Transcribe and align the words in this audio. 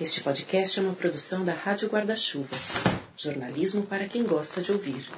Este 0.00 0.24
podcast 0.24 0.80
é 0.80 0.82
uma 0.82 0.92
produção 0.92 1.44
da 1.44 1.52
Rádio 1.52 1.88
Guarda-Chuva. 1.88 2.56
Jornalismo 3.16 3.86
para 3.86 4.08
quem 4.08 4.24
gosta 4.24 4.60
de 4.60 4.72
ouvir. 4.72 5.08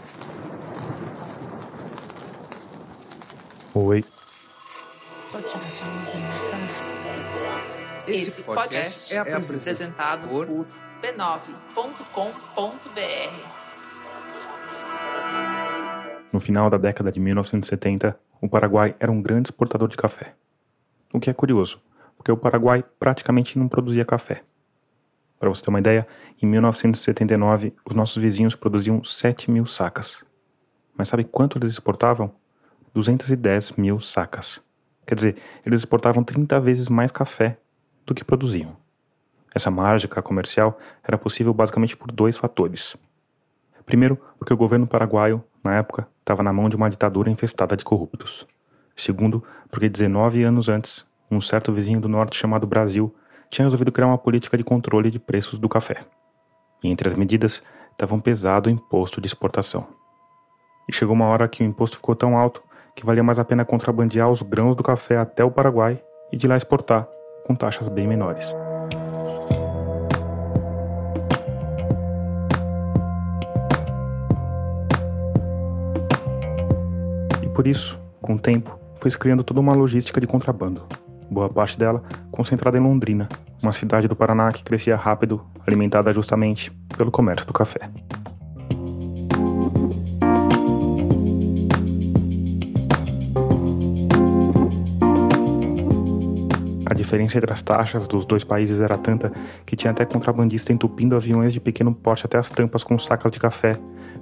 Oi. 3.73 4.05
Esse 8.07 8.43
podcast 8.43 9.15
é 9.15 9.19
apresentado 9.19 10.29
por 10.29 10.47
b9.com.br. 10.47 11.37
No 16.31 16.39
final 16.39 16.69
da 16.69 16.77
década 16.77 17.11
de 17.11 17.19
1970, 17.19 18.21
o 18.43 18.49
Paraguai 18.49 18.95
era 19.01 19.11
um 19.11 19.23
grande 19.23 19.47
exportador 19.47 19.89
de 19.89 19.97
café. 19.97 20.35
O 21.15 21.19
que 21.19 21.31
é 21.31 21.33
curioso, 21.33 21.81
porque 22.15 22.31
o 22.31 22.37
Paraguai 22.37 22.85
praticamente 23.01 23.59
não 23.59 23.69
produzia 23.69 24.05
café. 24.05 24.43
Para 25.39 25.49
você 25.49 25.63
ter 25.63 25.71
uma 25.71 25.79
ideia, 25.79 26.07
em 26.43 26.47
1979 26.47 27.75
os 27.85 27.95
nossos 27.95 28.17
vizinhos 28.17 28.55
produziam 28.55 29.03
7 29.05 29.51
mil 29.51 29.67
sacas. 29.67 30.25
Mas 30.97 31.09
sabe 31.09 31.25
quanto 31.25 31.59
eles 31.59 31.73
exportavam? 31.73 32.33
210 32.95 33.73
mil 33.73 34.01
sacas. 34.01 34.61
Quer 35.07 35.15
dizer, 35.15 35.37
eles 35.65 35.81
exportavam 35.81 36.25
30 36.25 36.59
vezes 36.61 36.89
mais 36.89 37.11
café 37.11 37.59
do 38.05 38.15
que 38.15 38.25
produziam. 38.25 38.77
Essa 39.55 39.71
mágica 39.71 40.23
comercial 40.23 40.79
era 41.05 41.17
possível 41.17 41.53
basicamente 41.53 41.97
por 41.97 42.11
dois 42.11 42.37
fatores. 42.37 42.97
Primeiro, 43.85 44.19
porque 44.39 44.53
o 44.53 44.57
governo 44.57 44.87
paraguaio, 44.87 45.45
na 45.63 45.77
época, 45.77 46.09
estava 46.21 46.43
na 46.43 46.53
mão 46.53 46.69
de 46.69 46.77
uma 46.77 46.91
ditadura 46.91 47.31
infestada 47.31 47.77
de 47.77 47.85
corruptos. 47.85 48.47
Segundo, 48.97 49.45
porque 49.71 49.89
19 49.89 50.43
anos 50.43 50.69
antes, 50.69 51.07
um 51.31 51.41
certo 51.41 51.73
vizinho 51.73 52.01
do 52.01 52.09
norte 52.09 52.37
chamado 52.37 52.67
Brasil 52.67 53.15
tinha 53.51 53.65
resolvido 53.65 53.93
criar 53.93 54.09
uma 54.09 54.19
política 54.19 54.57
de 54.57 54.65
controle 54.65 55.11
de 55.11 55.19
preços 55.19 55.59
do 55.59 55.69
café. 55.69 56.05
E 56.83 56.89
entre 56.89 57.09
as 57.09 57.17
medidas 57.17 57.63
estava 57.93 58.15
um 58.15 58.21
pesado 58.21 58.69
imposto 58.69 59.21
de 59.21 59.27
exportação. 59.27 59.87
E 60.89 60.93
chegou 60.93 61.15
uma 61.15 61.27
hora 61.27 61.49
que 61.49 61.63
o 61.63 61.67
imposto 61.67 61.97
ficou 61.97 62.15
tão 62.15 62.37
alto 62.37 62.63
que 62.95 63.05
valia 63.05 63.23
mais 63.23 63.39
a 63.39 63.45
pena 63.45 63.65
contrabandear 63.65 64.31
os 64.31 64.43
grãos 64.43 64.75
do 64.75 64.83
café 64.83 65.19
até 65.19 65.45
o 65.45 65.51
Paraguai 65.51 66.03
e 66.33 66.37
de 66.37 66.47
lá 66.47 66.57
exportar, 66.57 67.07
com 67.45 67.55
taxas 67.55 67.89
bem 67.89 68.07
menores. 68.07 68.55
E 77.43 77.49
por 77.51 77.67
isso, 77.67 78.01
com 78.21 78.35
o 78.35 78.39
tempo, 78.39 78.79
foi 78.97 79.11
se 79.11 79.19
criando 79.19 79.45
toda 79.45 79.61
uma 79.61 79.75
logística 79.75 80.21
de 80.21 80.27
contrabando. 80.27 80.87
Boa 81.31 81.49
parte 81.49 81.79
dela 81.79 82.03
concentrada 82.31 82.79
em 82.79 82.81
Londrina, 82.81 83.29
uma 83.63 83.73
cidade 83.73 84.07
do 84.07 84.15
Paraná 84.15 84.53
que 84.53 84.63
crescia 84.63 84.97
rápido, 84.97 85.45
alimentada 85.67 86.13
justamente 86.13 86.71
pelo 86.97 87.11
comércio 87.11 87.47
do 87.47 87.53
café. 87.53 87.91
A 96.89 96.95
diferença 96.95 97.37
entre 97.37 97.53
as 97.53 97.63
taxas 97.63 98.07
dos 98.07 98.25
dois 98.25 98.45
países 98.45 98.81
era 98.81 98.97
tanta 98.97 99.33
que 99.65 99.75
tinha 99.75 99.91
até 99.91 100.05
contrabandista 100.05 100.73
entupindo 100.73 101.17
aviões 101.17 101.53
de 101.53 101.61
pequeno 101.61 101.93
porte 101.93 102.25
até 102.25 102.39
as 102.39 102.49
tampas 102.49 102.85
com 102.85 102.99
sacas 102.99 103.33
de 103.33 103.41
café 103.41 103.77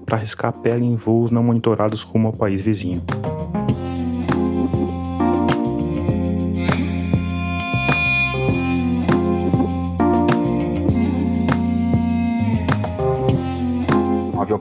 para 0.06 0.16
arriscar 0.16 0.48
a 0.48 0.52
pele 0.52 0.84
em 0.84 0.96
voos 0.96 1.30
não 1.30 1.42
monitorados 1.42 2.02
rumo 2.02 2.28
ao 2.28 2.32
país 2.32 2.60
vizinho. 2.62 3.02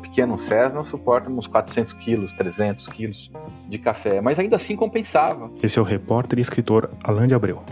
Pequeno, 0.04 0.34
um 0.34 0.38
Cessna, 0.38 0.84
suporta 0.84 1.30
uns 1.30 1.48
400 1.48 1.94
quilos, 1.94 2.32
300 2.34 2.88
quilos 2.90 3.32
de 3.68 3.78
café, 3.80 4.22
mas 4.22 4.38
ainda 4.38 4.58
assim 4.58 4.76
compensava. 4.76 5.50
Esse 5.64 5.80
é 5.80 5.82
o 5.82 5.86
repórter 5.86 6.38
e 6.38 6.42
escritor 6.42 6.92
Alain 7.04 7.28
de 7.28 7.34
Abreu. 7.34 7.64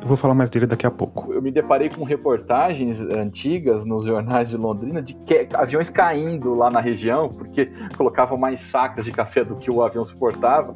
Eu 0.00 0.08
vou 0.08 0.16
falar 0.16 0.34
mais 0.34 0.50
dele 0.50 0.66
daqui 0.66 0.86
a 0.86 0.90
pouco. 0.90 1.32
Eu 1.32 1.42
me 1.42 1.50
deparei 1.50 1.88
com 1.88 2.04
reportagens 2.04 3.00
antigas 3.00 3.84
nos 3.84 4.04
jornais 4.04 4.50
de 4.50 4.56
Londrina 4.56 5.02
de 5.02 5.14
que, 5.14 5.48
aviões 5.54 5.90
caindo 5.90 6.54
lá 6.54 6.70
na 6.70 6.80
região, 6.80 7.28
porque 7.28 7.72
colocavam 7.96 8.38
mais 8.38 8.60
sacas 8.60 9.04
de 9.04 9.10
café 9.10 9.44
do 9.44 9.56
que 9.56 9.70
o 9.70 9.82
avião 9.82 10.04
suportava. 10.04 10.74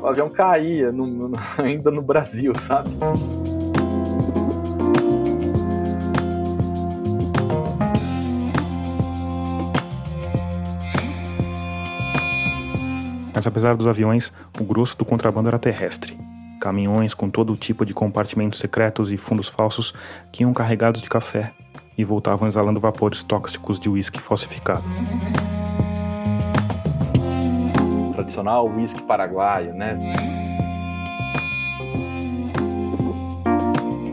O 0.00 0.06
avião 0.06 0.30
caía 0.30 0.92
no, 0.92 1.06
no, 1.06 1.32
ainda 1.58 1.90
no 1.90 2.02
Brasil, 2.02 2.52
sabe? 2.60 2.90
Mas 13.40 13.46
apesar 13.46 13.74
dos 13.74 13.86
aviões, 13.86 14.34
o 14.60 14.64
grosso 14.64 14.98
do 14.98 15.04
contrabando 15.06 15.48
era 15.48 15.58
terrestre. 15.58 16.14
Caminhões 16.60 17.14
com 17.14 17.30
todo 17.30 17.56
tipo 17.56 17.86
de 17.86 17.94
compartimentos 17.94 18.58
secretos 18.58 19.10
e 19.10 19.16
fundos 19.16 19.48
falsos 19.48 19.94
que 20.30 20.42
iam 20.42 20.52
carregados 20.52 21.00
de 21.00 21.08
café 21.08 21.50
e 21.96 22.04
voltavam 22.04 22.46
exalando 22.46 22.78
vapores 22.78 23.22
tóxicos 23.22 23.80
de 23.80 23.88
uísque 23.88 24.20
falsificado. 24.20 24.84
Tradicional 28.12 28.68
uísque 28.68 29.00
paraguaio, 29.04 29.72
né? 29.72 29.96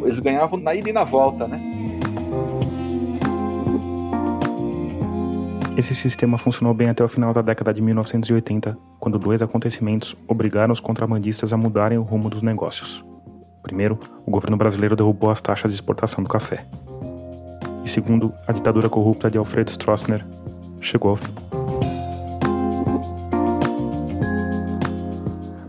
Eles 0.03 0.21
ganhavam 0.21 0.57
na 0.57 0.73
ida 0.73 0.89
e 0.89 0.93
na 0.93 1.03
volta, 1.03 1.49
né? 1.49 1.76
Esse 5.77 5.93
sistema 5.93 6.39
funcionou 6.39 6.73
bem 6.73 6.89
até 6.89 7.03
o 7.03 7.07
final 7.07 7.31
da 7.31 7.43
década 7.43 7.71
de 7.71 7.83
1980, 7.83 8.75
quando 8.99 9.19
dois 9.19 9.43
acontecimentos 9.43 10.17
obrigaram 10.27 10.73
os 10.73 10.79
contrabandistas 10.79 11.53
a 11.53 11.57
mudarem 11.57 11.99
o 11.99 12.01
rumo 12.01 12.31
dos 12.31 12.41
negócios. 12.41 13.05
Primeiro, 13.61 13.99
o 14.25 14.31
governo 14.31 14.57
brasileiro 14.57 14.95
derrubou 14.95 15.29
as 15.29 15.39
taxas 15.39 15.69
de 15.69 15.75
exportação 15.75 16.23
do 16.23 16.29
café. 16.31 16.65
E 17.85 17.87
segundo, 17.87 18.33
a 18.47 18.53
ditadura 18.53 18.89
corrupta 18.89 19.29
de 19.29 19.37
Alfredo 19.37 19.69
Stroessner 19.69 20.25
chegou 20.81 21.11
ao 21.11 21.15
fim. 21.15 21.31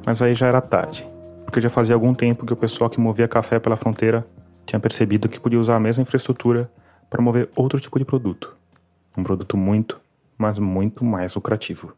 Mas 0.06 0.22
aí 0.22 0.32
já 0.32 0.46
era 0.46 0.62
tarde, 0.62 1.06
porque 1.44 1.60
já 1.60 1.68
fazia 1.68 1.94
algum 1.94 2.14
tempo 2.14 2.46
que 2.46 2.52
o 2.54 2.56
pessoal 2.56 2.88
que 2.88 2.98
movia 2.98 3.28
café 3.28 3.58
pela 3.58 3.76
fronteira 3.76 4.26
tinha 4.64 4.80
percebido 4.80 5.28
que 5.28 5.38
podia 5.38 5.60
usar 5.60 5.76
a 5.76 5.80
mesma 5.80 6.02
infraestrutura 6.02 6.70
para 7.10 7.20
mover 7.20 7.50
outro 7.54 7.78
tipo 7.78 7.98
de 7.98 8.06
produto 8.06 8.57
um 9.18 9.22
produto 9.24 9.56
muito, 9.56 10.00
mas 10.36 10.58
muito 10.60 11.04
mais 11.04 11.34
lucrativo. 11.34 11.92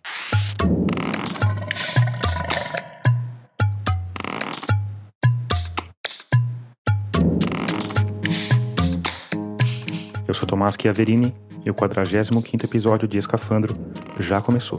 Eu 10.27 10.33
sou 10.33 10.47
Tomás 10.47 10.77
Chiaverini 10.81 11.35
e 11.65 11.71
o 11.71 11.75
45º 11.75 12.65
episódio 12.65 13.07
de 13.07 13.19
Escafandro 13.19 13.77
já 14.19 14.41
começou. 14.41 14.79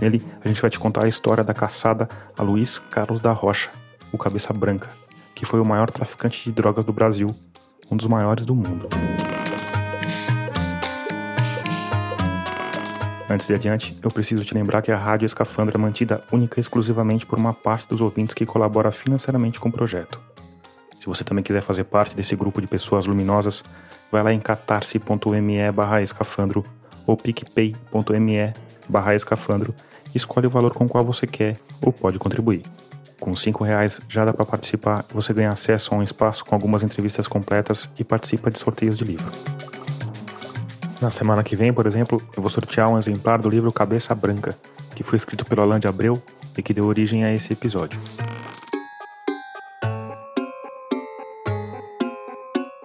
Nele, 0.00 0.22
a 0.44 0.48
gente 0.48 0.60
vai 0.60 0.70
te 0.70 0.78
contar 0.78 1.04
a 1.04 1.08
história 1.08 1.42
da 1.42 1.54
caçada 1.54 2.08
a 2.38 2.42
Luiz 2.42 2.78
Carlos 2.78 3.20
da 3.20 3.32
Rocha, 3.32 3.70
o 4.12 4.18
Cabeça 4.18 4.52
Branca, 4.52 4.88
que 5.34 5.44
foi 5.44 5.58
o 5.58 5.64
maior 5.64 5.90
traficante 5.90 6.44
de 6.44 6.52
drogas 6.52 6.84
do 6.84 6.92
Brasil 6.92 7.34
um 7.90 7.96
dos 7.96 8.06
maiores 8.06 8.44
do 8.44 8.54
mundo. 8.54 8.88
Antes 13.28 13.46
de 13.46 13.54
adiante, 13.54 13.98
eu 14.02 14.10
preciso 14.10 14.44
te 14.44 14.54
lembrar 14.54 14.82
que 14.82 14.92
a 14.92 14.98
Rádio 14.98 15.26
Escafandra 15.26 15.76
é 15.76 15.80
mantida 15.80 16.22
única 16.30 16.58
e 16.58 16.60
exclusivamente 16.60 17.24
por 17.24 17.38
uma 17.38 17.54
parte 17.54 17.88
dos 17.88 18.00
ouvintes 18.00 18.34
que 18.34 18.44
colabora 18.44 18.92
financeiramente 18.92 19.58
com 19.58 19.68
o 19.68 19.72
projeto. 19.72 20.20
Se 21.00 21.06
você 21.06 21.24
também 21.24 21.42
quiser 21.42 21.62
fazer 21.62 21.84
parte 21.84 22.16
desse 22.16 22.36
grupo 22.36 22.60
de 22.60 22.66
pessoas 22.66 23.06
luminosas, 23.06 23.64
vai 24.10 24.22
lá 24.22 24.32
em 24.32 24.40
catarse.me 24.40 25.72
barra 25.72 26.02
escafandro 26.02 26.64
ou 27.06 27.16
picpay.me 27.16 28.54
barra 28.88 29.14
escafandro 29.14 29.74
e 30.14 30.16
escolhe 30.16 30.46
o 30.46 30.50
valor 30.50 30.72
com 30.72 30.84
o 30.84 30.88
qual 30.88 31.04
você 31.04 31.26
quer 31.26 31.58
ou 31.82 31.92
pode 31.92 32.18
contribuir. 32.18 32.62
Com 33.20 33.34
cinco 33.36 33.64
reais 33.64 34.00
já 34.08 34.24
dá 34.24 34.32
para 34.32 34.44
participar 34.44 35.04
você 35.12 35.32
ganha 35.32 35.50
acesso 35.50 35.94
a 35.94 35.98
um 35.98 36.02
espaço 36.02 36.44
com 36.44 36.54
algumas 36.54 36.82
entrevistas 36.82 37.26
completas 37.26 37.88
e 37.98 38.04
participa 38.04 38.50
de 38.50 38.58
sorteios 38.58 38.98
de 38.98 39.04
livro. 39.04 39.30
Na 41.00 41.10
semana 41.10 41.42
que 41.42 41.56
vem, 41.56 41.72
por 41.72 41.86
exemplo, 41.86 42.22
eu 42.36 42.40
vou 42.40 42.50
sortear 42.50 42.88
um 42.88 42.98
exemplar 42.98 43.38
do 43.38 43.48
livro 43.48 43.72
Cabeça 43.72 44.14
Branca, 44.14 44.56
que 44.94 45.02
foi 45.02 45.16
escrito 45.16 45.44
pelo 45.44 45.62
Alain 45.62 45.78
de 45.78 45.88
Abreu 45.88 46.22
e 46.56 46.62
que 46.62 46.72
deu 46.72 46.86
origem 46.86 47.24
a 47.24 47.32
esse 47.34 47.52
episódio. 47.52 47.98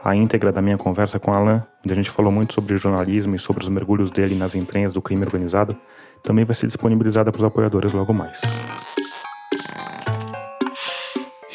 A 0.04 0.16
íntegra 0.16 0.52
da 0.52 0.62
minha 0.62 0.78
conversa 0.78 1.20
com 1.20 1.31
Alain, 1.31 1.62
onde 1.84 1.94
a 1.94 1.96
gente 1.96 2.10
falou 2.10 2.31
muito 2.31 2.54
sobre 2.54 2.78
jornalismo 2.78 3.36
e 3.36 3.40
sobre 3.40 3.64
os 3.64 3.70
mergulhos 3.70 4.10
dele 4.10 4.34
nas 4.34 4.56
entranhas 4.56 4.92
do 4.92 5.02
crime 5.02 5.24
organizado, 5.24 5.76
também 6.24 6.46
vai 6.46 6.56
ser 6.56 6.68
disponibilizada 6.68 7.31
para 7.31 7.40
os 7.40 7.46
apoiadores 7.46 7.94
logo 7.94 8.14
mais. 8.14 8.42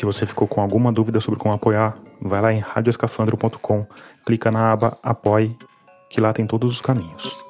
Se 0.05 0.07
você 0.07 0.27
ficou 0.27 0.47
com 0.47 0.61
alguma 0.61 0.93
dúvida 0.93 1.19
sobre 1.19 1.41
como 1.41 1.55
apoiar, 1.55 1.97
vai 2.21 2.39
lá 2.39 2.53
em 2.53 2.59
radioescafandro.com, 2.59 3.87
clica 4.23 4.51
na 4.51 4.71
aba 4.73 4.99
Apoie, 5.03 5.57
que 6.11 6.21
lá 6.21 6.31
tem 6.31 6.47
todos 6.47 6.75
os 6.75 6.81
caminhos. 6.83 7.43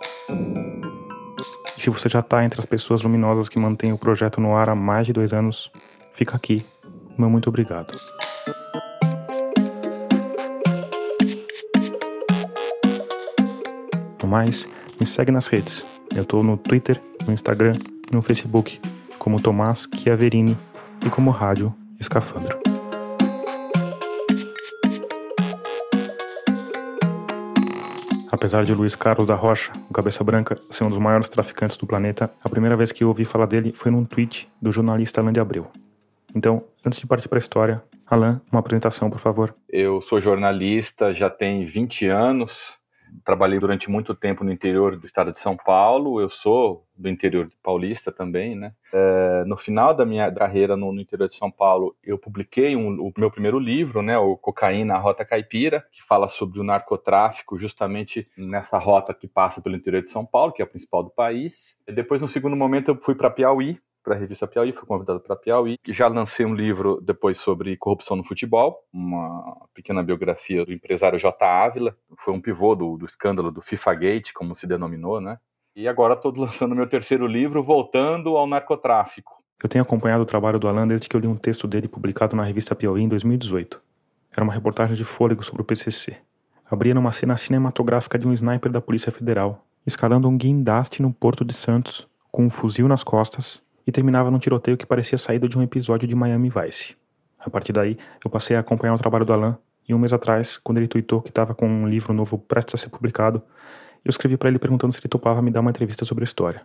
E 1.77 1.83
se 1.83 1.91
você 1.91 2.09
já 2.09 2.21
está 2.21 2.45
entre 2.45 2.61
as 2.61 2.65
pessoas 2.65 3.03
luminosas 3.03 3.49
que 3.49 3.59
mantêm 3.59 3.93
o 3.93 3.99
projeto 3.99 4.41
no 4.41 4.55
ar 4.55 4.71
há 4.71 4.75
mais 4.77 5.05
de 5.05 5.13
dois 5.13 5.33
anos, 5.33 5.69
fica 6.13 6.37
aqui. 6.37 6.65
Meu 7.19 7.29
muito 7.29 7.49
obrigado. 7.49 7.93
No 14.23 14.29
mais, 14.29 14.69
me 15.01 15.07
segue 15.07 15.33
nas 15.33 15.49
redes. 15.49 15.85
Eu 16.15 16.23
estou 16.23 16.41
no 16.41 16.57
Twitter, 16.57 17.03
no 17.27 17.33
Instagram 17.33 17.75
e 18.09 18.15
no 18.15 18.23
Facebook 18.23 18.81
como 19.19 19.41
Tomás 19.41 19.89
Chiaverini 19.93 20.57
e 21.05 21.11
como 21.11 21.33
Rádio 21.33 21.75
Escafandro. 22.05 22.59
Apesar 28.31 28.65
de 28.65 28.75
Luiz 28.75 28.95
Carlos 28.95 29.27
da 29.27 29.35
Rocha, 29.35 29.73
o 29.89 29.95
Cabeça 29.95 30.23
Branca, 30.23 30.59
ser 30.71 30.85
um 30.85 30.91
dos 30.91 30.99
maiores 30.99 31.31
traficantes 31.31 31.79
do 31.79 31.87
planeta, 31.87 32.31
a 32.43 32.49
primeira 32.49 32.77
vez 32.77 32.93
que 32.93 33.03
eu 33.03 33.09
ouvi 33.09 33.25
falar 33.25 33.47
dele 33.47 33.73
foi 33.75 33.91
num 33.91 34.05
tweet 34.05 34.47
do 34.61 34.71
jornalista 34.71 35.23
Alain 35.23 35.33
de 35.33 35.41
Abreu. 35.41 35.71
Então, 36.35 36.63
antes 36.85 36.99
de 36.99 37.07
partir 37.07 37.27
para 37.27 37.39
a 37.39 37.41
história, 37.41 37.83
Alain, 38.07 38.39
uma 38.53 38.61
apresentação, 38.61 39.09
por 39.09 39.19
favor. 39.19 39.55
Eu 39.67 40.03
sou 40.03 40.21
jornalista, 40.21 41.11
já 41.11 41.31
tem 41.31 41.65
20 41.65 42.09
anos, 42.09 42.79
trabalhei 43.25 43.59
durante 43.59 43.91
muito 43.91 44.15
tempo 44.15 44.43
no 44.43 44.53
interior 44.53 44.97
do 44.97 45.07
estado 45.07 45.33
de 45.33 45.39
São 45.39 45.57
Paulo. 45.57 46.21
Eu 46.21 46.29
sou 46.29 46.87
do 46.97 47.09
interior 47.09 47.51
paulista 47.63 48.13
também, 48.13 48.55
né? 48.55 48.73
É, 48.93 49.45
no 49.47 49.57
final 49.57 49.93
da 49.93 50.05
minha 50.05 50.31
carreira 50.33 50.77
no, 50.77 50.93
no, 50.93 51.01
interior 51.01 51.27
de 51.27 51.35
São 51.35 51.51
Paulo, 51.51 51.97
eu 52.03 52.17
publiquei 52.17 52.77
um, 52.77 53.01
o 53.01 53.13
meu 53.17 53.31
primeiro 53.31 53.59
livro, 53.59 54.03
né? 54.03 54.17
O 54.17 54.37
Cocaína, 54.37 54.95
a 54.95 54.99
Rota 54.99 55.25
Caipira, 55.25 55.85
que 55.93 56.03
fala 56.03 56.29
sobre 56.29 56.61
o 56.61 56.65
narcotráfico 56.65 57.59
justamente 57.59 58.29
nessa 58.37 58.79
rota 58.79 59.13
que 59.13 59.27
passa 59.27 59.61
pelo 59.61 59.77
interior 59.77 60.03
de 60.03 60.11
São 60.11 60.25
Paulo, 60.25 60.53
que 60.53 60.63
é 60.63 60.65
a 60.65 60.69
principal 60.69 61.03
do 61.03 61.11
país. 61.11 61.77
E 61.87 61.93
depois, 61.93 62.23
no 62.23 62.29
segundo 62.29 62.57
momento, 62.57 62.91
eu 62.91 62.97
fui 62.97 63.15
para 63.15 63.31
Piauí, 63.31 63.79
para 64.05 64.15
a 64.15 64.19
revista 64.19 64.47
Piauí, 64.47 64.71
fui 64.71 64.87
convidado 64.87 65.19
para 65.19 65.35
Piauí. 65.35 65.79
Já 65.89 66.07
lancei 66.07 66.45
um 66.45 66.55
livro 66.55 67.01
depois 67.01 67.39
sobre 67.39 67.77
corrupção 67.79 68.17
no 68.17 68.23
futebol, 68.23 68.85
uma 68.93 69.57
pequena 69.73 70.03
biografia 70.03 70.65
do 70.65 70.73
empresário 70.73 71.19
J. 71.19 71.45
Ávila. 71.45 71.97
Foi 72.19 72.35
um 72.35 72.41
pivô 72.41 72.75
do, 72.75 72.99
do 72.99 73.07
escândalo 73.07 73.51
do 73.51 73.63
FIFA 73.63 73.95
Gate, 73.95 74.33
como 74.35 74.55
se 74.55 74.67
denominou, 74.67 75.21
né? 75.21 75.39
E 75.75 75.89
agora 75.89 76.15
estou 76.15 76.33
lançando 76.37 76.77
meu 76.77 76.87
terceiro 76.87 77.27
livro, 77.27 77.63
voltando 77.63 78.37
ao 78.37 78.47
narcotráfico. 78.47 79.43
Eu 79.63 79.69
tenho 79.69 79.83
acompanhado 79.83 80.23
o 80.23 80.27
trabalho 80.27 80.59
do 80.59 80.69
Alan 80.69 80.87
desde 80.87 81.09
que 81.09 81.17
eu 81.17 81.21
li 81.21 81.27
um 81.27 81.37
texto 81.37 81.67
dele 81.67 81.89
publicado 81.89 82.37
na 82.37 82.45
revista 82.45 82.75
Piauí 82.75 83.03
em 83.03 83.09
2018. 83.09 83.81
Era 84.31 84.45
uma 84.45 84.53
reportagem 84.53 84.95
de 84.95 85.05
fôlego 85.05 85.43
sobre 85.43 85.63
o 85.63 85.65
PCC. 85.65 86.19
Abria 86.71 86.95
numa 86.95 87.13
cena 87.13 87.37
cinematográfica 87.37 88.19
de 88.19 88.29
um 88.29 88.33
sniper 88.35 88.71
da 88.71 88.81
Polícia 88.81 89.11
Federal, 89.11 89.65
escalando 89.87 90.29
um 90.29 90.37
guindaste 90.37 91.01
no 91.01 91.13
Porto 91.13 91.45
de 91.45 91.55
Santos, 91.55 92.07
com 92.31 92.45
um 92.45 92.51
fuzil 92.51 92.89
nas 92.89 93.05
costas 93.05 93.64
e 93.87 93.93
terminava 93.93 94.31
num 94.31 94.39
tiroteio 94.39 94.77
que 94.77 94.87
parecia 94.87 95.19
saído 95.19 95.49
de 95.49 95.59
um 95.59 95.63
episódio 95.63 96.09
de 96.09 96.15
Miami 96.15 96.51
Vice. 96.51 96.97
A 97.39 97.51
partir 97.51 97.73
daí, 97.73 97.99
eu 98.25 98.31
passei 98.31 98.57
a 98.57 98.61
acompanhar 98.61 98.95
o 98.95 98.99
trabalho 98.99 99.25
do 99.25 99.33
Alan, 99.33 99.59
e 99.87 99.95
um 99.95 99.99
mês 99.99 100.13
atrás, 100.13 100.57
quando 100.57 100.79
ele 100.79 100.89
tweetou 100.89 101.21
que 101.21 101.29
estava 101.29 101.55
com 101.55 101.69
um 101.69 101.87
livro 101.87 102.13
novo 102.13 102.39
prestes 102.39 102.75
a 102.75 102.79
ser 102.79 102.89
publicado, 102.89 103.43
eu 104.05 104.11
escrevi 104.11 104.37
para 104.37 104.49
ele 104.49 104.59
perguntando 104.59 104.93
se 104.93 105.01
ele 105.01 105.09
topava 105.09 105.43
me 105.43 105.51
dar 105.51 105.61
uma 105.61 105.71
entrevista 105.71 106.05
sobre 106.05 106.25
a 106.25 106.27
história. 106.27 106.63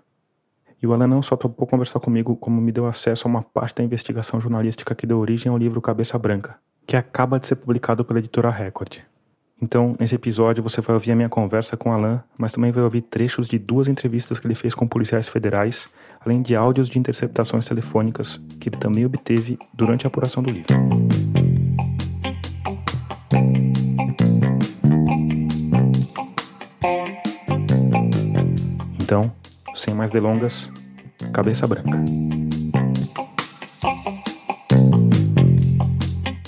E 0.82 0.88
o 0.88 0.94
Alan 0.94 1.08
não 1.08 1.22
só 1.22 1.36
topou 1.36 1.68
conversar 1.68 2.00
comigo, 2.00 2.36
como 2.38 2.62
me 2.62 2.72
deu 2.72 2.86
acesso 2.86 3.28
a 3.28 3.30
uma 3.30 3.42
parte 3.42 3.78
da 3.78 3.84
investigação 3.84 4.40
jornalística 4.40 4.96
que 4.96 5.06
deu 5.06 5.20
origem 5.20 5.52
ao 5.52 5.58
livro 5.58 5.82
Cabeça 5.82 6.18
Branca, 6.18 6.58
que 6.88 6.96
acaba 6.96 7.38
de 7.38 7.48
ser 7.48 7.56
publicado 7.56 8.06
pela 8.06 8.20
editora 8.20 8.50
Record. 8.50 9.00
Então, 9.62 9.94
nesse 10.00 10.16
episódio, 10.16 10.64
você 10.64 10.80
vai 10.80 10.94
ouvir 10.94 11.12
a 11.12 11.16
minha 11.16 11.28
conversa 11.28 11.76
com 11.76 11.92
Alan, 11.92 12.24
mas 12.38 12.54
também 12.54 12.72
vai 12.72 12.82
ouvir 12.82 13.02
trechos 13.02 13.46
de 13.46 13.60
duas 13.60 13.90
entrevistas 13.90 14.40
que 14.40 14.48
ele 14.48 14.56
fez 14.56 14.74
com 14.74 14.88
policiais 14.88 15.28
federais, 15.28 15.90
além 16.22 16.42
de 16.42 16.56
áudios 16.56 16.88
de 16.88 16.98
interceptações 16.98 17.68
telefônicas 17.68 18.40
que 18.58 18.70
ele 18.70 18.78
também 18.78 19.06
obteve 19.06 19.60
durante 19.74 20.06
a 20.06 20.08
apuração 20.08 20.42
do 20.42 20.50
livro. 20.50 20.74
Então, 29.02 29.30
sem 29.76 29.94
mais 29.94 30.10
delongas, 30.10 30.72
cabeça 31.34 31.68
branca. 31.68 31.98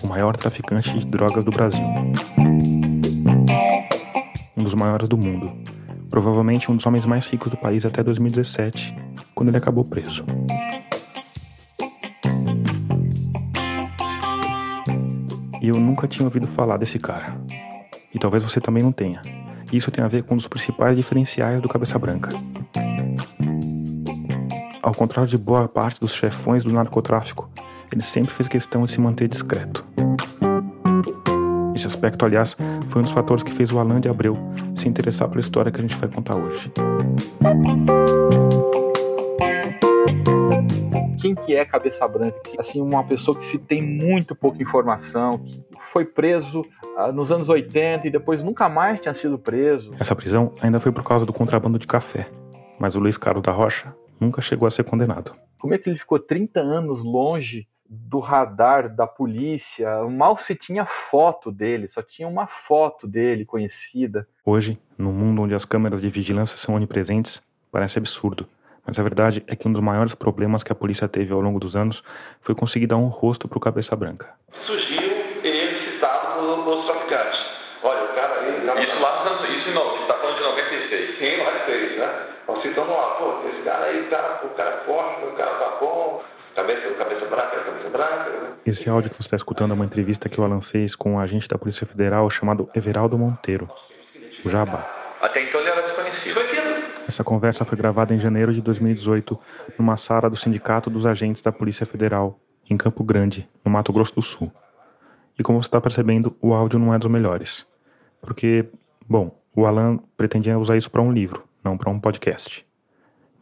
O 0.02 0.08
maior 0.08 0.38
traficante 0.38 0.98
de 0.98 1.06
drogas 1.06 1.44
do 1.44 1.52
Brasil 1.52 1.82
um 4.62 4.64
dos 4.64 4.76
maiores 4.76 5.08
do 5.08 5.18
mundo, 5.18 5.52
provavelmente 6.08 6.72
um 6.72 6.76
dos 6.76 6.86
homens 6.86 7.04
mais 7.04 7.26
ricos 7.26 7.50
do 7.50 7.58
país 7.58 7.84
até 7.84 8.04
2017, 8.04 8.96
quando 9.34 9.50
ele 9.50 9.58
acabou 9.58 9.84
preso. 9.84 10.24
E 15.60 15.68
eu 15.68 15.76
nunca 15.76 16.08
tinha 16.08 16.26
ouvido 16.26 16.46
falar 16.48 16.78
desse 16.78 17.00
cara. 17.00 17.36
E 18.14 18.20
talvez 18.20 18.44
você 18.44 18.62
também 18.62 18.84
não 18.84 18.92
tenha. 18.92 19.22
Isso 19.74 19.90
tem 19.90 20.04
a 20.04 20.08
ver 20.08 20.24
com 20.24 20.36
um 20.36 20.38
dos 20.38 20.48
principais 20.48 20.96
diferenciais 20.96 21.60
do 21.60 21.68
Cabeça 21.68 21.98
Branca. 21.98 22.30
Ao 24.82 24.94
contrário 24.94 25.30
de 25.30 25.38
boa 25.40 25.68
parte 25.68 26.00
dos 26.00 26.14
chefões 26.14 26.64
do 26.64 26.72
narcotráfico, 26.72 27.50
ele 27.92 28.02
sempre 28.02 28.34
fez 28.34 28.48
questão 28.48 28.86
de 28.86 28.92
se 28.92 29.02
manter 29.02 29.28
discreto. 29.28 29.84
Esse 31.76 31.88
aspecto, 31.88 32.26
aliás, 32.26 32.56
foi 32.92 33.00
um 33.00 33.04
dos 33.04 33.14
fatores 33.14 33.42
que 33.42 33.54
fez 33.54 33.72
o 33.72 33.80
Alan 33.80 34.02
de 34.02 34.10
Abreu 34.10 34.38
se 34.76 34.88
interessar 34.88 35.30
pela 35.30 35.40
história 35.40 35.72
que 35.72 35.80
a 35.80 35.82
gente 35.82 35.96
vai 35.96 36.10
contar 36.10 36.36
hoje. 36.36 36.70
Quem 41.18 41.34
que 41.34 41.56
é 41.56 41.64
Cabeça 41.64 42.06
Branca? 42.06 42.38
Assim, 42.60 42.82
uma 42.82 43.04
pessoa 43.06 43.38
que 43.38 43.46
se 43.46 43.58
tem 43.58 43.82
muito 43.82 44.36
pouca 44.36 44.62
informação, 44.62 45.38
que 45.38 45.64
foi 45.80 46.04
preso 46.04 46.66
ah, 46.98 47.14
nos 47.14 47.32
anos 47.32 47.48
80 47.48 48.08
e 48.08 48.12
depois 48.12 48.44
nunca 48.44 48.68
mais 48.68 49.00
tinha 49.00 49.14
sido 49.14 49.40
preso. 49.40 49.94
Essa 49.98 50.16
prisão 50.16 50.54
ainda 50.62 50.80
foi 50.80 50.92
por 50.92 51.04
causa 51.04 51.26
do 51.26 51.32
contrabando 51.32 51.80
de 51.80 51.88
café, 51.88 52.28
mas 52.78 52.96
o 52.96 53.00
Luiz 53.00 53.18
Carlos 53.18 53.44
da 53.44 53.54
Rocha 53.54 53.96
nunca 54.20 54.42
chegou 54.42 54.68
a 54.68 54.72
ser 54.72 54.84
condenado. 54.84 55.34
Como 55.58 55.74
é 55.74 55.78
que 55.78 55.90
ele 55.90 55.98
ficou 55.98 56.20
30 56.20 56.60
anos 56.60 57.02
longe 57.02 57.68
do 57.94 58.20
radar 58.20 58.88
da 58.88 59.06
polícia, 59.06 60.02
mal 60.04 60.38
se 60.38 60.56
tinha 60.56 60.86
foto 60.86 61.52
dele, 61.52 61.90
só 61.90 62.02
tinha 62.02 62.26
uma 62.26 62.48
foto 62.48 63.06
dele 63.06 63.44
conhecida. 63.44 64.26
Hoje, 64.46 64.80
no 64.98 65.12
mundo 65.12 65.42
onde 65.42 65.54
as 65.54 65.66
câmeras 65.66 66.02
de 66.02 66.10
vigilância 66.10 66.56
são 66.56 66.76
onipresentes, 66.76 67.46
parece 67.70 68.00
absurdo. 68.00 68.48
Mas 68.88 68.98
a 68.98 69.04
verdade 69.04 69.44
é 69.46 69.58
que 69.58 69.68
um 69.68 69.74
dos 69.74 69.82
maiores 69.82 70.16
problemas 70.16 70.64
que 70.64 70.72
a 70.72 70.76
polícia 70.76 71.06
teve 71.06 71.34
ao 71.34 71.42
longo 71.42 71.60
dos 71.60 71.76
anos 71.76 72.02
foi 72.40 72.56
conseguir 72.56 72.88
dar 72.88 72.96
um 72.96 73.08
rosto 73.08 73.50
para 73.50 73.58
o 73.58 73.62
Cabeça 73.62 73.94
Branca. 73.94 74.30
Surgiu 74.66 75.12
ele 75.44 75.92
citado 75.92 76.36
pelos 76.64 76.86
traficantes. 76.86 77.40
Olha, 77.84 78.06
o 78.06 78.16
cara 78.16 78.40
aí. 78.40 78.66
Cara 78.66 78.84
isso 78.84 79.00
lá 79.02 79.20
nos 79.20 79.32
anos. 79.34 79.58
Isso 79.58 79.72
não, 79.74 80.02
está 80.02 80.14
falando 80.14 80.38
de 80.38 80.44
96. 80.44 81.20
Sim, 81.20 81.38
96, 81.44 82.00
né? 82.00 82.28
Então 82.44 82.62
citando 82.62 82.92
lá, 82.92 83.16
pô, 83.16 83.50
esse 83.50 83.62
cara 83.64 83.86
aí, 83.86 84.02
o 84.02 84.10
cara, 84.10 84.46
o 84.46 84.50
cara 84.56 84.70
é 84.70 84.86
forte, 84.86 85.26
o 85.26 85.32
cara 85.34 85.52
tá 85.60 85.78
bom, 85.80 86.24
Cabeça, 86.56 86.94
cabeça 86.96 87.26
branca, 87.28 87.64
cabeça 87.64 87.90
branca. 87.90 88.51
Esse 88.64 88.90
áudio 88.90 89.10
que 89.10 89.16
você 89.18 89.24
está 89.24 89.36
escutando 89.36 89.72
é 89.72 89.74
uma 89.74 89.86
entrevista 89.86 90.30
que 90.30 90.40
o 90.40 90.44
Alan 90.44 90.62
fez 90.62 90.96
com 90.96 91.14
um 91.14 91.20
agente 91.20 91.48
da 91.48 91.58
Polícia 91.58 91.86
Federal 91.88 92.30
chamado 92.30 92.70
Everaldo 92.76 93.18
Monteiro, 93.18 93.68
o 94.46 94.50
Jabá. 94.50 94.88
Até 95.20 95.48
então 95.48 95.60
ele 95.60 95.70
era 95.70 95.82
desconhecido 95.82 96.40
aqui. 96.40 97.04
Essa 97.08 97.24
conversa 97.24 97.66
foi 97.66 97.78
gravada 97.78 98.14
em 98.14 98.20
janeiro 98.20 98.54
de 98.54 98.62
2018, 98.62 99.40
numa 99.80 99.98
sala 99.98 100.30
do 100.30 100.36
Sindicato 100.36 100.90
dos 100.90 101.08
Agentes 101.08 101.42
da 101.42 101.52
Polícia 101.52 101.88
Federal, 101.88 102.40
em 102.70 102.78
Campo 102.78 103.04
Grande, 103.04 103.50
no 103.66 103.72
Mato 103.72 103.92
Grosso 103.92 104.14
do 104.14 104.22
Sul. 104.22 104.52
E 105.40 105.42
como 105.42 105.62
você 105.62 105.68
está 105.68 105.82
percebendo, 105.82 106.36
o 106.40 106.54
áudio 106.54 106.78
não 106.78 106.94
é 106.94 107.00
dos 107.00 107.10
melhores. 107.10 107.68
Porque, 108.22 108.66
bom, 109.10 109.36
o 109.56 109.66
Alan 109.66 109.98
pretendia 110.16 110.60
usar 110.60 110.78
isso 110.78 110.92
para 110.92 111.02
um 111.02 111.12
livro, 111.12 111.44
não 111.64 111.78
para 111.78 111.90
um 111.90 112.00
podcast 112.00 112.64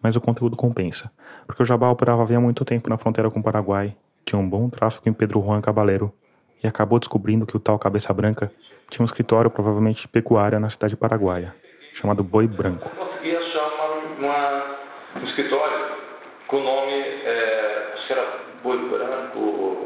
mas 0.02 0.16
o 0.16 0.22
conteúdo 0.22 0.56
compensa, 0.56 1.12
porque 1.46 1.62
o 1.62 1.66
Jabá 1.66 1.90
operava 1.90 2.22
havia 2.22 2.40
muito 2.40 2.64
tempo 2.64 2.90
na 2.90 2.98
fronteira 2.98 3.30
com 3.30 3.40
o 3.40 3.44
Paraguai, 3.44 3.96
tinha 4.30 4.40
um 4.40 4.48
bom 4.48 4.70
tráfico 4.70 5.10
em 5.10 5.14
Pedro 5.14 5.42
Juan 5.42 5.60
Caballero 5.60 6.14
e 6.64 6.68
acabou 6.68 7.00
descobrindo 7.00 7.48
que 7.48 7.58
o 7.58 7.60
tal 7.60 7.80
Cabeça 7.80 8.14
Branca 8.14 8.52
tinha 8.90 9.02
um 9.02 9.06
escritório 9.06 9.50
provavelmente 9.50 10.02
de 10.02 10.08
pecuária 10.08 10.60
na 10.60 10.70
cidade 10.70 10.96
paraguaia, 10.96 11.56
chamado 11.94 12.24
Boi 12.24 12.48
Branco. 12.48 12.88
Eu 12.88 13.08
consegui 13.08 13.36
achar 13.36 13.68
uma, 13.74 13.88
uma, 14.20 14.78
um 15.16 15.26
escritório 15.26 15.98
com 16.48 16.58
o 16.58 16.64
nome, 16.64 16.94
é, 16.94 17.94
acho 17.96 18.08
que 18.08 18.14
era 18.14 18.40
Boi 18.64 18.78
Branco... 18.90 19.86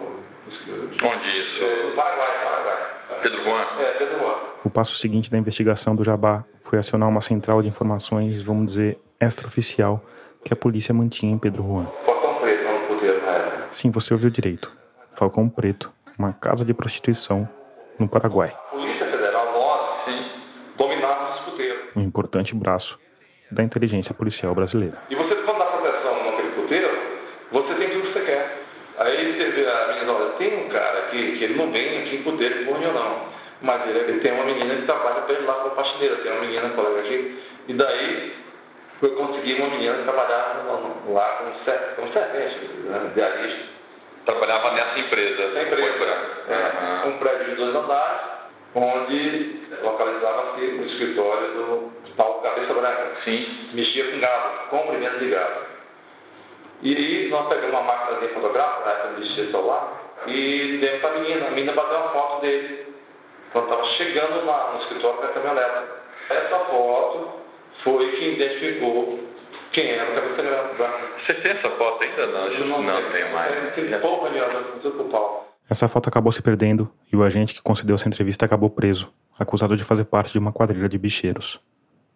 Onde 0.65 1.27
isso? 1.27 1.63
É, 1.63 1.95
Paraguai, 1.95 2.43
Paraguai. 2.43 3.21
Pedro 3.21 3.43
Juan? 3.43 3.61
É, 3.79 3.97
Pedro 3.97 4.19
Juan. 4.19 4.35
O 4.63 4.69
passo 4.69 4.95
seguinte 4.95 5.29
da 5.29 5.37
investigação 5.37 5.95
do 5.95 6.03
Jabá 6.03 6.45
foi 6.61 6.79
acionar 6.79 7.09
uma 7.09 7.21
central 7.21 7.61
de 7.61 7.67
informações, 7.67 8.41
vamos 8.41 8.67
dizer, 8.67 8.97
extraoficial 9.19 10.01
que 10.43 10.53
a 10.53 10.55
polícia 10.55 10.93
mantinha 10.93 11.33
em 11.33 11.37
Pedro 11.37 11.63
Juan. 11.63 11.85
Falcão 12.05 12.35
Preto 12.41 12.63
não 12.63 12.87
poder 12.87 13.21
na 13.21 13.31
época. 13.31 13.62
Sim, 13.73 13.89
você 13.89 14.13
ouviu 14.13 14.29
direito. 14.29 14.71
Falcão 15.17 15.49
Preto, 15.49 15.91
uma 16.17 16.31
casa 16.31 16.63
de 16.63 16.75
prostituição 16.75 17.49
no 17.97 18.07
Paraguai. 18.07 18.55
Polícia 18.69 19.09
Federal, 19.09 19.51
nós, 19.51 20.05
sim, 20.05 20.31
dominava 20.77 21.33
os 21.33 21.39
escuteiros. 21.39 21.95
Um 21.95 22.01
importante 22.01 22.53
braço 22.53 22.99
da 23.49 23.63
inteligência 23.63 24.13
policial 24.13 24.53
brasileira. 24.53 24.99
E 25.09 25.15
você, 25.15 25.33
quando 25.37 25.57
dá 25.57 25.65
proteção 25.65 26.23
naquele 26.23 26.49
escuteiro, 26.49 26.87
você 27.51 27.73
tem 27.73 27.89
tudo 27.89 28.01
que 28.03 28.13
você 28.13 28.25
quer. 28.25 28.61
Aí 28.99 29.33
você 29.33 29.49
vê 29.49 29.67
a 29.67 29.87
menina, 29.87 30.13
olha, 30.13 30.29
tem 30.33 30.65
um 30.65 30.69
cara 30.69 30.99
aqui 31.07 31.37
que 31.39 31.43
ele 31.43 31.55
não 31.55 31.71
vem 31.71 31.97
aqui 31.97 32.15
em 32.17 32.23
puteiro 32.23 32.65
com 32.65 32.73
reunião, 32.73 32.93
não. 32.93 33.25
Mas 33.63 33.89
ele, 33.89 33.99
ele, 34.01 34.19
tem 34.19 34.33
uma 34.33 34.45
menina 34.45 34.75
que 34.75 34.85
trabalha 34.85 35.21
para 35.21 35.33
ele 35.33 35.47
lá 35.47 35.53
com 35.55 35.69
a 35.69 35.71
faxineira, 35.71 36.17
tem 36.17 36.31
uma 36.31 36.41
menina 36.41 36.69
colega 36.69 36.99
aqui. 36.99 37.41
E 37.69 37.73
daí 37.73 38.33
eu 39.03 39.15
consegui 39.15 39.55
uma 39.55 39.69
menina 39.69 39.95
que 39.95 40.03
trabalhava 40.03 40.79
lá 41.07 41.27
com 41.37 41.65
sete, 41.65 41.95
com 41.95 42.07
servente, 42.11 42.65
né, 42.85 43.11
diarista. 43.13 43.73
Trabalhava 44.25 44.71
nessa 44.71 44.99
empresa. 44.99 45.43
Essa 45.43 45.61
empresa. 45.61 46.05
É, 46.49 47.07
um 47.07 47.17
prédio 47.17 47.45
de 47.49 47.55
dois 47.55 47.75
andares, 47.75 48.21
onde 48.73 49.59
localizava-se 49.81 50.61
o 50.61 50.85
escritório 50.85 51.47
do 51.49 51.91
tal 52.15 52.35
Cabeça 52.41 52.73
Branca. 52.73 53.11
Sim. 53.25 53.69
Mexia 53.73 54.11
com 54.11 54.19
gado, 54.19 54.69
comprimento 54.69 55.19
de 55.19 55.29
gado. 55.29 55.73
E 56.81 57.27
nós 57.29 57.47
pegamos 57.49 57.71
uma 57.71 57.81
máquina 57.81 58.19
de 58.19 58.27
fotográfica, 58.33 58.85
na 58.85 58.91
época 58.91 59.21
de 59.21 59.35
celular, 59.35 60.01
e 60.27 60.77
demos 60.79 61.01
para 61.01 61.09
a 61.09 61.19
menina. 61.19 61.47
A 61.47 61.49
menina 61.51 61.73
bateu 61.73 61.97
uma 61.97 62.09
foto 62.09 62.41
dele, 62.41 62.95
quando 63.51 63.65
estava 63.65 63.85
chegando 63.97 64.45
lá 64.45 64.71
no 64.73 64.81
escritório 64.83 65.17
com 65.17 65.25
a 65.25 65.29
caminhonete. 65.29 65.83
Essa 66.29 66.59
foto 66.59 67.42
foi 67.83 68.11
que 68.11 68.25
identificou 68.33 69.19
quem 69.73 69.89
era 69.89 70.11
o 70.11 70.15
cabeça 70.15 70.41
branca. 70.77 71.13
Você 71.25 71.33
tem 71.35 71.51
essa 71.51 71.69
foto 71.71 72.03
ainda? 72.03 72.27
Não, 72.27 72.47
Eu 72.47 72.65
não, 72.67 72.83
não 72.83 73.33
mais. 73.33 73.75
Tem 73.75 73.99
pouco 73.99 74.25
ali, 74.25 74.39
pau. 75.11 75.49
Essa 75.69 75.87
foto 75.87 76.09
acabou 76.09 76.31
se 76.31 76.41
perdendo 76.41 76.89
e 77.11 77.15
o 77.15 77.23
agente 77.23 77.53
que 77.53 77.61
concedeu 77.61 77.95
essa 77.95 78.07
entrevista 78.07 78.45
acabou 78.45 78.69
preso, 78.69 79.11
acusado 79.39 79.75
de 79.75 79.83
fazer 79.83 80.05
parte 80.05 80.33
de 80.33 80.39
uma 80.39 80.51
quadrilha 80.51 80.89
de 80.89 80.97
bicheiros. 80.97 81.59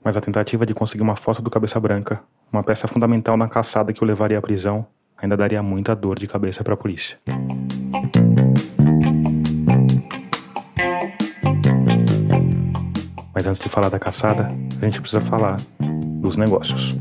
Mas 0.03 0.15
a 0.17 0.21
tentativa 0.21 0.65
de 0.65 0.73
conseguir 0.73 1.01
uma 1.03 1.15
foto 1.15 1.41
do 1.41 1.49
Cabeça 1.49 1.79
Branca, 1.79 2.21
uma 2.51 2.63
peça 2.63 2.87
fundamental 2.87 3.35
na 3.37 3.47
caçada 3.47 3.93
que 3.93 4.03
o 4.03 4.05
levaria 4.05 4.37
à 4.37 4.41
prisão, 4.41 4.85
ainda 5.17 5.35
daria 5.35 5.63
muita 5.63 5.95
dor 5.95 6.19
de 6.19 6.27
cabeça 6.27 6.63
para 6.63 6.75
a 6.75 6.77
polícia. 6.77 7.17
Mas 13.37 13.45
antes 13.45 13.61
de 13.61 13.69
falar 13.69 13.89
da 13.89 13.99
caçada, 13.99 14.49
a 14.81 14.85
gente 14.85 14.99
precisa 14.99 15.21
falar 15.21 15.57
dos 16.19 16.35
negócios. 16.35 16.97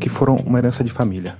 Que 0.00 0.08
foram 0.08 0.34
uma 0.34 0.58
herança 0.58 0.82
de 0.82 0.90
família. 0.90 1.36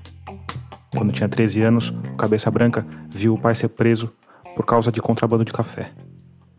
Quando 0.97 1.13
tinha 1.13 1.29
13 1.29 1.63
anos, 1.63 1.89
o 1.89 2.15
Cabeça 2.15 2.49
Branca 2.49 2.87
viu 3.11 3.35
o 3.35 3.39
pai 3.39 3.57
ser 3.57 3.71
preso 3.71 4.13
por 4.55 4.65
causa 4.65 4.93
de 4.93 5.03
contrabando 5.03 5.45
de 5.45 5.53
café. 5.53 5.91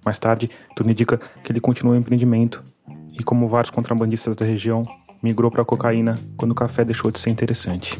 Mais 0.03 0.19
tarde, 0.19 0.49
tudo 0.75 0.91
indica 0.91 1.17
que 1.41 1.49
ele 1.49 1.61
continuou 1.61 1.95
o 1.95 1.97
empreendimento 1.97 2.61
e, 3.17 3.23
como 3.23 3.47
vários 3.47 3.69
contrabandistas 3.69 4.35
da 4.35 4.45
região, 4.45 4.83
migrou 5.23 5.49
para 5.49 5.61
a 5.61 5.65
cocaína 5.65 6.19
quando 6.35 6.51
o 6.51 6.55
café 6.55 6.83
deixou 6.83 7.09
de 7.09 7.19
ser 7.19 7.29
interessante. 7.29 7.97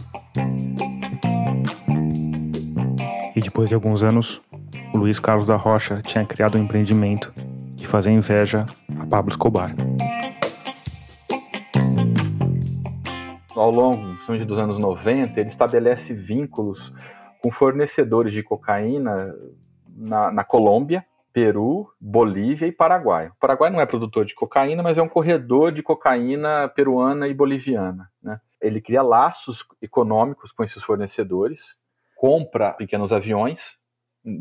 E 3.33 3.39
depois 3.39 3.69
de 3.69 3.75
alguns 3.75 4.03
anos, 4.03 4.41
o 4.93 4.97
Luiz 4.97 5.17
Carlos 5.17 5.47
da 5.47 5.55
Rocha 5.55 6.01
tinha 6.01 6.25
criado 6.25 6.57
um 6.57 6.61
empreendimento 6.61 7.31
de 7.83 7.87
fazer 7.87 8.11
inveja 8.11 8.65
a 8.97 9.05
Pablo 9.05 9.29
Escobar. 9.29 9.75
Ao 13.53 13.69
longo 13.69 14.15
dos 14.45 14.57
anos 14.57 14.77
90, 14.77 15.37
ele 15.37 15.49
estabelece 15.49 16.13
vínculos 16.13 16.93
com 17.41 17.51
fornecedores 17.51 18.31
de 18.31 18.41
cocaína 18.41 19.35
na, 19.89 20.31
na 20.31 20.43
Colômbia, 20.45 21.05
Peru, 21.33 21.91
Bolívia 21.99 22.67
e 22.67 22.71
Paraguai. 22.71 23.27
O 23.27 23.35
Paraguai 23.37 23.69
não 23.69 23.81
é 23.81 23.85
produtor 23.85 24.23
de 24.23 24.33
cocaína, 24.33 24.81
mas 24.81 24.97
é 24.97 25.01
um 25.01 25.09
corredor 25.09 25.73
de 25.73 25.83
cocaína 25.83 26.69
peruana 26.69 27.27
e 27.27 27.33
boliviana. 27.33 28.09
Né? 28.23 28.39
Ele 28.61 28.79
cria 28.79 29.01
laços 29.01 29.65
econômicos 29.81 30.53
com 30.53 30.63
esses 30.63 30.81
fornecedores, 30.81 31.77
compra 32.15 32.71
pequenos 32.71 33.11
aviões, 33.11 33.77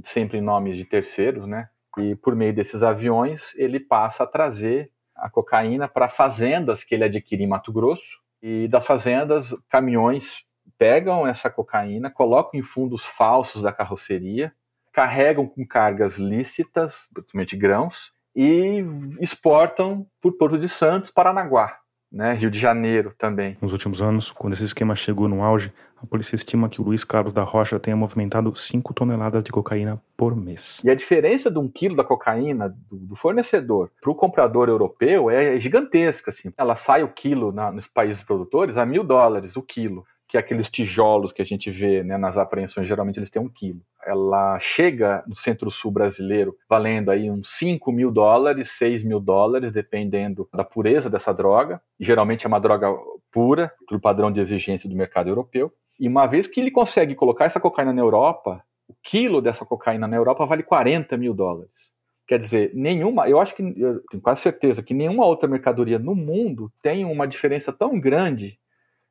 sempre 0.04 0.38
em 0.38 0.42
nome 0.42 0.76
de 0.76 0.84
terceiros, 0.84 1.44
né? 1.44 1.68
E 1.98 2.14
por 2.16 2.34
meio 2.34 2.54
desses 2.54 2.82
aviões 2.82 3.54
ele 3.56 3.78
passa 3.78 4.24
a 4.24 4.26
trazer 4.26 4.90
a 5.14 5.28
cocaína 5.30 5.86
para 5.86 6.08
fazendas 6.08 6.84
que 6.84 6.94
ele 6.94 7.04
adquire 7.04 7.42
em 7.42 7.46
Mato 7.46 7.72
Grosso, 7.72 8.20
e 8.42 8.66
das 8.66 8.84
fazendas, 8.84 9.54
caminhões 9.68 10.44
pegam 10.76 11.26
essa 11.26 11.48
cocaína, 11.48 12.10
colocam 12.10 12.58
em 12.58 12.62
fundos 12.62 13.04
falsos 13.04 13.62
da 13.62 13.72
carroceria, 13.72 14.52
carregam 14.92 15.46
com 15.46 15.64
cargas 15.66 16.16
lícitas, 16.16 17.08
principalmente 17.14 17.56
grãos, 17.56 18.12
e 18.34 18.84
exportam 19.20 20.06
por 20.20 20.32
Porto 20.32 20.58
de 20.58 20.68
Santos, 20.68 21.10
Paranaguá, 21.10 21.78
né, 22.12 22.34
Rio 22.34 22.50
de 22.50 22.58
Janeiro 22.58 23.14
também. 23.16 23.56
Nos 23.60 23.72
últimos 23.72 24.02
anos, 24.02 24.30
quando 24.30 24.52
esse 24.52 24.64
esquema 24.64 24.94
chegou 24.94 25.28
no 25.28 25.42
auge, 25.42 25.72
a 26.02 26.06
polícia 26.06 26.34
estima 26.34 26.68
que 26.68 26.80
o 26.80 26.84
Luiz 26.84 27.04
Carlos 27.04 27.32
da 27.32 27.42
Rocha 27.42 27.78
tenha 27.78 27.96
movimentado 27.96 28.54
5 28.54 28.92
toneladas 28.92 29.42
de 29.42 29.52
cocaína 29.52 30.02
por 30.16 30.36
mês. 30.36 30.80
E 30.84 30.90
a 30.90 30.94
diferença 30.94 31.50
de 31.50 31.58
um 31.58 31.68
quilo 31.68 31.94
da 31.96 32.02
cocaína 32.02 32.68
do, 32.68 32.96
do 32.96 33.16
fornecedor 33.16 33.90
para 34.00 34.10
o 34.10 34.14
comprador 34.14 34.68
europeu 34.68 35.30
é 35.30 35.58
gigantesca. 35.58 36.30
Assim. 36.30 36.52
Ela 36.58 36.74
sai 36.74 37.02
o 37.04 37.08
quilo 37.08 37.52
na, 37.52 37.70
nos 37.70 37.86
países 37.86 38.22
produtores 38.22 38.76
a 38.76 38.84
mil 38.84 39.04
dólares 39.04 39.56
o 39.56 39.62
quilo 39.62 40.04
que 40.32 40.38
é 40.38 40.40
aqueles 40.40 40.70
tijolos 40.70 41.30
que 41.30 41.42
a 41.42 41.44
gente 41.44 41.70
vê 41.70 42.02
né, 42.02 42.16
nas 42.16 42.38
apreensões, 42.38 42.88
geralmente 42.88 43.18
eles 43.18 43.28
têm 43.28 43.42
um 43.42 43.50
quilo. 43.50 43.82
Ela 44.02 44.58
chega 44.58 45.22
no 45.26 45.34
centro-sul 45.34 45.90
brasileiro 45.90 46.56
valendo 46.66 47.10
aí 47.10 47.30
uns 47.30 47.50
5 47.58 47.92
mil 47.92 48.10
dólares, 48.10 48.70
6 48.70 49.04
mil 49.04 49.20
dólares, 49.20 49.72
dependendo 49.72 50.48
da 50.50 50.64
pureza 50.64 51.10
dessa 51.10 51.34
droga. 51.34 51.82
Geralmente 52.00 52.46
é 52.46 52.48
uma 52.48 52.58
droga 52.58 52.88
pura, 53.30 53.70
do 53.90 54.00
padrão 54.00 54.32
de 54.32 54.40
exigência 54.40 54.88
do 54.88 54.96
mercado 54.96 55.28
europeu. 55.28 55.70
E 56.00 56.08
uma 56.08 56.26
vez 56.26 56.46
que 56.46 56.60
ele 56.60 56.70
consegue 56.70 57.14
colocar 57.14 57.44
essa 57.44 57.60
cocaína 57.60 57.92
na 57.92 58.00
Europa, 58.00 58.64
o 58.88 58.94
quilo 59.02 59.42
dessa 59.42 59.66
cocaína 59.66 60.08
na 60.08 60.16
Europa 60.16 60.46
vale 60.46 60.62
40 60.62 61.14
mil 61.18 61.34
dólares. 61.34 61.92
Quer 62.26 62.38
dizer, 62.38 62.70
nenhuma, 62.72 63.28
eu 63.28 63.38
acho 63.38 63.54
que, 63.54 63.62
eu 63.62 64.00
tenho 64.10 64.22
quase 64.22 64.40
certeza 64.40 64.82
que 64.82 64.94
nenhuma 64.94 65.26
outra 65.26 65.46
mercadoria 65.46 65.98
no 65.98 66.14
mundo 66.14 66.72
tem 66.80 67.04
uma 67.04 67.28
diferença 67.28 67.70
tão 67.70 68.00
grande 68.00 68.58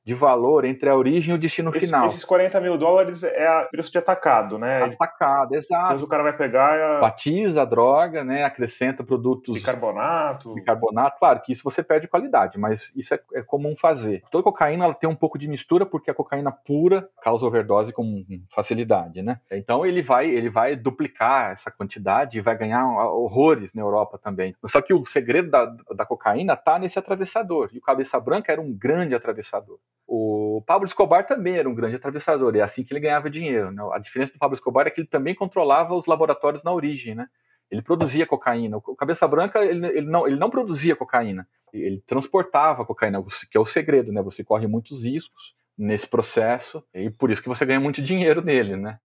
de 0.04 0.14
valor 0.14 0.66
entre 0.66 0.90
a 0.90 0.96
origem 0.96 1.34
e 1.34 1.38
o 1.38 1.40
destino 1.40 1.72
Esse, 1.72 1.86
final. 1.86 2.06
Esses 2.06 2.26
40 2.26 2.60
mil 2.60 2.78
dólares 2.78 3.24
é 3.24 3.68
preço 3.70 3.92
de 3.92 3.98
atacado, 3.98 4.58
né? 4.58 4.84
Atacado, 4.84 5.56
exato. 5.56 5.84
Depois 5.84 6.04
o 6.04 6.08
cara 6.08 6.24
vai 6.24 6.36
pegar 6.36 6.98
a... 6.98 7.00
Batiza 7.00 7.62
a 7.62 7.66
droga, 7.66 8.24
né? 8.24 8.44
acrescenta 8.44 9.04
produtos. 9.04 9.54
Bicarbonato. 9.54 10.54
Bicarbonato, 10.54 11.20
claro 11.20 11.42
que 11.42 11.52
isso 11.52 11.64
você 11.64 11.84
perde 11.84 12.08
qualidade, 12.08 12.58
mas 12.58 12.92
isso 12.96 13.14
é, 13.14 13.20
é, 13.36 13.42
comum 13.42 13.76
fazer. 13.76 14.24
Toda 14.32 14.44
cocaína 14.44 14.86
ela 14.86 14.94
tem 14.94 15.10
um 15.10 15.16
pouco 15.16 15.38
de 15.38 15.48
mistura, 15.48 15.86
porque 15.86 16.10
a 16.10 16.14
cocaína 16.14 16.52
pura 16.52 17.08
causa 17.22 17.46
overdose 17.46 17.94
com 17.94 18.26
facilidade, 18.50 19.22
né? 19.22 19.40
Então 19.52 19.86
ele 19.86 20.02
vai, 20.02 20.30
ele 20.30 20.50
vai 20.50 20.76
duplicar 20.76 21.52
essa 21.52 21.70
quantidade 21.70 22.38
e 22.38 22.42
vai 22.42 22.58
ganhar 22.58 22.86
horrores 22.86 23.74
na 23.74 23.82
Europa 23.82 24.18
também. 24.18 24.56
Só 24.66 24.82
que 24.82 24.94
o 24.94 25.06
segredo 25.06 25.50
da, 25.50 25.66
da 25.96 26.06
cocaína 26.06 26.56
tá 26.56 26.80
nesse 26.80 26.98
atravessador. 26.98 27.70
E 27.74 27.78
o 27.78 27.82
Cabeça 27.82 28.20
Branca 28.20 28.52
era 28.52 28.62
um 28.62 28.74
grande 28.74 29.16
atravessador. 29.16 29.78
O 30.08 30.64
Pablo 30.66 30.86
Escobar 30.86 31.26
também 31.26 31.56
era 31.56 31.70
um 31.70 31.76
grande 31.76 31.96
atravessador, 31.96 32.56
e 32.56 32.60
é 32.60 32.64
assim 32.64 32.84
que 32.84 32.94
ele 32.94 33.00
ganhava 33.00 33.30
dinheiro. 33.30 33.72
Né? 33.72 33.82
A 33.94 34.00
diferença 34.00 34.34
do 34.34 34.40
Pablo 34.40 34.56
Escobar 34.56 34.88
é 34.88 34.90
que 34.90 35.02
ele 35.02 35.08
também 35.08 35.34
controlava 35.34 35.96
os 35.96 36.06
laboratórios 36.06 36.64
na 36.64 36.74
origem, 36.74 37.16
né? 37.16 37.28
Ele 37.70 37.82
produzia 37.82 38.28
cocaína. 38.28 38.78
O 38.78 38.96
Cabeça 38.96 39.26
Branca, 39.28 39.64
ele, 39.64 39.88
ele, 39.88 40.08
não, 40.10 40.28
ele 40.28 40.36
não 40.36 40.50
produzia 40.50 40.96
cocaína, 40.96 41.48
ele 41.74 42.04
transportava 42.06 42.86
cocaína, 42.86 43.24
que 43.50 43.58
é 43.58 43.62
o 43.62 43.66
segredo, 43.66 44.12
né? 44.12 44.22
Você 44.22 44.44
corre 44.44 44.68
muitos 44.68 45.06
riscos 45.06 45.56
nesse 45.78 46.06
processo, 46.06 46.84
e 46.94 47.10
por 47.10 47.32
isso 47.32 47.42
que 47.42 47.48
você 47.48 47.66
ganha 47.66 47.80
muito 47.80 48.02
dinheiro 48.02 48.42
nele, 48.42 48.76
né? 48.76 49.00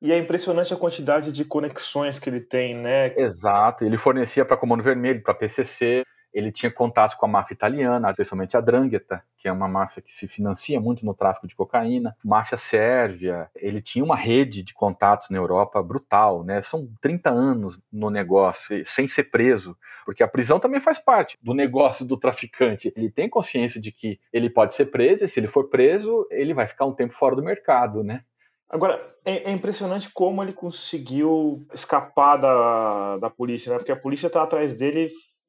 E 0.00 0.12
é 0.12 0.18
impressionante 0.18 0.72
a 0.74 0.76
quantidade 0.76 1.32
de 1.32 1.44
conexões 1.44 2.18
que 2.18 2.28
ele 2.28 2.40
tem, 2.40 2.74
né? 2.74 3.14
Exato, 3.16 3.84
ele 3.84 3.96
fornecia 3.96 4.44
para 4.44 4.56
Comando 4.56 4.82
Vermelho, 4.82 5.22
para 5.22 5.34
PCC, 5.34 6.02
ele 6.36 6.52
tinha 6.52 6.70
contatos 6.70 7.16
com 7.16 7.24
a 7.24 7.28
máfia 7.28 7.54
italiana, 7.54 8.10
especialmente 8.10 8.58
a 8.58 8.60
Drangheta, 8.60 9.24
que 9.38 9.48
é 9.48 9.52
uma 9.52 9.66
máfia 9.66 10.02
que 10.02 10.12
se 10.12 10.28
financia 10.28 10.78
muito 10.78 11.06
no 11.06 11.14
tráfico 11.14 11.46
de 11.46 11.56
cocaína, 11.56 12.14
máfia 12.22 12.58
sérvia. 12.58 13.50
Ele 13.56 13.80
tinha 13.80 14.04
uma 14.04 14.14
rede 14.14 14.62
de 14.62 14.74
contatos 14.74 15.30
na 15.30 15.38
Europa 15.38 15.82
brutal, 15.82 16.44
né? 16.44 16.60
São 16.60 16.86
30 17.00 17.30
anos 17.30 17.80
no 17.90 18.10
negócio, 18.10 18.84
sem 18.84 19.08
ser 19.08 19.24
preso, 19.24 19.74
porque 20.04 20.22
a 20.22 20.28
prisão 20.28 20.60
também 20.60 20.78
faz 20.78 20.98
parte 20.98 21.38
do 21.40 21.54
negócio 21.54 22.04
do 22.04 22.18
traficante. 22.18 22.92
Ele 22.94 23.10
tem 23.10 23.30
consciência 23.30 23.80
de 23.80 23.90
que 23.90 24.20
ele 24.30 24.50
pode 24.50 24.74
ser 24.74 24.86
preso 24.86 25.24
e 25.24 25.28
se 25.28 25.40
ele 25.40 25.48
for 25.48 25.70
preso, 25.70 26.26
ele 26.30 26.52
vai 26.52 26.66
ficar 26.68 26.84
um 26.84 26.92
tempo 26.92 27.14
fora 27.14 27.34
do 27.34 27.42
mercado, 27.42 28.04
né? 28.04 28.22
Agora, 28.68 29.00
é, 29.24 29.48
é, 29.48 29.52
impressionante 29.52 30.10
como 30.12 30.42
ele 30.42 30.52
conseguiu 30.52 31.64
escapar 31.72 32.36
da, 32.36 33.16
da 33.16 33.30
polícia, 33.30 33.72
né? 33.72 33.78
Porque 33.78 33.92
a 33.92 33.96
polícia 33.96 34.28
tá 34.28 34.42
atrás 34.42 34.74
dele 34.74 35.08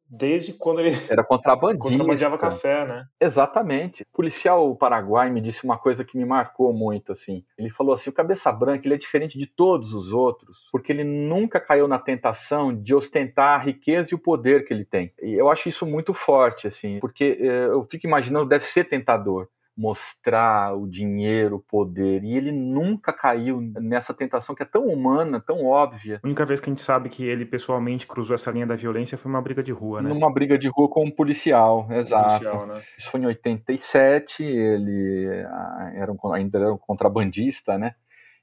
desde 0.09 0.53
quando 0.53 0.79
ele 0.79 0.91
era 1.09 1.23
contrabandista. 1.25 1.89
contrabandeava 1.89 2.37
café, 2.37 2.85
né? 2.85 3.05
Exatamente. 3.19 4.03
O 4.03 4.17
policial 4.17 4.75
paraguai 4.75 5.29
me 5.29 5.41
disse 5.41 5.63
uma 5.63 5.77
coisa 5.77 6.03
que 6.03 6.17
me 6.17 6.25
marcou 6.25 6.73
muito, 6.73 7.11
assim. 7.11 7.43
Ele 7.57 7.69
falou 7.69 7.93
assim, 7.93 8.09
o 8.09 8.13
Cabeça 8.13 8.51
Branca, 8.51 8.87
ele 8.87 8.95
é 8.95 8.97
diferente 8.97 9.37
de 9.37 9.45
todos 9.45 9.93
os 9.93 10.13
outros, 10.13 10.69
porque 10.71 10.91
ele 10.91 11.03
nunca 11.03 11.59
caiu 11.59 11.87
na 11.87 11.99
tentação 11.99 12.73
de 12.73 12.95
ostentar 12.95 13.59
a 13.59 13.63
riqueza 13.63 14.09
e 14.11 14.15
o 14.15 14.19
poder 14.19 14.65
que 14.65 14.73
ele 14.73 14.85
tem. 14.85 15.11
E 15.21 15.33
eu 15.33 15.49
acho 15.49 15.69
isso 15.69 15.85
muito 15.85 16.13
forte, 16.13 16.67
assim, 16.67 16.99
porque 16.99 17.37
eh, 17.39 17.67
eu 17.67 17.85
fico 17.89 18.05
imaginando, 18.05 18.47
deve 18.47 18.65
ser 18.65 18.85
tentador 18.85 19.47
mostrar 19.77 20.75
o 20.75 20.87
dinheiro, 20.87 21.57
o 21.57 21.59
poder. 21.59 22.23
E 22.23 22.35
ele 22.35 22.51
nunca 22.51 23.13
caiu 23.13 23.61
nessa 23.79 24.13
tentação 24.13 24.55
que 24.55 24.63
é 24.63 24.65
tão 24.65 24.85
humana, 24.85 25.39
tão 25.39 25.63
óbvia. 25.65 26.19
A 26.23 26.27
única 26.27 26.45
vez 26.45 26.59
que 26.59 26.69
a 26.69 26.71
gente 26.71 26.81
sabe 26.81 27.09
que 27.09 27.23
ele 27.23 27.45
pessoalmente 27.45 28.07
cruzou 28.07 28.33
essa 28.33 28.49
linha 28.49 28.65
da 28.65 28.75
violência 28.75 29.17
foi 29.17 29.29
uma 29.29 29.41
briga 29.41 29.61
de 29.61 29.71
rua, 29.71 30.01
né? 30.01 30.09
Numa 30.09 30.33
briga 30.33 30.57
de 30.57 30.67
rua 30.67 30.89
com 30.89 31.05
um 31.05 31.11
policial, 31.11 31.87
exato. 31.91 32.43
Policial, 32.43 32.65
né? 32.65 32.81
Isso 32.97 33.11
foi 33.11 33.19
em 33.19 33.27
87, 33.27 34.43
ele 34.43 35.45
ah, 35.47 35.91
era 35.95 36.11
um, 36.11 36.33
ainda 36.33 36.57
era 36.57 36.73
um 36.73 36.77
contrabandista, 36.77 37.77
né? 37.77 37.93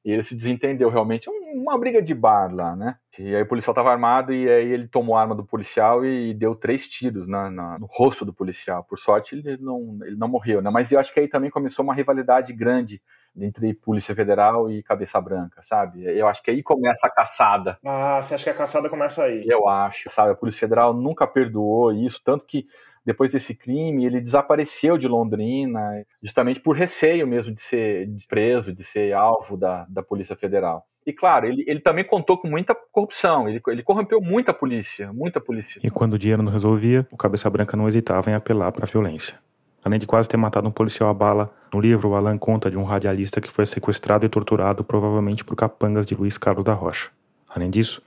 E 0.04 0.10
ele 0.12 0.22
se 0.22 0.36
desentendeu 0.36 0.90
realmente, 0.90 1.30
um- 1.30 1.62
uma 1.62 1.78
briga 1.78 2.02
de 2.02 2.14
bar 2.14 2.54
lá, 2.54 2.76
né? 2.76 2.96
E 3.18 3.34
aí 3.34 3.42
o 3.42 3.46
policial 3.48 3.72
estava 3.72 3.90
armado 3.90 4.34
e 4.34 4.50
aí 4.50 4.70
ele 4.72 4.86
tomou 4.88 5.16
a 5.16 5.20
arma 5.20 5.34
do 5.34 5.44
policial 5.46 6.04
e 6.04 6.34
deu 6.34 6.54
três 6.54 6.86
tiros 6.88 7.26
na, 7.26 7.48
na- 7.50 7.78
no 7.78 7.86
rosto 7.86 8.24
do 8.24 8.32
policial. 8.34 8.84
Por 8.84 8.98
sorte 8.98 9.34
ele 9.36 9.56
não, 9.62 9.98
ele 10.02 10.16
não 10.16 10.28
morreu, 10.28 10.60
né? 10.60 10.68
Mas 10.70 10.90
eu 10.92 10.98
acho 10.98 11.12
que 11.14 11.20
aí 11.20 11.28
também 11.28 11.48
começou 11.50 11.82
uma 11.84 11.94
rivalidade 11.94 12.52
grande 12.52 13.00
entre 13.36 13.72
Polícia 13.74 14.14
Federal 14.14 14.70
e 14.70 14.82
Cabeça 14.82 15.20
Branca, 15.20 15.60
sabe? 15.62 16.04
Eu 16.04 16.28
acho 16.28 16.42
que 16.42 16.50
aí 16.50 16.62
começa 16.62 17.06
a 17.06 17.10
caçada. 17.10 17.78
Ah, 17.84 18.20
você 18.22 18.34
acha 18.34 18.44
que 18.44 18.50
a 18.50 18.54
caçada 18.54 18.88
começa 18.90 19.24
aí? 19.24 19.42
Eu 19.46 19.68
acho, 19.68 20.10
sabe? 20.10 20.32
A 20.32 20.36
Polícia 20.36 20.60
Federal 20.60 20.92
nunca 20.92 21.26
perdoou 21.26 21.92
isso, 21.92 22.20
tanto 22.24 22.46
que 22.46 22.66
depois 23.04 23.32
desse 23.32 23.54
crime 23.54 24.04
ele 24.04 24.20
desapareceu 24.20 24.96
de 24.96 25.06
Londrina, 25.06 26.04
justamente 26.22 26.60
por 26.60 26.76
receio 26.76 27.26
mesmo 27.26 27.52
de 27.52 27.60
ser 27.60 28.08
preso, 28.28 28.72
de 28.72 28.82
ser 28.82 29.12
alvo 29.12 29.56
da, 29.56 29.86
da 29.88 30.02
Polícia 30.02 30.36
Federal. 30.36 30.86
E 31.06 31.12
claro, 31.12 31.46
ele, 31.46 31.64
ele 31.66 31.80
também 31.80 32.04
contou 32.04 32.38
com 32.38 32.48
muita 32.48 32.74
corrupção, 32.74 33.46
ele, 33.46 33.60
ele 33.68 33.82
corrompeu 33.82 34.20
muita 34.20 34.54
polícia, 34.54 35.12
muita 35.12 35.38
polícia. 35.38 35.80
E 35.84 35.90
quando 35.90 36.14
o 36.14 36.18
dinheiro 36.18 36.42
não 36.42 36.50
resolvia, 36.50 37.06
o 37.10 37.16
Cabeça 37.16 37.50
Branca 37.50 37.76
não 37.76 37.86
hesitava 37.86 38.30
em 38.30 38.34
apelar 38.34 38.72
para 38.72 38.84
a 38.84 38.88
violência. 38.88 39.38
Além 39.84 39.98
de 39.98 40.06
quase 40.06 40.26
ter 40.30 40.38
matado 40.38 40.66
um 40.66 40.72
policial 40.72 41.10
a 41.10 41.14
bala, 41.14 41.54
no 41.70 41.78
livro 41.78 42.08
o 42.08 42.14
Alan 42.14 42.38
conta 42.38 42.70
de 42.70 42.78
um 42.78 42.84
radialista 42.84 43.38
que 43.38 43.50
foi 43.50 43.66
sequestrado 43.66 44.24
e 44.24 44.30
torturado 44.30 44.82
provavelmente 44.82 45.44
por 45.44 45.54
capangas 45.54 46.06
de 46.06 46.14
Luiz 46.14 46.38
Carlos 46.38 46.64
da 46.64 46.72
Rocha. 46.72 47.10
Além 47.46 47.68
disso, 47.68 48.02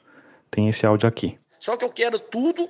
tem 0.49 0.67
esse 0.67 0.83
áudio 0.87 1.07
aqui. 1.07 1.37
Só 1.59 1.77
que 1.77 1.85
eu 1.85 1.91
quero 1.91 2.17
tudo 2.17 2.67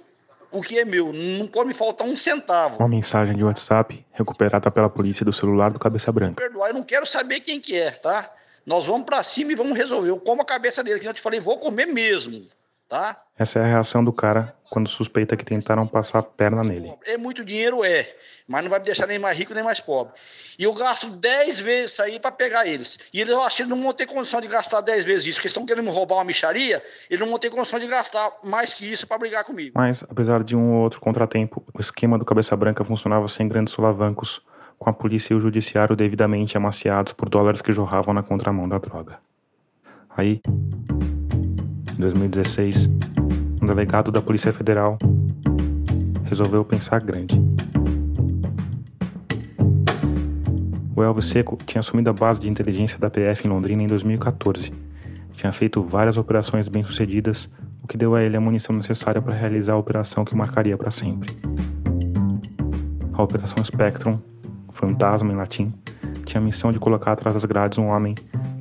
o 0.51 0.61
que 0.61 0.79
é 0.79 0.85
meu. 0.85 1.11
Não 1.13 1.47
pode 1.47 1.67
me 1.67 1.73
faltar 1.73 2.07
um 2.07 2.15
centavo. 2.15 2.77
Uma 2.77 2.87
mensagem 2.87 3.35
de 3.35 3.43
WhatsApp 3.43 4.05
recuperada 4.13 4.69
pela 4.71 4.89
polícia 4.89 5.25
do 5.25 5.33
celular 5.33 5.71
do 5.71 5.79
Cabeça 5.79 6.11
Branca. 6.11 6.41
Perdoar, 6.41 6.69
eu 6.69 6.73
não 6.73 6.83
quero 6.83 7.05
saber 7.05 7.39
quem 7.41 7.59
que 7.59 7.75
é, 7.75 7.91
tá? 7.91 8.31
Nós 8.65 8.85
vamos 8.85 9.05
pra 9.05 9.23
cima 9.23 9.53
e 9.53 9.55
vamos 9.55 9.77
resolver. 9.77 10.09
Eu 10.09 10.17
como 10.17 10.41
a 10.41 10.45
cabeça 10.45 10.83
dele, 10.83 10.99
que 10.99 11.07
eu 11.07 11.13
te 11.13 11.21
falei, 11.21 11.39
vou 11.39 11.57
comer 11.57 11.85
mesmo, 11.85 12.45
tá? 12.87 13.17
Essa 13.37 13.59
é 13.59 13.63
a 13.63 13.65
reação 13.65 14.03
do 14.03 14.11
cara 14.11 14.55
quando 14.69 14.87
suspeita 14.87 15.35
que 15.37 15.45
tentaram 15.45 15.87
passar 15.87 16.19
a 16.19 16.23
perna 16.23 16.63
nele. 16.63 16.93
É 17.05 17.17
muito 17.17 17.43
dinheiro, 17.43 17.83
é. 17.83 18.07
Mas 18.47 18.63
não 18.63 18.69
vai 18.69 18.79
me 18.79 18.85
deixar 18.85 19.05
nem 19.07 19.19
mais 19.19 19.37
rico 19.37 19.53
nem 19.53 19.63
mais 19.63 19.79
pobre. 19.79 20.13
E 20.57 20.63
eu 20.63 20.73
gasto 20.73 21.09
10 21.09 21.59
vezes 21.59 21.91
isso 21.91 22.01
aí 22.01 22.19
pra 22.19 22.31
pegar 22.31 22.65
eles. 22.65 22.97
E 23.13 23.19
eles, 23.19 23.33
eu 23.33 23.41
acho 23.41 23.57
que 23.57 23.61
eles 23.63 23.69
não 23.69 23.81
vão 23.81 23.93
ter 23.93 24.05
condição 24.05 24.39
de 24.39 24.47
gastar 24.47 24.81
10 24.81 25.05
vezes 25.05 25.25
isso. 25.25 25.35
Porque 25.35 25.47
eles 25.47 25.51
estão 25.51 25.65
querendo 25.65 25.85
me 25.85 25.91
roubar 25.91 26.15
uma 26.15 26.23
micharia, 26.23 26.81
eles 27.09 27.19
não 27.19 27.29
vão 27.29 27.37
ter 27.37 27.49
condição 27.49 27.77
de 27.77 27.87
gastar 27.87 28.31
mais 28.43 28.71
que 28.71 28.89
isso 28.89 29.05
pra 29.05 29.17
brigar 29.17 29.43
comigo. 29.43 29.73
Mas, 29.75 30.03
apesar 30.09 30.43
de 30.43 30.55
um 30.55 30.75
ou 30.75 30.83
outro 30.83 31.01
contratempo, 31.01 31.61
o 31.73 31.81
esquema 31.81 32.17
do 32.17 32.23
Cabeça 32.25 32.55
Branca 32.55 32.85
funcionava 32.85 33.27
sem 33.27 33.47
grandes 33.47 33.73
solavancos, 33.73 34.41
com 34.79 34.89
a 34.89 34.93
polícia 34.93 35.33
e 35.33 35.37
o 35.37 35.41
judiciário 35.41 35.95
devidamente 35.95 36.55
amaciados 36.55 37.11
por 37.13 37.29
dólares 37.29 37.61
que 37.61 37.73
jorravam 37.73 38.13
na 38.13 38.23
contramão 38.23 38.69
da 38.69 38.77
droga. 38.77 39.19
Aí, 40.15 40.39
em 41.97 42.01
2016, 42.01 42.87
um 43.59 43.65
delegado 43.65 44.11
da 44.11 44.21
Polícia 44.21 44.53
Federal 44.53 44.99
resolveu 46.23 46.63
pensar 46.63 47.01
grande. 47.01 47.41
O 50.95 51.01
Elvis 51.01 51.25
Seco 51.25 51.57
tinha 51.65 51.79
assumido 51.79 52.11
a 52.11 52.13
base 52.13 52.39
de 52.39 52.49
inteligência 52.49 52.99
da 52.99 53.09
PF 53.09 53.47
em 53.47 53.49
Londrina 53.49 53.81
em 53.81 53.87
2014. 53.87 54.71
Tinha 55.33 55.51
feito 55.51 55.81
várias 55.81 56.19
operações 56.19 56.67
bem-sucedidas, 56.67 57.49
o 57.81 57.87
que 57.87 57.97
deu 57.97 58.13
a 58.13 58.21
ele 58.21 58.37
a 58.37 58.41
munição 58.41 58.75
necessária 58.75 59.21
para 59.21 59.33
realizar 59.33 59.73
a 59.73 59.77
operação 59.77 60.23
que 60.23 60.33
o 60.33 60.37
marcaria 60.37 60.77
para 60.77 60.91
sempre. 60.91 61.35
A 63.13 63.23
Operação 63.23 63.63
Spectrum, 63.65 64.19
fantasma 64.69 65.33
em 65.33 65.35
latim, 65.35 65.73
tinha 66.25 66.39
a 66.39 66.43
missão 66.43 66.71
de 66.71 66.77
colocar 66.77 67.13
atrás 67.13 67.33
das 67.33 67.45
grades 67.45 67.79
um 67.79 67.87
homem 67.87 68.13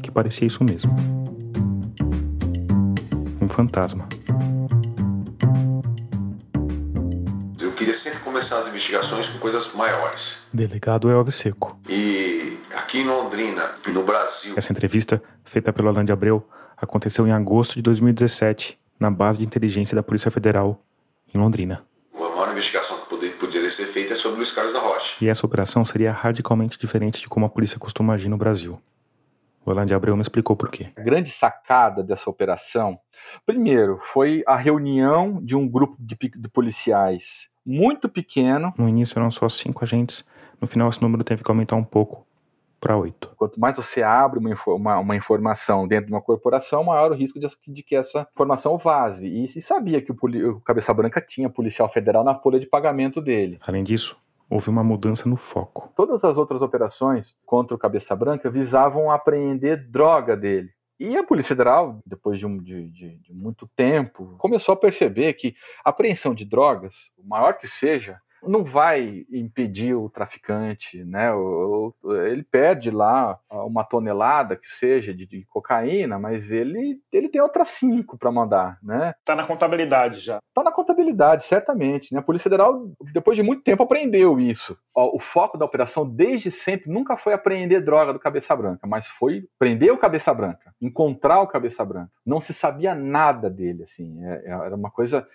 que 0.02 0.10
parecia 0.10 0.46
isso 0.46 0.64
mesmo. 0.64 1.15
Fantasma. 3.56 4.06
Eu 7.58 7.72
queria 7.72 7.98
sempre 8.02 8.18
começar 8.20 8.58
as 8.60 8.68
investigações 8.68 9.30
com 9.30 9.38
coisas 9.38 9.72
maiores. 9.72 10.20
Delegado 10.52 11.08
Elvis 11.10 11.36
Seco. 11.36 11.74
E 11.88 12.58
aqui 12.74 12.98
em 12.98 13.06
Londrina, 13.06 13.76
no 13.88 14.04
Brasil, 14.04 14.52
Essa 14.58 14.72
entrevista, 14.72 15.22
feita 15.42 15.72
pelo 15.72 15.88
Alan 15.88 16.04
de 16.04 16.12
Abreu, 16.12 16.46
aconteceu 16.76 17.26
em 17.26 17.32
agosto 17.32 17.76
de 17.76 17.82
2017, 17.82 18.78
na 19.00 19.10
base 19.10 19.38
de 19.38 19.46
inteligência 19.46 19.96
da 19.96 20.02
Polícia 20.02 20.30
Federal, 20.30 20.78
em 21.34 21.38
Londrina. 21.38 21.82
a 22.14 22.18
maior 22.18 22.52
investigação 22.52 23.00
que 23.04 23.08
poder- 23.08 23.38
poderia 23.38 23.74
ser 23.74 23.90
feita 23.94 24.12
é 24.12 24.16
sobre 24.18 24.38
Luiz 24.40 24.54
Carlos 24.54 24.74
da 24.74 24.80
Rocha. 24.80 25.06
E 25.22 25.28
essa 25.28 25.46
operação 25.46 25.82
seria 25.82 26.12
radicalmente 26.12 26.78
diferente 26.78 27.22
de 27.22 27.26
como 27.28 27.46
a 27.46 27.48
polícia 27.48 27.78
costuma 27.78 28.12
agir 28.12 28.28
no 28.28 28.36
Brasil. 28.36 28.78
O 29.66 29.70
Alan 29.72 29.84
de 29.84 29.92
Abreu 29.94 30.14
me 30.14 30.22
explicou 30.22 30.54
por 30.54 30.70
quê. 30.70 30.92
A 30.96 31.00
grande 31.02 31.28
sacada 31.28 32.00
dessa 32.04 32.30
operação, 32.30 32.98
primeiro, 33.44 33.98
foi 33.98 34.44
a 34.46 34.56
reunião 34.56 35.40
de 35.42 35.56
um 35.56 35.68
grupo 35.68 35.96
de, 35.98 36.16
de 36.16 36.48
policiais 36.48 37.48
muito 37.66 38.08
pequeno. 38.08 38.72
No 38.78 38.88
início 38.88 39.18
eram 39.18 39.28
só 39.28 39.48
cinco 39.48 39.82
agentes, 39.82 40.24
no 40.60 40.68
final 40.68 40.88
esse 40.88 41.02
número 41.02 41.24
teve 41.24 41.42
que 41.42 41.50
aumentar 41.50 41.74
um 41.74 41.82
pouco 41.82 42.24
para 42.78 42.96
oito. 42.96 43.32
Quanto 43.36 43.58
mais 43.58 43.74
você 43.76 44.02
abre 44.04 44.38
uma, 44.38 44.54
uma- 44.68 44.98
uma 45.00 45.16
informação 45.16 45.88
dentro 45.88 46.06
de 46.06 46.12
uma 46.12 46.20
corporação, 46.22 46.84
maior 46.84 47.10
o 47.10 47.14
risco 47.16 47.40
de, 47.40 47.48
de 47.66 47.82
que 47.82 47.96
essa 47.96 48.28
informação 48.32 48.78
vaze. 48.78 49.26
E 49.28 49.48
se 49.48 49.60
sabia 49.60 50.00
que 50.00 50.12
o, 50.12 50.16
o 50.50 50.60
Cabeça 50.60 50.94
Branca 50.94 51.20
tinha 51.20 51.50
policial 51.50 51.88
federal 51.88 52.22
na 52.22 52.36
folha 52.36 52.60
de 52.60 52.66
pagamento 52.66 53.20
dele. 53.20 53.58
Além 53.66 53.82
disso, 53.82 54.16
houve 54.48 54.68
uma 54.70 54.84
mudança 54.84 55.28
no 55.28 55.36
foco. 55.36 55.92
Todas 55.96 56.24
as 56.24 56.36
outras 56.36 56.62
operações 56.62 57.36
contra 57.44 57.74
o 57.74 57.78
Cabeça 57.78 58.14
Branca 58.14 58.50
visavam 58.50 59.10
apreender 59.10 59.88
droga 59.90 60.36
dele. 60.36 60.70
E 60.98 61.16
a 61.16 61.22
Polícia 61.24 61.50
Federal, 61.50 61.98
depois 62.06 62.38
de, 62.38 62.46
um- 62.46 62.56
de- 62.56 62.90
de- 62.90 63.16
de 63.18 63.32
muito 63.34 63.68
tempo, 63.76 64.34
começou 64.38 64.72
a 64.72 64.76
perceber 64.76 65.34
que 65.34 65.54
a 65.84 65.90
apreensão 65.90 66.34
de 66.34 66.44
drogas, 66.46 67.10
o 67.18 67.28
maior 67.28 67.58
que 67.58 67.68
seja, 67.68 68.18
não 68.46 68.64
vai 68.64 69.24
impedir 69.30 69.94
o 69.94 70.08
traficante, 70.08 71.02
né? 71.04 71.32
O- 71.32 71.94
o- 72.02 72.14
ele 72.16 72.42
perde 72.42 72.90
lá 72.90 73.38
uma 73.50 73.84
tonelada 73.84 74.56
que 74.56 74.66
seja 74.66 75.14
de, 75.14 75.26
de 75.26 75.44
cocaína, 75.46 76.18
mas 76.18 76.50
ele, 76.52 76.98
ele 77.12 77.28
tem 77.28 77.40
outras 77.40 77.68
cinco 77.68 78.16
para 78.18 78.30
mandar, 78.32 78.78
né? 78.82 79.14
Tá 79.24 79.34
na 79.34 79.44
contabilidade 79.44 80.20
já. 80.20 80.38
Tá 80.54 80.62
na 80.62 80.72
contabilidade, 80.72 81.44
certamente. 81.44 82.12
Né? 82.12 82.20
A 82.20 82.22
Polícia 82.22 82.44
Federal, 82.50 82.90
depois 83.12 83.36
de 83.36 83.42
muito 83.42 83.62
tempo, 83.62 83.82
aprendeu 83.82 84.38
isso. 84.40 84.76
O 84.94 85.18
foco 85.20 85.58
da 85.58 85.64
operação, 85.64 86.08
desde 86.08 86.50
sempre, 86.50 86.90
nunca 86.90 87.16
foi 87.16 87.32
apreender 87.34 87.82
droga 87.84 88.12
do 88.12 88.18
Cabeça 88.18 88.54
Branca, 88.56 88.86
mas 88.86 89.06
foi 89.06 89.46
prender 89.58 89.92
o 89.92 89.98
Cabeça 89.98 90.32
Branca, 90.32 90.72
encontrar 90.80 91.40
o 91.40 91.46
Cabeça 91.46 91.84
Branca. 91.84 92.10
Não 92.24 92.40
se 92.40 92.54
sabia 92.54 92.94
nada 92.94 93.50
dele, 93.50 93.82
assim. 93.82 94.24
É- 94.24 94.42
é- 94.46 94.50
era 94.66 94.74
uma 94.76 94.90
coisa 94.90 95.26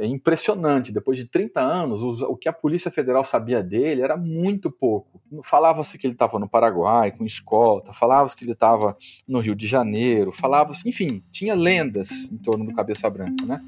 é, 0.00 0.06
impressionante. 0.06 0.90
Depois 0.92 1.18
de 1.18 1.26
30 1.26 1.60
anos, 1.60 2.02
os- 2.02 2.22
o 2.22 2.34
que 2.36 2.48
a 2.48 2.52
Polícia 2.52 2.90
Federal 2.90 3.22
sabia 3.22 3.62
dele 3.62 4.00
era 4.00 4.16
muito 4.16 4.70
pouco. 4.70 5.20
Falava-se 5.44 5.98
que 5.98 6.06
ele 6.06 6.14
estava 6.14 6.38
no 6.38 6.48
Paraguai 6.48 7.10
com 7.12 7.24
escolta, 7.24 7.92
falava-se 7.92 8.34
que 8.36 8.44
ele 8.44 8.52
estava 8.52 8.96
no 9.28 9.40
Rio 9.40 9.54
de 9.54 9.66
Janeiro, 9.66 10.32
falava-se, 10.32 10.88
enfim, 10.88 11.22
tinha 11.30 11.54
lendas 11.54 12.10
em 12.32 12.38
torno 12.38 12.64
do 12.64 12.74
Cabeça 12.74 13.08
Branca, 13.10 13.44
né? 13.44 13.60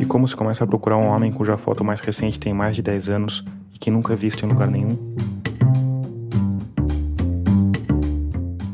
E 0.00 0.04
como 0.04 0.26
se 0.28 0.36
começa 0.36 0.64
a 0.64 0.66
procurar 0.66 0.96
um 0.96 1.06
homem 1.06 1.32
cuja 1.32 1.56
foto 1.56 1.84
mais 1.84 2.00
recente 2.00 2.38
tem 2.38 2.52
mais 2.52 2.76
de 2.76 2.82
10 2.82 3.08
anos 3.08 3.44
e 3.74 3.78
que 3.78 3.90
nunca 3.90 4.12
é 4.12 4.16
visto 4.16 4.44
em 4.44 4.48
lugar 4.48 4.70
nenhum? 4.70 4.96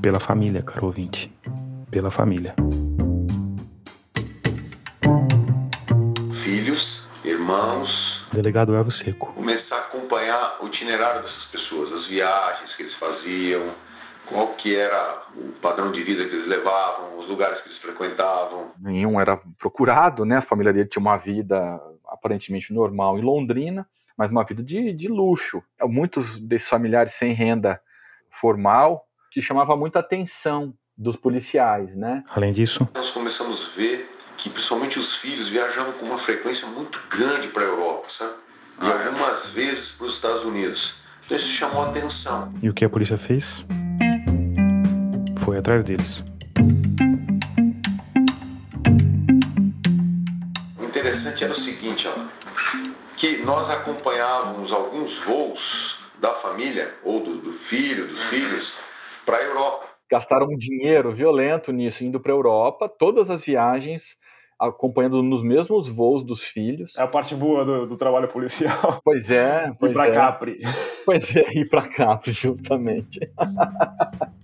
Pela 0.02 0.18
família, 0.18 0.64
caro 0.64 0.86
ouvinte. 0.86 1.32
Pela 1.88 2.10
família. 2.10 2.56
Filhos, 6.42 6.82
irmãos, 7.22 7.88
Delegado 8.32 8.74
Elvis 8.74 8.96
Seco. 8.96 9.32
começar 9.32 9.76
a 9.76 9.80
acompanhar 9.82 10.58
o 10.60 10.66
itinerário 10.66 11.22
dessas 11.22 11.44
pessoas, 11.52 11.92
as 11.92 12.08
viagens 12.08 12.74
que 12.74 12.82
eles 12.82 12.94
faziam, 12.98 13.76
qual 14.28 14.56
que 14.56 14.74
era 14.74 15.22
o 15.36 15.52
padrão 15.60 15.92
de 15.92 16.02
vida 16.02 16.28
que 16.28 16.34
eles 16.34 16.48
levavam, 16.48 17.20
os 17.20 17.28
lugares 17.28 17.62
que 17.62 17.68
eles 17.68 17.80
frequentavam. 17.80 18.72
Nenhum 18.80 19.20
era 19.20 19.40
procurado, 19.56 20.24
né? 20.24 20.38
A 20.38 20.42
família 20.42 20.72
dele 20.72 20.88
tinha 20.88 21.00
uma 21.00 21.16
vida 21.16 21.80
aparentemente 22.08 22.74
normal 22.74 23.20
em 23.20 23.22
Londrina, 23.22 23.86
mas 24.18 24.32
uma 24.32 24.42
vida 24.42 24.64
de, 24.64 24.92
de 24.92 25.06
luxo. 25.06 25.62
Muitos 25.82 26.38
desses 26.38 26.68
familiares 26.68 27.12
sem 27.12 27.32
renda 27.32 27.80
formal 28.28 29.06
que 29.32 29.40
chamava 29.40 29.74
muita 29.74 30.00
atenção 30.00 30.74
dos 30.96 31.16
policiais, 31.16 31.96
né? 31.96 32.22
Além 32.36 32.52
disso, 32.52 32.86
nós 32.94 33.10
começamos 33.14 33.58
a 33.58 33.76
ver 33.76 34.06
que 34.42 34.50
principalmente 34.50 34.98
os 34.98 35.16
filhos 35.22 35.48
viajavam 35.50 35.94
com 35.94 36.04
uma 36.04 36.22
frequência 36.24 36.66
muito 36.68 36.98
grande 37.08 37.48
para 37.48 37.62
a 37.62 37.66
Europa, 37.66 38.06
sabe? 38.18 38.34
E 38.82 38.84
algumas 38.84 39.52
vezes 39.54 39.88
para 39.92 40.06
os 40.06 40.14
Estados 40.16 40.44
Unidos. 40.44 40.78
Então 41.24 41.38
isso 41.38 41.58
chamou 41.58 41.82
a 41.82 41.90
atenção. 41.90 42.52
e 42.62 42.68
o 42.68 42.74
que 42.74 42.84
a 42.84 42.90
polícia 42.90 43.16
fez? 43.16 43.66
Foi 45.42 45.56
atrás 45.56 45.82
deles. 45.82 46.22
O 50.78 50.84
interessante 50.84 51.42
era 51.42 51.52
o 51.52 51.64
seguinte, 51.64 52.06
ó, 52.06 52.14
que 53.16 53.42
nós 53.46 53.70
acompanhávamos 53.70 54.70
alguns 54.72 55.16
voos 55.24 55.60
da 56.20 56.34
família 56.42 56.94
ou 57.02 57.20
do, 57.20 57.38
do 57.38 57.52
filho, 57.70 58.06
dos 58.06 58.28
filhos, 58.28 58.81
para 59.24 59.38
a 59.38 59.42
Europa. 59.42 59.86
Gastaram 60.10 60.46
um 60.46 60.56
dinheiro 60.56 61.10
violento 61.12 61.72
nisso, 61.72 62.04
indo 62.04 62.20
para 62.20 62.32
a 62.32 62.36
Europa, 62.36 62.88
todas 62.88 63.30
as 63.30 63.44
viagens, 63.44 64.16
acompanhando 64.60 65.22
nos 65.22 65.42
mesmos 65.42 65.88
voos 65.88 66.22
dos 66.22 66.42
filhos. 66.42 66.96
É 66.96 67.02
a 67.02 67.08
parte 67.08 67.34
boa 67.34 67.64
do, 67.64 67.86
do 67.86 67.96
trabalho 67.96 68.28
policial. 68.28 68.72
Pois 69.04 69.30
é, 69.30 69.68
Ir 69.68 69.76
pois 69.78 69.92
pra 69.92 70.06
é. 70.06 70.12
Capri. 70.12 70.58
Pois 71.04 71.36
é, 71.36 71.52
ir 71.54 71.68
para 71.68 71.88
Capri, 71.88 72.32
justamente. 72.32 73.20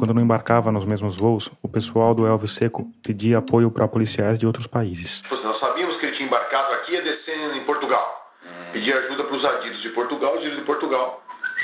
Quando 0.00 0.14
não 0.14 0.22
embarcava 0.22 0.72
nos 0.72 0.86
mesmos 0.86 1.18
voos, 1.18 1.52
o 1.62 1.68
pessoal 1.68 2.14
do 2.14 2.26
Elvis 2.26 2.52
Seco 2.52 2.90
pedia 3.02 3.36
apoio 3.36 3.70
para 3.70 3.86
policiais 3.86 4.38
de 4.38 4.46
outros 4.46 4.66
países. 4.66 5.20
Tipo 5.20 5.34
assim, 5.34 5.44
Nós 5.44 5.60
sabíamos 5.60 6.00
que 6.00 6.06
ele 6.06 6.16
tinha 6.16 6.26
embarcado 6.26 6.72
aqui 6.72 6.92
e 6.92 6.94
ia 6.94 7.02
descendo 7.02 7.54
em 7.54 7.66
Portugal. 7.66 8.32
Pedia 8.72 8.96
ajuda 8.96 9.24
para 9.24 9.36
os 9.36 9.44
adidos 9.44 9.82
de 9.82 9.90
Portugal, 9.90 10.32
os 10.32 10.38
adidos 10.38 10.58
de 10.58 10.64
Portugal. 10.64 11.22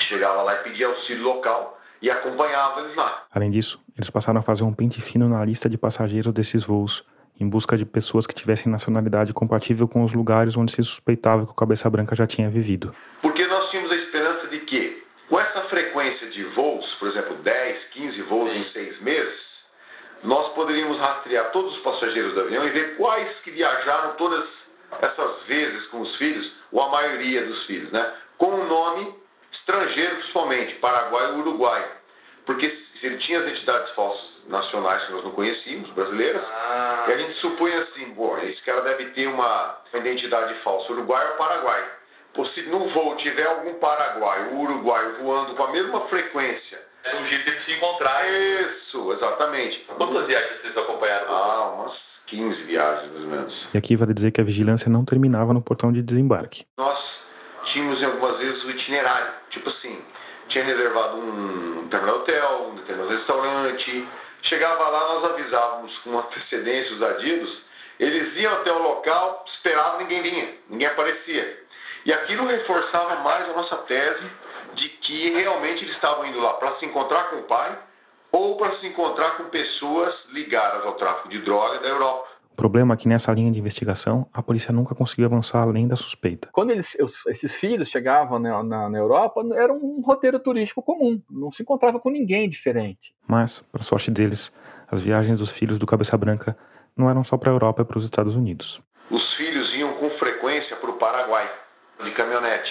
Chegava 0.08 0.42
lá 0.42 0.54
e 0.54 0.62
pedia 0.64 0.86
auxílio 0.86 1.22
local 1.22 1.78
e 2.00 2.10
acompanhava 2.10 2.80
eles 2.80 2.96
lá. 2.96 3.24
Além 3.34 3.50
disso, 3.50 3.82
eles 3.96 4.10
passaram 4.10 4.40
a 4.40 4.42
fazer 4.42 4.64
um 4.64 4.72
pente 4.72 5.00
fino 5.00 5.28
na 5.28 5.44
lista 5.44 5.68
de 5.68 5.78
passageiros 5.78 6.32
desses 6.32 6.64
voos, 6.64 7.04
em 7.40 7.48
busca 7.48 7.76
de 7.76 7.84
pessoas 7.84 8.26
que 8.26 8.34
tivessem 8.34 8.70
nacionalidade 8.70 9.32
compatível 9.32 9.88
com 9.88 10.02
os 10.04 10.14
lugares 10.14 10.56
onde 10.56 10.72
se 10.72 10.82
suspeitava 10.82 11.44
que 11.44 11.50
o 11.50 11.54
Cabeça 11.54 11.88
Branca 11.90 12.14
já 12.14 12.26
tinha 12.26 12.48
vivido. 12.48 12.94
Porque 13.20 13.46
nós 13.46 13.70
tínhamos 13.70 13.90
a 13.90 13.96
esperança 13.96 14.46
de 14.48 14.60
que, 14.60 15.02
com 15.28 15.40
essa 15.40 15.62
frequência 15.64 16.30
de 16.30 16.44
voos, 16.54 16.86
por 16.98 17.08
exemplo, 17.08 17.36
10, 17.36 17.84
15 17.92 18.22
voos 18.22 18.52
em 18.52 18.64
seis 18.72 19.00
meses, 19.02 19.46
nós 20.22 20.52
poderíamos 20.54 20.98
rastrear 20.98 21.50
todos 21.52 21.76
os 21.76 21.82
passageiros 21.82 22.34
do 22.34 22.40
avião 22.40 22.66
e 22.66 22.70
ver 22.70 22.96
quais 22.96 23.28
que 23.40 23.50
viajaram 23.50 24.14
todas 24.16 24.44
essas 25.02 25.42
vezes 25.46 25.86
com 25.88 26.00
os 26.00 26.16
filhos, 26.16 26.50
ou 26.72 26.80
a 26.80 26.88
maioria 26.88 27.44
dos 27.44 27.66
filhos, 27.66 27.90
né? 27.92 28.14
Com 28.38 28.46
um 28.46 28.66
nome 28.66 29.14
estrangeiro, 29.66 30.16
principalmente, 30.16 30.74
Paraguai 30.76 31.32
e 31.32 31.40
Uruguai. 31.40 31.84
Porque 32.46 32.70
se 33.00 33.06
ele 33.06 33.18
tinha 33.18 33.40
as 33.40 33.48
entidades 33.48 33.90
falsas 33.94 34.24
nacionais 34.46 35.04
que 35.04 35.12
nós 35.12 35.24
não 35.24 35.32
conhecíamos, 35.32 35.90
brasileiras, 35.90 36.42
e 37.08 37.12
a 37.12 37.16
gente 37.16 37.34
supunha 37.40 37.82
assim, 37.82 38.10
bom, 38.14 38.38
esse 38.38 38.62
cara 38.62 38.82
deve 38.82 39.06
ter 39.06 39.26
uma, 39.26 39.78
identidade 39.92 40.54
falsa, 40.62 40.92
Uruguai 40.92 41.28
ou 41.30 41.36
Paraguai. 41.36 41.84
Pô, 42.34 42.46
se 42.46 42.62
no 42.62 42.88
voo 42.90 43.16
tiver 43.16 43.46
algum 43.46 43.74
paraguaio 43.74 44.54
ou 44.54 44.64
uruguaio 44.64 45.16
voando 45.22 45.54
com 45.54 45.62
a 45.64 45.72
mesma 45.72 46.00
frequência. 46.02 46.78
É 47.02 47.16
um 47.16 47.26
jeito 47.26 47.50
de 47.50 47.64
se 47.64 47.72
encontrar. 47.72 48.28
Isso, 48.28 49.12
exatamente. 49.14 49.78
Quantas 49.96 50.26
viagens 50.26 50.60
vocês 50.60 50.76
acompanharam? 50.76 51.34
Ah, 51.34 51.70
umas 51.70 51.96
15 52.26 52.62
viagens, 52.64 53.10
mais 53.10 53.24
ou 53.24 53.30
menos. 53.30 53.68
E 53.72 53.78
aqui 53.78 53.96
vale 53.96 54.12
dizer 54.12 54.32
que 54.32 54.40
a 54.42 54.44
vigilância 54.44 54.90
não 54.90 55.02
terminava 55.02 55.54
no 55.54 55.62
portão 55.62 55.90
de 55.90 56.02
desembarque. 56.02 56.66
Nós 56.76 56.98
tínhamos 57.72 58.02
algumas 58.02 58.38
vezes 58.38 58.64
o 58.64 58.70
itinerário. 58.70 59.32
Tipo 59.50 59.70
assim, 59.70 60.04
tinha 60.48 60.64
reservado 60.64 61.16
um 61.16 61.84
determinado 61.84 62.18
hotel, 62.18 62.68
um 62.70 62.74
determinado 62.76 63.16
restaurante. 63.16 64.08
Chegava 64.42 64.88
lá, 64.88 65.14
nós 65.14 65.24
avisávamos 65.32 65.98
com 65.98 66.18
antecedência 66.18 66.94
os 66.94 67.02
adidos. 67.02 67.66
Eles 67.98 68.36
iam 68.36 68.52
até 68.52 68.72
o 68.72 68.82
local, 68.82 69.44
esperavam, 69.54 70.00
ninguém 70.00 70.22
vinha, 70.22 70.54
ninguém 70.68 70.86
aparecia. 70.86 71.64
E 72.04 72.12
aquilo 72.12 72.46
reforçava 72.46 73.16
mais 73.16 73.48
a 73.48 73.52
nossa 73.52 73.76
tese 73.78 74.30
de 74.74 74.88
que 74.88 75.30
realmente 75.30 75.82
eles 75.82 75.94
estavam 75.94 76.26
indo 76.26 76.40
lá 76.40 76.54
para 76.54 76.76
se 76.76 76.86
encontrar 76.86 77.30
com 77.30 77.36
o 77.36 77.42
pai 77.44 77.78
ou 78.30 78.56
para 78.56 78.76
se 78.76 78.86
encontrar 78.86 79.36
com 79.36 79.44
pessoas 79.44 80.14
ligadas 80.30 80.84
ao 80.84 80.94
tráfico 80.94 81.28
de 81.30 81.38
droga 81.38 81.78
da 81.78 81.88
Europa. 81.88 82.28
O 82.56 82.62
problema 82.66 82.94
é 82.94 82.96
que 82.96 83.06
nessa 83.06 83.30
linha 83.34 83.52
de 83.52 83.58
investigação, 83.58 84.26
a 84.32 84.42
polícia 84.42 84.72
nunca 84.72 84.94
conseguiu 84.94 85.26
avançar 85.26 85.60
além 85.60 85.86
da 85.86 85.94
suspeita. 85.94 86.48
Quando 86.52 86.70
eles, 86.70 86.96
os- 86.98 87.26
esses 87.26 87.54
filhos 87.54 87.90
chegavam 87.90 88.38
na, 88.38 88.62
na- 88.62 88.88
na 88.88 88.96
Europa, 88.98 89.42
era 89.54 89.70
um 89.70 90.00
roteiro 90.02 90.38
turístico 90.40 90.82
comum, 90.82 91.20
não 91.30 91.50
se 91.50 91.62
encontrava 91.62 92.00
com 92.00 92.08
ninguém 92.08 92.48
diferente. 92.48 93.14
Mas, 93.28 93.58
para 93.70 93.82
sorte 93.82 94.10
deles, 94.10 94.50
as 94.90 95.02
viagens 95.02 95.38
dos 95.38 95.52
filhos 95.52 95.78
do 95.78 95.84
Cabeça 95.84 96.16
Branca 96.16 96.56
não 96.96 97.10
eram 97.10 97.22
só 97.22 97.36
para 97.36 97.50
a 97.50 97.54
Europa 97.54 97.82
e 97.82 97.84
para 97.84 97.98
os 97.98 98.04
Estados 98.04 98.34
Unidos. 98.34 98.80
Os 99.10 99.34
filhos 99.36 99.68
iam 99.74 99.92
com 99.98 100.08
frequência 100.18 100.76
para 100.76 100.88
o 100.90 100.94
Paraguai, 100.98 101.46
de 102.04 102.10
caminhonete. 102.12 102.70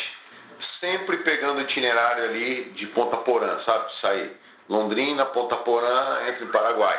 Sempre 0.80 1.18
pegando 1.18 1.60
o 1.60 1.62
itinerário 1.62 2.24
ali 2.24 2.72
de 2.74 2.88
Ponta 2.88 3.18
Porã, 3.18 3.60
sabe? 3.64 3.86
Sair 4.02 4.32
Londrina, 4.68 5.28
Ponta 5.28 5.58
Porã, 5.58 6.28
entre 6.28 6.46
o 6.46 6.52
Paraguai. 6.52 6.98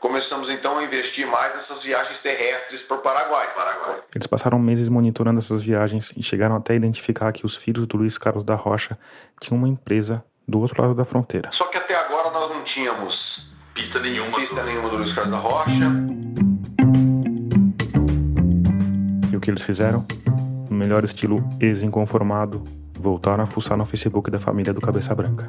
Começamos 0.00 0.48
então 0.50 0.78
a 0.78 0.84
investir 0.84 1.26
mais 1.26 1.56
nessas 1.56 1.82
viagens 1.82 2.20
terrestres 2.22 2.82
para 2.82 2.96
o 2.96 3.00
Paraguai. 3.00 3.52
Paraguai. 3.54 4.00
Eles 4.14 4.26
passaram 4.26 4.58
meses 4.58 4.88
monitorando 4.88 5.38
essas 5.38 5.60
viagens 5.60 6.12
e 6.16 6.22
chegaram 6.22 6.54
até 6.54 6.74
a 6.74 6.76
identificar 6.76 7.32
que 7.32 7.44
os 7.44 7.56
filhos 7.56 7.86
do 7.86 7.96
Luiz 7.96 8.16
Carlos 8.16 8.44
da 8.44 8.54
Rocha 8.54 8.96
tinham 9.40 9.58
uma 9.58 9.68
empresa 9.68 10.24
do 10.46 10.60
outro 10.60 10.80
lado 10.80 10.94
da 10.94 11.04
fronteira. 11.04 11.50
Só 11.52 11.66
que 11.66 11.76
até 11.76 11.96
agora 11.96 12.30
nós 12.30 12.50
não 12.50 12.64
tínhamos 12.64 13.28
Pista 13.74 14.00
nenhuma. 14.00 14.36
pista 14.36 14.62
nenhuma 14.64 14.88
do 14.90 14.96
Luiz 14.96 15.14
Carlos 15.14 15.30
da 15.30 15.38
Rocha. 15.38 15.72
E 19.32 19.36
o 19.36 19.40
que 19.40 19.50
eles 19.50 19.62
fizeram? 19.62 20.04
No 20.70 20.76
melhor 20.76 21.04
estilo 21.04 21.42
ex-inconformado, 21.60 22.62
voltaram 22.98 23.44
a 23.44 23.46
fuçar 23.46 23.76
no 23.76 23.86
Facebook 23.86 24.30
da 24.30 24.38
família 24.38 24.72
do 24.72 24.80
Cabeça 24.80 25.14
Branca. 25.14 25.48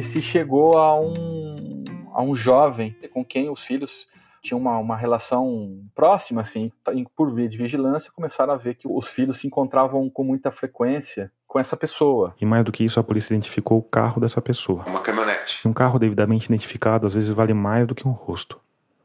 E 0.00 0.02
se 0.02 0.22
chegou 0.22 0.78
a 0.78 0.98
um, 0.98 1.84
a 2.14 2.22
um 2.22 2.34
jovem 2.34 2.96
com 3.12 3.22
quem 3.22 3.50
os 3.50 3.62
filhos 3.62 4.08
tinham 4.42 4.58
uma, 4.58 4.78
uma 4.78 4.96
relação 4.96 5.78
próxima, 5.94 6.40
assim, 6.40 6.72
e 6.94 7.04
por 7.14 7.34
via 7.34 7.46
de 7.46 7.58
vigilância, 7.58 8.10
começaram 8.10 8.54
a 8.54 8.56
ver 8.56 8.76
que 8.76 8.88
os 8.88 9.08
filhos 9.08 9.36
se 9.36 9.46
encontravam 9.46 10.08
com 10.08 10.24
muita 10.24 10.50
frequência 10.50 11.30
com 11.46 11.58
essa 11.58 11.76
pessoa. 11.76 12.34
E 12.40 12.46
mais 12.46 12.64
do 12.64 12.72
que 12.72 12.82
isso, 12.82 12.98
a 12.98 13.04
polícia 13.04 13.34
identificou 13.34 13.76
o 13.76 13.82
carro 13.82 14.22
dessa 14.22 14.40
pessoa. 14.40 14.86
Uma 14.86 15.02
caminhonete. 15.02 15.60
E 15.62 15.68
um 15.68 15.72
carro 15.74 15.98
devidamente 15.98 16.46
identificado 16.46 17.06
às 17.06 17.12
vezes 17.12 17.28
vale 17.28 17.52
mais 17.52 17.86
do 17.86 17.94
que 17.94 18.08
um 18.08 18.12
rosto. 18.12 18.58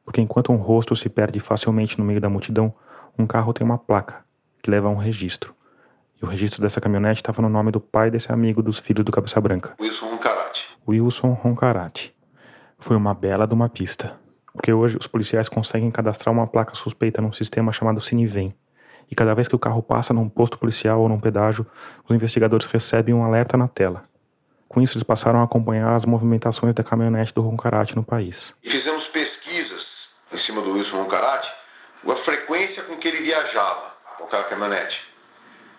Porque 0.06 0.22
enquanto 0.22 0.54
um 0.54 0.56
rosto 0.56 0.96
se 0.96 1.10
perde 1.10 1.42
facilmente 1.42 2.00
no 2.00 2.06
meio 2.06 2.22
da 2.22 2.30
multidão, 2.30 2.74
um 3.20 3.28
carro 3.28 3.52
tem 3.52 3.68
uma 3.68 3.78
placa, 3.78 4.24
que 4.64 4.72
leva 4.72 4.88
a 4.88 4.92
um 4.92 4.96
registro. 4.96 5.54
E 6.22 6.24
o 6.24 6.28
registro 6.30 6.62
dessa 6.62 6.80
caminhonete 6.80 7.20
estava 7.20 7.42
no 7.42 7.50
nome 7.50 7.70
do 7.70 7.82
pai 7.82 8.10
desse 8.10 8.32
amigo 8.32 8.64
dos 8.64 8.80
filhos 8.80 9.04
do 9.04 9.12
Cabeça 9.12 9.42
Branca, 9.42 9.76
Wilson. 9.78 9.95
Wilson 10.88 11.34
Roncarati. 11.34 12.16
Foi 12.78 12.96
uma 12.96 13.14
bela 13.14 13.48
de 13.48 13.54
uma 13.54 13.68
pista. 13.68 14.20
Porque 14.54 14.72
hoje 14.72 14.98
os 14.98 15.08
policiais 15.08 15.50
conseguem 15.50 15.90
cadastrar 15.90 16.34
uma 16.34 16.46
placa 16.46 16.76
suspeita 16.76 17.22
num 17.22 17.34
sistema 17.34 17.74
chamado 17.74 18.00
Cinivem. 18.00 18.56
E 19.12 19.16
cada 19.16 19.34
vez 19.34 19.48
que 19.48 19.56
o 19.56 19.60
carro 19.60 19.82
passa 19.82 20.14
num 20.14 20.30
posto 20.30 20.58
policial 20.58 21.02
ou 21.02 21.10
num 21.10 21.20
pedágio, 21.20 21.66
os 22.08 22.16
investigadores 22.16 22.68
recebem 22.68 23.14
um 23.14 23.24
alerta 23.24 23.58
na 23.58 23.68
tela. 23.68 24.04
Com 24.68 24.82
isso, 24.82 24.98
eles 24.98 25.04
passaram 25.04 25.40
a 25.40 25.44
acompanhar 25.44 25.94
as 25.94 26.06
movimentações 26.06 26.74
da 26.74 26.84
caminhonete 26.84 27.34
do 27.34 27.42
Roncarati 27.42 27.96
no 27.96 28.04
país. 28.04 28.56
Fizemos 28.62 29.08
pesquisas 29.08 29.82
em 30.32 30.40
cima 30.46 30.62
do 30.62 30.72
Wilson 30.72 31.04
Roncarati, 31.04 31.48
a 32.08 32.16
frequência 32.24 32.84
com 32.84 32.98
que 32.98 33.08
ele 33.08 33.24
viajava 33.24 33.94
com 34.18 34.26
aquela 34.26 34.44
caminhonete. 34.44 34.96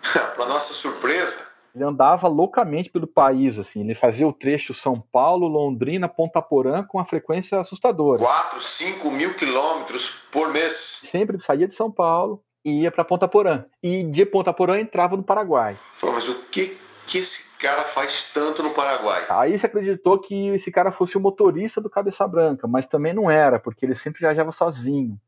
Para 0.37 0.47
nossa 0.47 0.75
surpresa, 0.75 1.46
Ele 1.77 1.85
andava 1.85 2.27
loucamente 2.27 2.89
pelo 2.89 3.07
país, 3.07 3.59
assim. 3.59 3.83
Ele 3.83 3.95
fazia 3.95 4.27
o 4.27 4.33
trecho 4.33 4.73
São 4.73 4.99
Paulo, 4.99 5.47
Londrina, 5.47 6.09
Ponta 6.09 6.41
Porã 6.41 6.83
com 6.83 6.97
uma 6.97 7.05
frequência 7.05 7.61
assustadora. 7.61 8.19
4, 8.19 8.59
5 8.79 9.11
mil 9.11 9.35
quilômetros 9.35 10.03
por 10.33 10.51
mês. 10.51 10.75
Sempre 11.03 11.39
saía 11.39 11.67
de 11.67 11.75
São 11.75 11.93
Paulo 11.93 12.41
e 12.65 12.85
ia 12.85 12.91
para 12.91 13.05
Ponta 13.05 13.29
Porã. 13.29 13.67
E 13.83 14.03
de 14.05 14.25
Ponta 14.25 14.55
Porã 14.55 14.81
entrava 14.81 15.19
no 15.19 15.23
Paraguai. 15.23 15.79
Mas 16.03 16.27
o 16.27 16.51
que, 16.51 16.79
que 17.09 17.19
esse 17.19 17.59
cara 17.61 17.93
faz 17.93 18.11
tanto 18.33 18.62
no 18.62 18.73
Paraguai? 18.73 19.27
Aí 19.29 19.59
se 19.59 19.67
acreditou 19.67 20.19
que 20.19 20.49
esse 20.49 20.73
cara 20.73 20.91
fosse 20.91 21.19
o 21.19 21.21
motorista 21.21 21.79
do 21.79 21.91
Cabeça 21.91 22.27
Branca, 22.27 22.67
mas 22.67 22.87
também 22.87 23.12
não 23.12 23.31
era, 23.31 23.59
porque 23.59 23.85
ele 23.85 23.95
sempre 23.95 24.21
viajava 24.21 24.51
sozinho. 24.51 25.19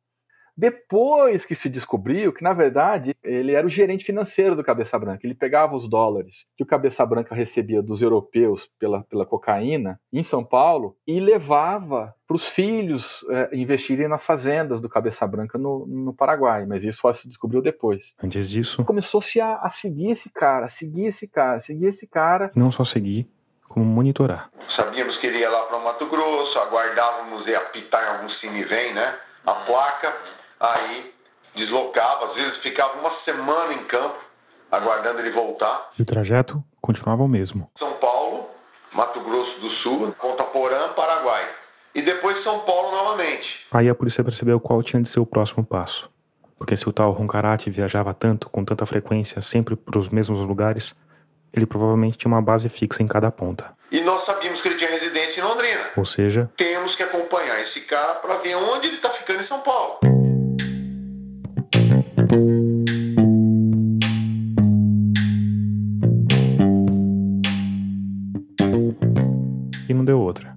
Depois 0.59 1.47
que 1.47 1.55
se 1.55 1.68
descobriu 1.68 2.33
que, 2.33 2.42
na 2.42 2.53
verdade, 2.53 3.14
ele 3.23 3.55
era 3.55 3.64
o 3.64 3.71
gerente 3.71 4.05
financeiro 4.05 4.57
do 4.57 4.64
Cabeça 4.64 4.99
Branca. 4.99 5.21
Ele 5.25 5.35
pegava 5.37 5.77
os 5.77 5.88
dólares 5.88 6.47
que 6.57 6.64
o 6.64 6.66
Cabeça 6.66 7.07
Branca 7.07 7.33
recebia 7.33 7.81
dos 7.81 8.03
europeus 8.03 8.68
pela, 8.77 9.05
pela 9.05 9.25
cocaína 9.25 10.01
em 10.12 10.25
São 10.25 10.44
Paulo 10.44 10.97
e 11.07 11.21
levava 11.21 12.12
para 12.27 12.35
os 12.35 12.49
filhos 12.49 13.25
é, 13.31 13.51
investirem 13.53 14.09
nas 14.09 14.27
fazendas 14.27 14.81
do 14.81 14.88
Cabeça 14.88 15.25
Branca 15.29 15.57
no, 15.57 15.87
no 15.87 16.12
Paraguai. 16.12 16.66
Mas 16.66 16.83
isso 16.83 17.03
só 17.03 17.12
se 17.12 17.29
descobriu 17.29 17.62
depois. 17.62 18.12
Antes 18.21 18.51
disso, 18.51 18.85
Começou-se 18.85 19.40
a, 19.40 19.59
a 19.62 19.71
seguir 19.71 20.11
esse 20.11 20.29
cara, 20.33 20.66
a 20.66 20.68
seguir 20.68 21.07
esse 21.07 21.29
cara, 21.29 21.59
a 21.59 21.61
seguir 21.61 21.87
esse 21.87 22.09
cara. 22.09 22.51
não 22.57 22.73
só 22.73 22.83
seguir, 22.83 23.29
como 23.68 23.85
monitorar. 23.87 24.51
Sabíamos 24.75 25.16
que 25.21 25.27
ele 25.29 25.38
ia 25.38 25.51
lá 25.51 25.66
para 25.66 25.77
o 25.79 25.85
Mato 25.85 26.09
Grosso, 26.09 26.59
aguardávamos 26.59 27.47
ele 27.47 27.55
apitar 27.55 28.03
em 28.03 28.16
algum 28.16 28.31
cine 28.40 28.64
vem, 28.64 28.92
né? 28.92 29.16
A 29.47 29.55
placa, 29.66 30.12
aí 30.61 31.12
deslocava, 31.55 32.27
às 32.27 32.35
vezes 32.35 32.62
ficava 32.62 32.99
uma 32.99 33.11
semana 33.25 33.73
em 33.75 33.85
campo, 33.85 34.16
aguardando 34.71 35.21
ele 35.21 35.31
voltar. 35.31 35.90
E 35.99 36.03
o 36.03 36.05
trajeto 36.05 36.62
continuava 36.81 37.23
o 37.23 37.29
mesmo. 37.29 37.71
São 37.79 37.94
Paulo, 37.94 38.49
Mato 38.92 39.21
Grosso 39.21 39.61
do 39.61 39.71
Sul, 39.83 40.14
Ponta 40.21 40.44
Porã, 40.44 40.92
Paraguai. 40.94 41.49
E 41.94 42.03
depois 42.03 42.42
São 42.44 42.61
Paulo 42.61 42.90
novamente. 42.90 43.47
Aí 43.73 43.88
a 43.88 43.94
polícia 43.94 44.23
percebeu 44.23 44.61
qual 44.61 44.83
tinha 44.83 45.03
de 45.03 45.09
ser 45.09 45.21
o 45.21 45.27
próximo 45.27 45.66
passo. 45.66 46.11
Porque 46.57 46.77
se 46.77 46.88
o 46.88 46.92
tal 46.92 47.12
Roncarate 47.12 47.71
viajava 47.71 48.12
tanto, 48.12 48.51
com 48.51 48.64
tanta 48.64 48.85
frequência, 48.85 49.40
sempre 49.40 49.77
para 49.77 49.99
os 49.99 50.09
mesmos 50.09 50.40
lugares, 50.40 50.94
ele 51.55 51.66
provavelmente 51.66 52.18
tinha 52.18 52.31
uma 52.33 52.42
base 52.42 52.68
fixa 52.68 53.03
em 53.03 53.07
cada 53.09 53.31
ponta. 53.31 53.73
E 53.90 54.01
nós 54.03 54.25
sabíamos 54.27 54.61
que 54.61 54.68
ele 54.68 54.77
tinha 54.77 54.90
residência 54.90 55.40
em 55.40 55.44
Londrina. 55.44 55.90
Ou 55.97 56.05
seja, 56.05 56.51
Temos 56.59 56.94
que 56.97 57.03
acompanhar 57.03 57.61
esse 57.62 57.81
cara 57.83 58.14
para 58.16 58.37
ver 58.38 58.55
onde 58.57 58.87
ele 58.88 58.97
está 58.97 59.11
ficando 59.14 59.42
em 59.42 59.47
São 59.47 59.61
Paulo. 59.61 59.99
E 69.88 69.95
não 69.95 70.05
deu 70.05 70.21
outra. 70.21 70.55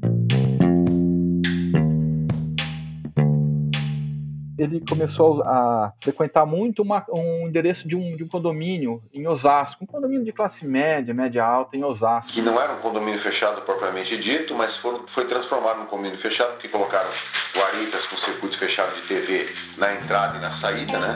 Ele 4.57 4.79
começou 4.87 5.41
a 5.43 5.91
frequentar 5.99 6.45
muito 6.45 6.83
uma- 6.83 7.03
um 7.11 7.47
endereço 7.47 7.87
de 7.87 7.95
um, 7.95 8.15
de 8.15 8.23
um 8.23 8.27
condomínio 8.27 9.01
em 9.11 9.25
Osasco, 9.27 9.83
um 9.83 9.87
condomínio 9.87 10.23
de 10.23 10.31
classe 10.31 10.67
média, 10.67 11.15
média 11.15 11.43
alta 11.43 11.75
em 11.75 11.83
Osasco. 11.83 12.31
Que 12.33 12.43
não 12.43 12.61
era 12.61 12.73
um 12.75 12.79
condomínio 12.81 13.23
fechado 13.23 13.63
propriamente 13.63 14.15
dito, 14.21 14.53
mas 14.53 14.75
foram- 14.81 15.03
foi 15.15 15.27
transformado 15.27 15.79
num 15.79 15.85
condomínio 15.87 16.21
fechado 16.21 16.51
porque 16.51 16.69
colocaram 16.69 17.09
guaritas 17.55 18.05
com 18.07 18.17
circuito 18.17 18.59
fechado 18.59 19.01
de 19.01 19.07
TV 19.07 19.49
na 19.79 19.95
entrada 19.95 20.37
e 20.37 20.39
na 20.39 20.59
saída, 20.59 20.99
né? 20.99 21.13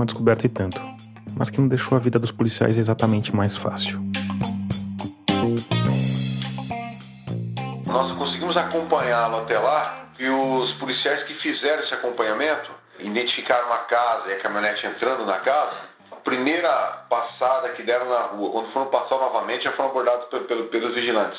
Uma 0.00 0.06
descoberta 0.06 0.46
e 0.46 0.48
tanto, 0.48 0.80
mas 1.36 1.50
que 1.50 1.60
não 1.60 1.68
deixou 1.68 1.96
a 1.96 2.00
vida 2.00 2.18
dos 2.18 2.32
policiais 2.32 2.76
exatamente 2.78 3.34
mais 3.36 3.54
fácil. 3.56 4.00
Nós 7.86 8.16
conseguimos 8.16 8.56
acompanhá-lo 8.56 9.38
até 9.40 9.58
lá 9.58 10.06
e 10.18 10.28
os 10.28 10.74
policiais 10.74 11.24
que 11.26 11.34
fizeram 11.34 11.82
esse 11.84 11.94
acompanhamento 11.94 12.70
identificaram 12.98 13.72
a 13.72 13.78
casa 13.78 14.28
e 14.28 14.32
a 14.34 14.40
caminhonete 14.40 14.86
entrando 14.86 15.24
na 15.26 15.38
casa. 15.40 15.76
A 16.12 16.16
primeira 16.16 17.04
passada 17.08 17.70
que 17.70 17.82
deram 17.82 18.08
na 18.08 18.22
rua, 18.26 18.52
quando 18.52 18.72
foram 18.72 18.86
passar 18.90 19.16
novamente, 19.18 19.64
já 19.64 19.72
foram 19.72 19.90
abordados 19.90 20.26
pe- 20.28 20.40
pelo- 20.40 20.64
pelos 20.68 20.94
vigilantes. 20.94 21.38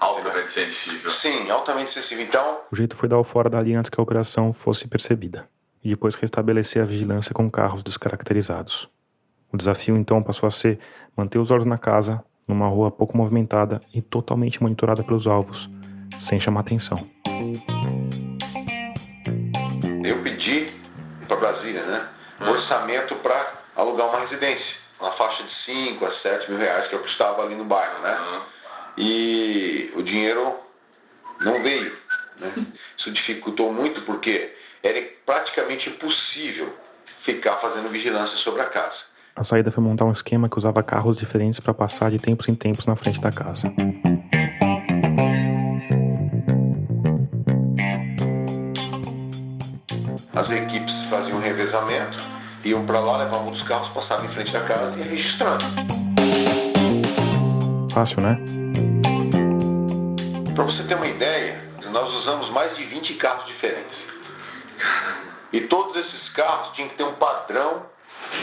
Altamente 0.00 0.54
sensível. 0.54 1.10
Sim, 1.22 1.50
altamente 1.50 1.92
sensível. 1.92 2.24
Então, 2.24 2.60
O 2.72 2.76
jeito 2.76 2.96
foi 2.96 3.08
dar 3.08 3.18
o 3.18 3.24
fora 3.24 3.50
dali 3.50 3.74
antes 3.74 3.90
que 3.90 4.00
a 4.00 4.02
operação 4.02 4.52
fosse 4.52 4.88
percebida, 4.88 5.46
e 5.82 5.88
depois 5.88 6.14
restabelecer 6.14 6.82
a 6.82 6.86
vigilância 6.86 7.34
com 7.34 7.50
carros 7.50 7.82
descaracterizados. 7.82 8.88
O 9.52 9.56
desafio 9.56 9.96
então 9.96 10.22
passou 10.22 10.46
a 10.46 10.50
ser 10.50 10.78
manter 11.16 11.38
os 11.38 11.50
olhos 11.50 11.66
na 11.66 11.78
casa, 11.78 12.22
numa 12.46 12.68
rua 12.68 12.90
pouco 12.90 13.16
movimentada 13.16 13.80
e 13.94 14.02
totalmente 14.02 14.62
monitorada 14.62 15.02
pelos 15.02 15.26
alvos, 15.26 15.70
sem 16.20 16.38
chamar 16.38 16.60
atenção. 16.60 16.98
eu 20.08 20.22
pedi 20.22 20.66
para 21.26 21.36
Brasília, 21.36 21.82
né? 21.82 22.08
Orçamento 22.40 23.14
para 23.16 23.52
alugar 23.76 24.08
uma 24.08 24.20
residência, 24.20 24.74
na 25.00 25.12
faixa 25.12 25.42
de 25.42 25.50
5 25.64 26.06
a 26.06 26.14
7 26.20 26.50
mil 26.50 26.58
reais 26.58 26.88
que 26.88 26.94
eu 26.94 27.00
custava 27.00 27.42
ali 27.42 27.54
no 27.54 27.64
bairro, 27.64 28.00
né? 28.00 28.42
E 28.96 29.92
o 29.94 30.02
dinheiro 30.02 30.56
não 31.40 31.62
veio, 31.62 31.96
né? 32.36 32.52
Isso 32.98 33.12
dificultou 33.12 33.72
muito 33.72 34.00
porque 34.02 34.54
era 34.82 35.00
praticamente 35.26 35.88
impossível 35.88 36.72
ficar 37.24 37.56
fazendo 37.60 37.88
vigilância 37.90 38.36
sobre 38.38 38.62
a 38.62 38.66
casa. 38.66 38.96
A 39.36 39.42
saída 39.42 39.70
foi 39.70 39.82
montar 39.82 40.04
um 40.04 40.10
esquema 40.10 40.48
que 40.48 40.58
usava 40.58 40.82
carros 40.82 41.16
diferentes 41.16 41.60
para 41.60 41.72
passar 41.72 42.10
de 42.10 42.18
tempos 42.18 42.48
em 42.48 42.54
tempos 42.54 42.86
na 42.86 42.96
frente 42.96 43.20
da 43.20 43.30
casa. 43.30 43.72
As 50.34 50.50
equipes 50.50 51.06
faziam 51.08 51.38
um 51.38 51.40
revezamento, 51.40 52.16
iam 52.64 52.84
para 52.86 53.00
lá, 53.00 53.18
levavam 53.18 53.52
os 53.52 53.66
carros, 53.66 53.92
passavam 53.92 54.26
em 54.26 54.34
frente 54.34 54.52
da 54.52 54.60
casa 54.60 54.96
e 54.96 55.08
registrando. 55.08 55.64
Fácil, 57.92 58.22
né? 58.22 58.38
Para 60.54 60.64
você 60.64 60.82
ter 60.84 60.94
uma 60.94 61.06
ideia, 61.06 61.58
nós 61.92 62.12
usamos 62.14 62.50
mais 62.52 62.76
de 62.76 62.84
20 62.84 63.14
carros 63.14 63.46
diferentes. 63.46 64.17
E 65.52 65.62
todos 65.68 65.96
esses 65.96 66.28
carros 66.30 66.74
tinham 66.74 66.88
que 66.90 66.96
ter 66.96 67.04
um 67.04 67.14
padrão 67.14 67.86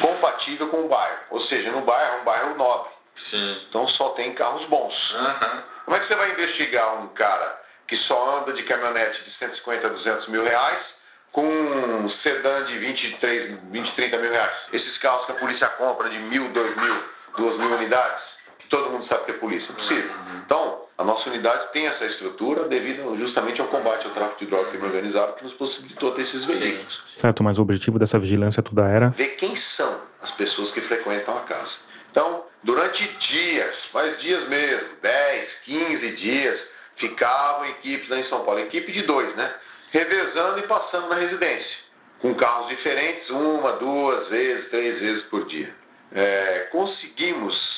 compatível 0.02 0.68
com 0.70 0.86
o 0.86 0.88
bairro. 0.88 1.20
Ou 1.32 1.42
seja, 1.42 1.72
no 1.72 1.82
bairro 1.82 2.18
é 2.18 2.22
um 2.22 2.24
bairro 2.24 2.58
nobre. 2.58 2.90
Sim. 3.30 3.62
Então 3.70 3.88
só 3.90 4.10
tem 4.10 4.34
carros 4.34 4.66
bons. 4.68 4.94
Aham. 5.14 5.64
Como 5.86 5.98
é 5.98 6.00
que 6.00 6.08
você 6.08 6.16
vai 6.16 6.32
investigar 6.32 6.96
um 7.02 7.08
cara 7.10 7.62
que 7.88 7.96
só 7.98 8.40
anda 8.40 8.54
de 8.54 8.64
caminhonete 8.64 9.24
de 9.24 9.32
150 9.38 9.86
a 9.86 9.90
200 9.90 10.28
mil 10.30 10.44
reais 10.44 10.84
com 11.32 11.46
um 11.46 12.10
sedã 12.24 12.66
de 12.66 12.78
23, 12.78 13.60
20, 13.72 13.96
30 13.96 14.18
mil 14.18 14.32
reais? 14.32 14.58
Esses 14.74 14.98
carros 14.98 15.26
que 15.26 15.34
a 15.34 15.36
polícia 15.36 15.68
compra 15.70 16.10
de 16.10 16.18
mil, 16.18 16.50
dois 16.50 16.76
mil, 16.76 17.04
duas 17.38 17.58
mil 17.58 17.72
unidades, 17.76 18.35
todo 18.70 18.92
mundo 18.92 19.08
sabe 19.08 19.26
que 19.26 19.32
é 19.32 19.34
polícia, 19.36 19.72
é 19.72 19.76
possível. 19.76 20.12
Então, 20.46 20.86
a 20.98 21.04
nossa 21.04 21.30
unidade 21.30 21.72
tem 21.74 21.88
essa 21.88 22.06
estrutura 22.06 22.68
devido 22.68 23.18
justamente 23.18 23.60
ao 23.60 23.68
combate 23.68 24.06
ao 24.06 24.14
tráfico 24.14 24.40
de 24.40 24.46
droga 24.46 24.68
e 24.68 24.72
crime 24.72 24.86
organizado 24.86 25.34
que 25.34 25.44
nos 25.44 25.54
possibilitou 25.54 26.12
ter 26.12 26.22
esses 26.24 26.46
veículos. 26.46 27.04
Certo, 27.12 27.44
mas 27.44 27.60
o 27.60 27.62
objetivo 27.62 28.00
dessa 28.00 28.18
vigilância 28.18 28.64
toda 28.64 28.88
era 28.88 29.10
Ver 29.10 29.36
quem 29.36 29.56
são 29.76 30.00
as 30.22 30.32
pessoas 30.32 30.72
que 30.72 30.82
frequentam 30.82 31.38
a 31.38 31.42
casa. 31.42 31.72
Então, 32.12 32.46
durante 32.64 33.06
dias, 33.30 33.76
mais 33.94 34.18
dias 34.22 34.48
mesmo, 34.48 34.88
10, 35.02 35.50
15 35.66 36.12
dias, 36.16 36.62
ficavam 36.98 37.66
equipes 37.66 38.08
lá 38.08 38.20
em 38.20 38.30
São 38.30 38.46
Paulo, 38.46 38.62
equipe 38.62 38.92
de 38.92 39.02
dois, 39.02 39.36
né? 39.36 39.54
Revezando 39.92 40.60
e 40.60 40.64
passando 40.64 41.10
na 41.10 41.16
residência, 41.16 41.78
com 42.20 42.34
carros 42.36 42.70
diferentes, 42.70 43.30
uma, 43.30 43.74
duas 43.74 44.30
vezes, 44.30 44.70
três 44.70 45.00
vezes 45.00 45.24
por 45.24 45.46
dia. 45.46 45.74
É, 46.14 46.70
conseguimos 46.72 47.75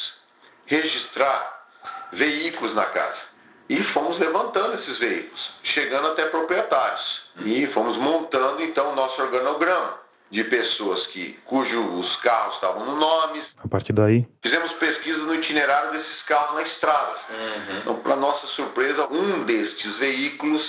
registrar 0.68 1.58
veículos 2.14 2.76
na 2.76 2.86
casa 2.86 3.18
e 3.70 3.84
fomos 3.94 4.18
levantando 4.20 4.76
esses 4.76 5.00
veículos, 5.00 5.54
chegando 5.74 6.08
até 6.10 6.26
proprietários. 6.26 7.18
E 7.40 7.68
fomos 7.68 7.98
montando 7.98 8.62
então 8.64 8.94
o 8.94 8.96
nosso 8.96 9.22
organograma 9.22 9.96
de 10.32 10.44
pessoas 10.46 11.06
que, 11.08 11.34
cujos 11.46 12.16
carros 12.22 12.56
estavam 12.56 12.86
no 12.86 12.96
nome. 12.96 13.44
A 13.64 13.68
partir 13.68 13.94
daí, 13.94 14.26
Fizemos 14.42 14.72
pesquisa 14.74 15.20
no 15.20 15.36
itinerário 15.36 15.92
desses 15.92 16.24
carros 16.24 16.56
na 16.56 16.64
estrada. 16.64 17.16
Então, 17.82 17.96
para 18.00 18.16
nossa 18.16 18.46
surpresa, 18.48 19.08
um 19.08 19.46
destes 19.46 19.98
veículos 20.00 20.62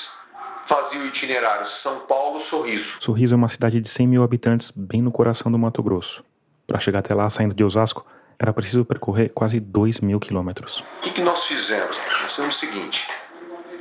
fazia 0.68 1.00
o 1.00 1.06
itinerário 1.06 1.66
São 1.82 2.00
Paulo-Sorriso. 2.00 2.86
Sorriso 3.00 3.34
é 3.34 3.36
uma 3.36 3.48
cidade 3.48 3.80
de 3.80 3.88
100 3.88 4.06
mil 4.06 4.22
habitantes 4.22 4.70
bem 4.70 5.00
no 5.00 5.10
coração 5.10 5.50
do 5.50 5.58
Mato 5.58 5.82
Grosso. 5.82 6.22
Para 6.66 6.78
chegar 6.78 6.98
até 6.98 7.14
lá, 7.14 7.28
saindo 7.30 7.54
de 7.54 7.64
Osasco, 7.64 8.06
era 8.40 8.52
preciso 8.52 8.84
percorrer 8.84 9.30
quase 9.30 9.58
2 9.58 10.00
mil 10.00 10.20
quilômetros. 10.20 10.80
O 10.80 11.02
que, 11.02 11.12
que 11.12 11.20
nós 11.22 11.44
fizemos? 11.46 11.96
Nós 12.22 12.30
fizemos 12.30 12.56
o 12.56 12.60
seguinte. 12.60 12.98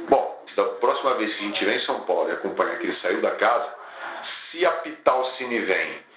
Bom, 0.10 0.44
da 0.56 0.64
próxima 0.64 1.14
vez 1.16 1.32
que 1.34 1.40
a 1.40 1.44
gente 1.44 1.54
estiver 1.54 1.78
em 1.78 1.86
São 1.86 2.02
Paulo 2.02 2.30
e 2.30 2.34
acompanhar 2.34 2.78
que 2.80 2.88
ele 2.88 2.98
saiu 3.02 3.22
da 3.22 3.32
casa, 3.32 3.70
se 4.52 4.66
apitar 4.66 5.20
o 5.20 5.26
Cine 5.38 5.60
vem 5.60 6.08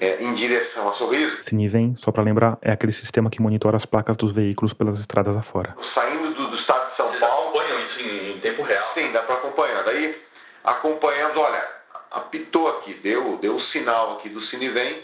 é, 0.00 0.22
em 0.22 0.34
direção 0.34 0.88
a 0.88 0.94
Sorriso, 0.94 1.42
Sinivem, 1.42 1.94
só 1.96 2.10
para 2.10 2.22
lembrar, 2.22 2.58
é 2.62 2.72
aquele 2.72 2.92
sistema 2.92 3.30
que 3.30 3.40
monitora 3.40 3.76
as 3.76 3.86
placas 3.86 4.16
dos 4.16 4.32
veículos 4.32 4.72
pelas 4.72 4.98
estradas 4.98 5.36
afora. 5.36 5.76
saindo 5.94 6.34
do, 6.34 6.48
do 6.48 6.56
estado 6.56 6.90
de 6.90 6.96
São 6.96 7.08
Vocês 7.08 7.20
Paulo, 7.20 7.48
acompanham 7.48 7.80
isso 7.80 8.00
em, 8.00 8.36
em 8.36 8.40
tempo 8.40 8.62
real? 8.62 8.92
Sim, 8.94 9.12
dá 9.12 9.22
para 9.22 9.36
acompanhar. 9.36 9.84
Daí, 9.84 10.20
acompanhando, 10.64 11.38
olha, 11.40 11.62
apitou 12.10 12.68
aqui, 12.68 12.94
deu, 12.94 13.38
deu 13.38 13.56
o 13.56 13.62
sinal 13.66 14.14
aqui 14.14 14.28
do 14.28 14.40
Cinevem 14.46 15.02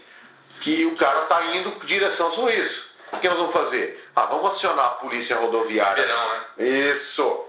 que 0.61 0.87
o 0.87 0.96
cara 0.96 1.23
tá 1.23 1.42
indo 1.57 1.70
em 1.70 1.87
direção 1.87 2.27
ao 2.27 2.35
sorriso. 2.35 2.90
O 3.12 3.18
que 3.18 3.29
nós 3.29 3.38
vamos 3.38 3.53
fazer? 3.53 4.09
Ah, 4.14 4.27
vamos 4.27 4.53
acionar 4.57 4.87
a 4.87 4.90
polícia 4.90 5.37
rodoviária. 5.37 6.03
Verão, 6.05 6.29
né? 6.59 6.68
Isso. 6.68 7.44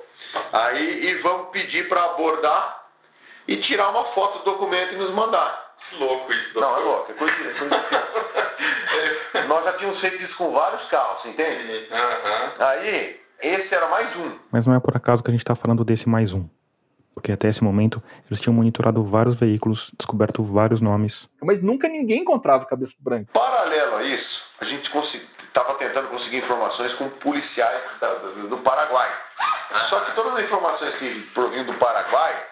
Aí 0.53 1.05
e 1.05 1.15
vamos 1.21 1.49
pedir 1.49 1.87
para 1.87 2.03
abordar 2.05 2.83
e 3.47 3.57
tirar 3.57 3.89
uma 3.89 4.05
foto 4.13 4.39
do 4.39 4.45
documento 4.45 4.93
e 4.93 4.97
nos 4.97 5.11
mandar. 5.11 5.69
Louco 5.99 6.31
isso, 6.31 6.59
Não, 6.59 6.69
é 6.71 6.81
doutor. 6.81 6.85
louco, 6.85 7.11
é 7.11 7.15
coisa, 7.15 7.35
é 7.35 7.53
coisa. 7.59 9.45
Nós 9.47 9.63
já 9.65 9.73
tínhamos 9.73 9.99
feito 9.99 10.23
isso 10.23 10.35
com 10.37 10.51
vários 10.51 10.87
carros, 10.89 11.21
você 11.21 11.29
entende? 11.29 11.87
Aham. 11.91 12.53
Aí, 12.59 13.19
esse 13.41 13.73
era 13.75 13.87
mais 13.89 14.15
um. 14.15 14.39
Mas 14.51 14.65
não 14.65 14.73
é 14.75 14.79
por 14.79 14.95
acaso 14.95 15.21
que 15.23 15.29
a 15.29 15.33
gente 15.33 15.41
está 15.41 15.55
falando 15.55 15.83
desse 15.83 16.07
mais 16.07 16.33
um. 16.33 16.47
Porque 17.13 17.31
até 17.31 17.47
esse 17.47 17.63
momento 17.63 18.01
eles 18.27 18.39
tinham 18.39 18.55
monitorado 18.55 19.03
vários 19.03 19.39
veículos, 19.39 19.91
descoberto 19.97 20.43
vários 20.43 20.81
nomes. 20.81 21.29
Mas 21.43 21.61
nunca 21.61 21.87
ninguém 21.87 22.21
encontrava 22.21 22.65
cabeça 22.65 22.95
branca. 22.99 23.29
Paralelo 23.33 23.97
a 23.97 24.03
isso, 24.03 24.41
a 24.61 24.65
gente 24.65 24.89
estava 25.47 25.73
tentando 25.75 26.07
conseguir 26.07 26.37
informações 26.37 26.93
com 26.95 27.09
policiais 27.09 27.81
da- 27.99 28.13
do, 28.13 28.57
Paraguai. 28.59 29.09
Só 29.89 29.99
que 30.01 30.15
todas 30.15 30.33
as 30.37 30.45
informações 30.45 30.95
que 30.95 31.21
provinham 31.33 31.65
do 31.65 31.73
Paraguai 31.73 32.45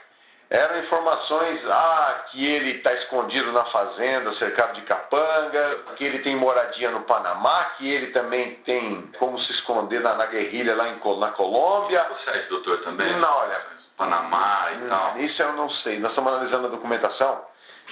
eram 0.49 0.79
informações, 0.83 1.61
ah, 1.67 2.25
que 2.31 2.43
ele 2.43 2.71
está 2.77 2.91
escondido 2.95 3.51
na 3.51 3.65
fazenda, 3.65 4.33
cercado 4.35 4.73
de 4.73 4.81
capanga, 4.81 5.77
que 5.95 6.03
ele 6.03 6.19
tem 6.19 6.35
moradia 6.35 6.89
no 6.91 7.01
Panamá, 7.01 7.65
que 7.77 7.87
ele 7.89 8.07
também 8.07 8.55
tem 8.65 9.09
como 9.19 9.39
se 9.39 9.51
esconder 9.53 10.01
na, 10.01 10.15
na 10.15 10.25
guerrilha 10.25 10.75
lá 10.75 10.89
em, 10.89 10.99
na 11.19 11.31
Colômbia. 11.31 12.03
O 12.11 12.25
site, 12.25 12.49
doutor, 12.49 12.81
também? 12.83 13.15
Não, 13.19 13.29
olha, 13.31 13.61
Panamá 13.99 14.71
e 14.71 14.87
tal. 14.87 15.19
isso 15.19 15.41
eu 15.41 15.53
não 15.57 15.69
sei. 15.69 15.99
Nós 15.99 16.11
estamos 16.11 16.31
analisando 16.31 16.67
a 16.67 16.69
documentação 16.69 17.41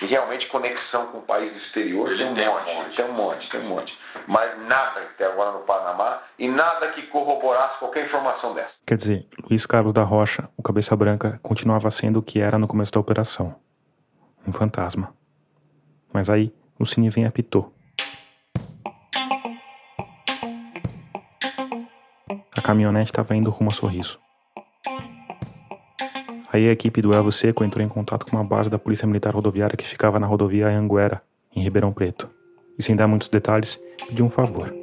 e 0.01 0.05
realmente 0.05 0.47
conexão 0.47 1.07
com 1.07 1.17
o 1.17 1.21
país 1.23 1.53
exterior 1.63 2.09
Ele 2.09 2.17
tem 2.19 2.29
um 2.29 2.35
tem 2.35 2.47
um 2.47 2.53
monte, 2.53 2.75
monte. 2.75 2.95
tem 2.95 3.05
um 3.05 3.13
monte, 3.13 3.49
tem 3.49 3.59
um 3.59 3.67
monte. 3.67 3.99
Mas 4.25 4.57
nada 4.67 5.01
até 5.01 5.25
agora 5.25 5.51
no 5.51 5.65
Panamá 5.65 6.21
e 6.39 6.47
nada 6.47 6.93
que 6.93 7.01
corroborasse 7.07 7.77
qualquer 7.79 8.05
informação 8.05 8.53
dessa. 8.53 8.71
Quer 8.85 8.95
dizer, 8.95 9.27
Luiz 9.49 9.65
Carlos 9.65 9.91
da 9.91 10.03
Rocha, 10.03 10.49
o 10.55 10.63
Cabeça 10.63 10.95
Branca, 10.95 11.39
continuava 11.43 11.91
sendo 11.91 12.19
o 12.19 12.23
que 12.23 12.39
era 12.39 12.57
no 12.57 12.69
começo 12.69 12.93
da 12.93 13.01
operação. 13.01 13.55
Um 14.47 14.53
fantasma. 14.53 15.13
Mas 16.13 16.29
aí, 16.29 16.53
o 16.79 16.85
Cine 16.85 17.09
vem 17.09 17.25
e 17.25 17.27
apitou. 17.27 17.73
A 22.57 22.61
caminhonete 22.61 23.11
estava 23.11 23.35
indo 23.35 23.49
rumo 23.49 23.71
a 23.71 23.73
Sorriso. 23.73 24.17
Aí 26.51 26.69
a 26.69 26.71
equipe 26.71 27.01
do 27.01 27.13
Elvo 27.13 27.31
Seco 27.31 27.63
entrou 27.63 27.85
em 27.85 27.89
contato 27.89 28.25
com 28.25 28.37
uma 28.37 28.43
base 28.43 28.69
da 28.69 28.79
Polícia 28.79 29.05
Militar 29.05 29.33
Rodoviária 29.33 29.75
que 29.75 29.85
ficava 29.85 30.17
na 30.17 30.25
rodovia 30.25 30.69
Anguera, 30.69 31.21
em 31.53 31.61
Ribeirão 31.61 31.91
Preto. 31.91 32.29
E 32.79 32.83
sem 32.83 32.95
dar 32.95 33.05
muitos 33.05 33.27
detalhes, 33.27 33.77
pediu 34.07 34.25
um 34.25 34.29
favor. 34.29 34.73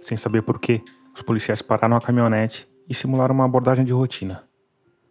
Sem 0.00 0.16
saber 0.16 0.42
por 0.42 0.58
quê, 0.58 0.80
os 1.14 1.20
policiais 1.20 1.60
pararam 1.60 1.96
a 1.96 2.00
caminhonete 2.00 2.66
e 2.88 2.94
simularam 2.94 3.34
uma 3.34 3.44
abordagem 3.44 3.84
de 3.84 3.92
rotina. 3.92 4.44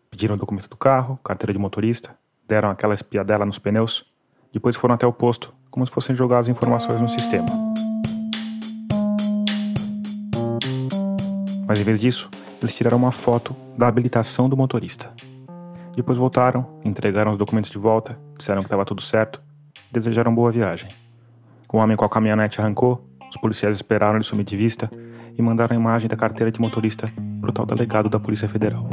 Pediram 0.10 0.36
o 0.36 0.38
documento 0.38 0.68
do 0.68 0.76
carro, 0.76 1.20
carteira 1.24 1.54
de 1.54 1.60
motorista, 1.60 2.18
deram 2.48 2.72
aquela 2.72 2.96
espiadela 2.96 3.46
nos 3.46 3.60
pneus, 3.60 4.06
depois 4.52 4.76
foram 4.76 4.96
até 4.96 5.06
o 5.06 5.14
posto, 5.14 5.54
como 5.70 5.86
se 5.86 5.92
fossem 5.92 6.16
jogar 6.16 6.40
as 6.40 6.48
informações 6.48 7.00
no 7.00 7.08
sistema. 7.08 7.48
Mas 11.68 11.80
em 11.80 11.84
vez 11.84 12.00
disso, 12.00 12.30
eles 12.62 12.76
tiraram 12.76 12.98
uma 12.98 13.12
foto 13.12 13.56
da 13.76 13.88
habilitação 13.88 14.48
do 14.48 14.56
motorista. 14.56 15.12
Depois 15.96 16.18
voltaram, 16.18 16.80
entregaram 16.86 17.32
os 17.32 17.38
documentos 17.38 17.72
de 17.72 17.78
volta, 17.78 18.18
disseram 18.38 18.62
que 18.62 18.68
estava 18.68 18.86
tudo 18.86 19.02
certo 19.02 19.42
e 19.90 19.94
desejaram 19.94 20.34
boa 20.34 20.52
viagem. 20.52 20.88
O 21.74 21.78
homem 21.78 21.98
com 21.98 22.06
a 22.06 22.10
caminhonete 22.10 22.62
arrancou, 22.62 23.04
os 23.30 23.38
policiais 23.38 23.76
esperaram 23.76 24.16
ele 24.16 24.24
sumir 24.24 24.46
de 24.46 24.56
vista 24.56 24.92
e 25.38 25.42
mandaram 25.42 25.76
a 25.76 25.80
imagem 25.80 26.08
da 26.08 26.16
carteira 26.16 26.52
de 26.52 26.62
motorista 26.62 27.12
para 27.40 27.50
o 27.50 27.54
tal 27.54 27.66
delegado 27.66 28.10
da 28.10 28.20
Polícia 28.20 28.48
Federal. 28.48 28.88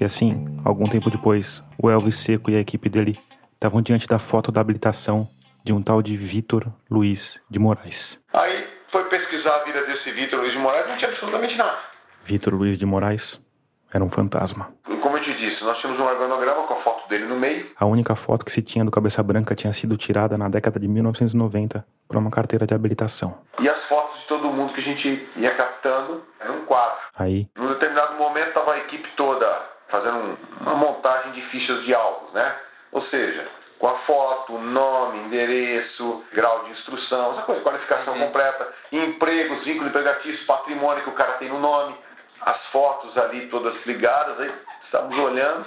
E 0.00 0.04
assim, 0.04 0.44
algum 0.64 0.84
tempo 0.84 1.10
depois, 1.10 1.62
o 1.76 1.90
Elvis 1.90 2.16
Seco 2.16 2.50
e 2.50 2.56
a 2.56 2.60
equipe 2.60 2.88
dele 2.88 3.18
estavam 3.52 3.82
diante 3.82 4.06
da 4.06 4.18
foto 4.18 4.50
da 4.50 4.60
habilitação 4.60 5.28
de 5.66 5.72
um 5.72 5.82
tal 5.82 6.00
de 6.00 6.16
Vitor 6.16 6.62
Luiz 6.88 7.42
de 7.50 7.58
Moraes. 7.58 8.22
Aí 8.32 8.68
foi 8.92 9.02
pesquisar 9.08 9.56
a 9.56 9.64
vida 9.64 9.82
desse 9.84 10.12
Vitor 10.12 10.38
Luiz 10.38 10.52
de 10.52 10.58
Moraes 10.60 10.86
não 10.88 10.96
tinha 10.96 11.10
absolutamente 11.10 11.56
nada. 11.56 11.76
Vitor 12.22 12.54
Luiz 12.54 12.78
de 12.78 12.86
Moraes 12.86 13.44
era 13.92 14.04
um 14.04 14.08
fantasma. 14.08 14.68
Como 15.02 15.16
eu 15.18 15.22
te 15.24 15.34
disse, 15.36 15.64
nós 15.64 15.76
tínhamos 15.80 16.00
um 16.00 16.04
organograma 16.04 16.68
com 16.68 16.74
a 16.74 16.82
foto 16.82 17.08
dele 17.08 17.24
no 17.26 17.34
meio. 17.36 17.68
A 17.80 17.84
única 17.84 18.14
foto 18.14 18.44
que 18.44 18.52
se 18.52 18.62
tinha 18.62 18.84
do 18.84 18.92
Cabeça 18.92 19.20
Branca 19.24 19.56
tinha 19.56 19.72
sido 19.72 19.96
tirada 19.96 20.38
na 20.38 20.48
década 20.48 20.78
de 20.78 20.86
1990 20.86 21.84
para 22.06 22.18
uma 22.18 22.30
carteira 22.30 22.64
de 22.64 22.72
habilitação. 22.72 23.36
E 23.60 23.68
as 23.68 23.88
fotos 23.88 24.20
de 24.20 24.26
todo 24.28 24.48
mundo 24.48 24.72
que 24.72 24.80
a 24.80 24.84
gente 24.84 25.28
ia 25.36 25.52
captando 25.56 26.22
era 26.38 26.52
um 26.52 26.64
quadro. 26.64 26.98
Aí, 27.18 27.48
Num 27.56 27.68
determinado 27.70 28.14
momento 28.16 28.48
estava 28.48 28.74
a 28.74 28.78
equipe 28.78 29.08
toda 29.16 29.46
fazendo 29.88 30.16
um- 30.16 30.36
uma 30.60 30.74
montagem 30.76 31.32
de 31.32 31.42
fichas 31.50 31.82
de 31.84 31.92
alvos, 31.92 32.32
né? 32.32 32.54
Ou 32.92 33.02
seja, 33.08 33.48
com 33.78 33.88
a 33.88 33.94
foto, 34.00 34.58
nome, 34.58 35.18
endereço, 35.26 36.24
grau 36.32 36.64
de 36.64 36.70
instrução, 36.72 37.32
essa 37.32 37.42
coisa, 37.42 37.60
qualificação 37.60 38.18
completa, 38.18 38.72
empregos, 38.92 39.64
vínculo 39.64 39.88
empregatício, 39.88 40.46
patrimônio 40.46 41.02
que 41.04 41.10
o 41.10 41.14
cara 41.14 41.32
tem 41.34 41.48
no 41.48 41.58
nome, 41.60 41.94
as 42.40 42.62
fotos 42.66 43.16
ali 43.18 43.48
todas 43.48 43.74
ligadas, 43.86 44.40
aí 44.40 44.52
estávamos 44.84 45.18
olhando 45.18 45.66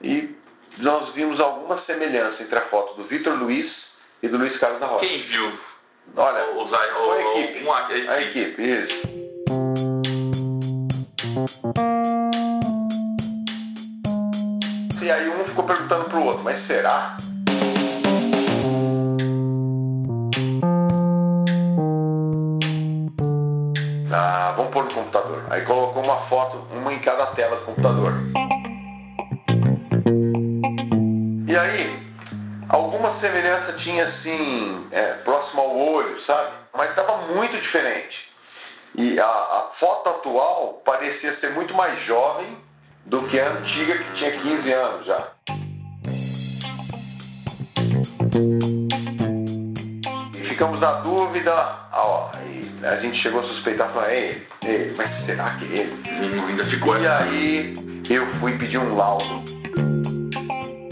e 0.00 0.34
nós 0.78 1.12
vimos 1.14 1.38
alguma 1.40 1.80
semelhança 1.82 2.42
entre 2.42 2.58
a 2.58 2.62
foto 2.68 2.94
do 2.94 3.04
Vitor 3.04 3.34
Luiz 3.34 3.70
e 4.22 4.28
do 4.28 4.38
Luiz 4.38 4.56
Carlos 4.58 4.80
da 4.80 4.86
Rocha. 4.86 5.06
Quem 5.06 5.22
viu? 5.28 5.52
Olha, 6.16 6.44
foi 6.44 7.22
a 7.22 7.28
o- 7.28 7.38
equipe. 7.40 7.64
um- 7.64 7.72
a 7.72 7.80
equipe. 7.90 8.08
A 8.08 8.22
equipe, 8.22 8.62
isso. 8.84 9.24
E 15.02 15.10
aí 15.10 15.28
um 15.28 15.46
ficou 15.46 15.64
perguntando 15.64 16.08
pro 16.08 16.22
outro, 16.24 16.42
mas 16.42 16.64
será? 16.64 17.16
Vamos 24.56 24.72
pôr 24.72 24.84
no 24.84 24.94
computador. 24.94 25.44
Aí 25.50 25.62
colocou 25.62 26.04
uma 26.04 26.26
foto, 26.28 26.56
uma 26.72 26.92
em 26.92 26.98
cada 27.00 27.26
tela 27.28 27.56
do 27.56 27.64
computador. 27.66 28.12
E 31.46 31.56
aí, 31.56 32.02
alguma 32.68 33.20
semelhança 33.20 33.74
tinha 33.84 34.08
assim, 34.08 34.88
é, 34.90 35.12
próximo 35.24 35.60
ao 35.60 35.76
olho, 35.76 36.20
sabe? 36.22 36.52
Mas 36.76 36.90
estava 36.90 37.18
muito 37.34 37.60
diferente. 37.60 38.16
E 38.96 39.18
a, 39.18 39.26
a 39.26 39.70
foto 39.78 40.08
atual 40.08 40.82
parecia 40.84 41.38
ser 41.40 41.50
muito 41.52 41.74
mais 41.74 42.04
jovem 42.06 42.56
do 43.06 43.18
que 43.28 43.38
a 43.38 43.50
antiga, 43.50 43.98
que 43.98 44.12
tinha 44.14 44.30
15 44.30 44.72
anos 44.72 45.06
já. 45.06 45.28
Ficamos 50.54 50.78
na 50.78 51.00
dúvida, 51.00 51.52
ah, 51.52 52.06
ó, 52.06 52.30
e 52.46 52.86
a 52.86 53.00
gente 53.00 53.20
chegou 53.20 53.40
a 53.40 53.48
suspeitar, 53.48 53.92
falou, 53.92 54.08
ele, 54.08 54.46
é 54.64 54.70
ele, 54.70 54.94
mas 54.96 55.20
será 55.22 55.46
que 55.56 55.64
é 55.64 55.80
ele? 55.80 56.38
Hum, 56.38 56.46
ainda 56.46 56.62
ficou 56.62 56.96
E 56.96 57.08
aí 57.08 57.72
eu 58.08 58.30
fui 58.34 58.56
pedir 58.56 58.78
um 58.78 58.86
laudo 58.94 59.42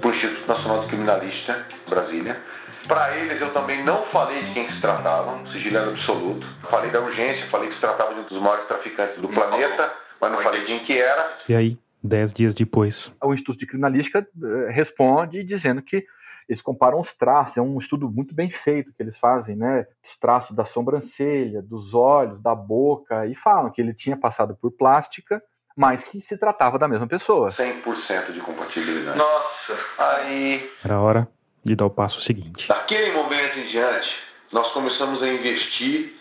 para 0.00 0.10
o 0.10 0.14
Instituto 0.16 0.48
Nacional 0.48 0.82
de 0.82 0.88
Criminalista, 0.88 1.64
Brasília. 1.88 2.42
Para 2.88 3.16
eles 3.16 3.40
eu 3.40 3.52
também 3.52 3.84
não 3.84 4.04
falei 4.06 4.42
de 4.46 4.52
quem 4.52 4.66
que 4.66 4.74
se 4.74 4.80
tratava, 4.80 5.40
sigilo 5.52 5.78
absoluto. 5.78 6.44
Falei 6.68 6.90
da 6.90 7.00
urgência, 7.00 7.48
falei 7.48 7.68
que 7.68 7.76
se 7.76 7.80
tratava 7.82 8.14
de 8.14 8.20
um 8.20 8.24
dos 8.24 8.42
maiores 8.42 8.66
traficantes 8.66 9.22
do 9.22 9.28
planeta, 9.28 9.92
mas 10.20 10.32
não 10.32 10.42
falei 10.42 10.62
de 10.62 10.66
quem 10.66 10.84
que 10.86 10.98
era. 10.98 11.38
e 11.48 11.54
aí, 11.54 11.78
dez 12.02 12.32
dias 12.32 12.52
depois, 12.52 13.16
O 13.22 13.32
Instituto 13.32 13.60
de 13.60 13.66
Criminalística 13.66 14.26
eh, 14.26 14.72
responde 14.72 15.44
dizendo 15.44 15.80
que 15.80 16.04
eles 16.52 16.60
comparam 16.60 17.00
os 17.00 17.14
traços, 17.14 17.56
é 17.56 17.62
um 17.62 17.78
estudo 17.78 18.10
muito 18.10 18.34
bem 18.34 18.50
feito 18.50 18.92
que 18.94 19.02
eles 19.02 19.18
fazem, 19.18 19.56
né? 19.56 19.86
Os 20.04 20.16
traços 20.16 20.54
da 20.54 20.66
sobrancelha, 20.66 21.62
dos 21.62 21.94
olhos, 21.94 22.42
da 22.42 22.54
boca, 22.54 23.26
e 23.26 23.34
falam 23.34 23.70
que 23.70 23.80
ele 23.80 23.94
tinha 23.94 24.16
passado 24.18 24.54
por 24.60 24.70
plástica, 24.70 25.42
mas 25.74 26.04
que 26.04 26.20
se 26.20 26.38
tratava 26.38 26.78
da 26.78 26.86
mesma 26.86 27.06
pessoa. 27.06 27.52
100% 27.52 28.32
de 28.32 28.40
compatibilidade. 28.40 29.16
Nossa. 29.16 29.78
Aí, 29.98 30.70
era 30.84 31.00
hora 31.00 31.26
de 31.64 31.74
dar 31.74 31.86
o 31.86 31.90
passo 31.90 32.20
seguinte. 32.20 32.68
daquele 32.68 33.12
momento 33.14 33.58
em 33.58 33.70
diante, 33.70 34.08
nós 34.52 34.70
começamos 34.74 35.22
a 35.22 35.28
investir 35.28 36.12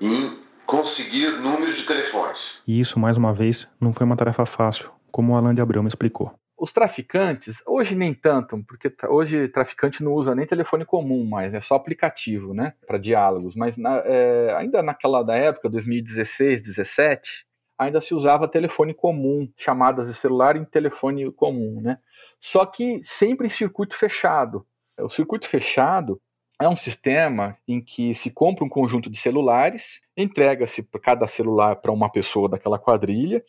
em 0.00 0.38
conseguir 0.66 1.32
números 1.40 1.76
de 1.76 1.86
telefones. 1.86 2.38
E 2.64 2.78
isso, 2.78 3.00
mais 3.00 3.16
uma 3.16 3.32
vez, 3.32 3.68
não 3.80 3.92
foi 3.92 4.06
uma 4.06 4.16
tarefa 4.16 4.46
fácil, 4.46 4.92
como 5.10 5.32
o 5.32 5.36
Alan 5.36 5.52
de 5.52 5.60
Abreu 5.60 5.82
me 5.82 5.88
explicou. 5.88 6.39
Os 6.62 6.74
traficantes, 6.74 7.62
hoje 7.66 7.94
nem 7.94 8.12
tanto, 8.12 8.62
porque 8.68 8.92
hoje 9.08 9.48
traficante 9.48 10.04
não 10.04 10.12
usa 10.12 10.34
nem 10.34 10.46
telefone 10.46 10.84
comum 10.84 11.24
mais, 11.24 11.54
é 11.54 11.60
só 11.62 11.74
aplicativo, 11.74 12.52
né, 12.52 12.74
para 12.86 12.98
diálogos. 12.98 13.56
Mas 13.56 13.78
na- 13.78 14.02
é, 14.04 14.54
ainda 14.58 14.82
naquela 14.82 15.22
da 15.22 15.34
época, 15.34 15.70
2016, 15.70 16.60
17, 16.60 17.46
ainda 17.78 17.98
se 17.98 18.14
usava 18.14 18.46
telefone 18.46 18.92
comum, 18.92 19.50
chamadas 19.56 20.08
de 20.08 20.12
celular 20.12 20.54
em 20.54 20.64
telefone 20.66 21.32
comum, 21.32 21.80
né? 21.80 21.96
Só 22.38 22.66
que 22.66 23.00
sempre 23.02 23.46
em 23.46 23.50
circuito 23.50 23.96
fechado. 23.96 24.66
O 24.98 25.08
circuito 25.08 25.48
fechado 25.48 26.20
é 26.60 26.68
um 26.68 26.76
sistema 26.76 27.56
em 27.66 27.80
que 27.80 28.12
se 28.12 28.28
compra 28.30 28.66
um 28.66 28.68
conjunto 28.68 29.08
de 29.08 29.18
celulares, 29.18 30.02
entrega-se 30.14 30.82
cada 31.02 31.26
celular 31.26 31.76
para 31.76 31.90
uma 31.90 32.12
pessoa 32.12 32.50
daquela 32.50 32.78
quadrilha, 32.78 33.42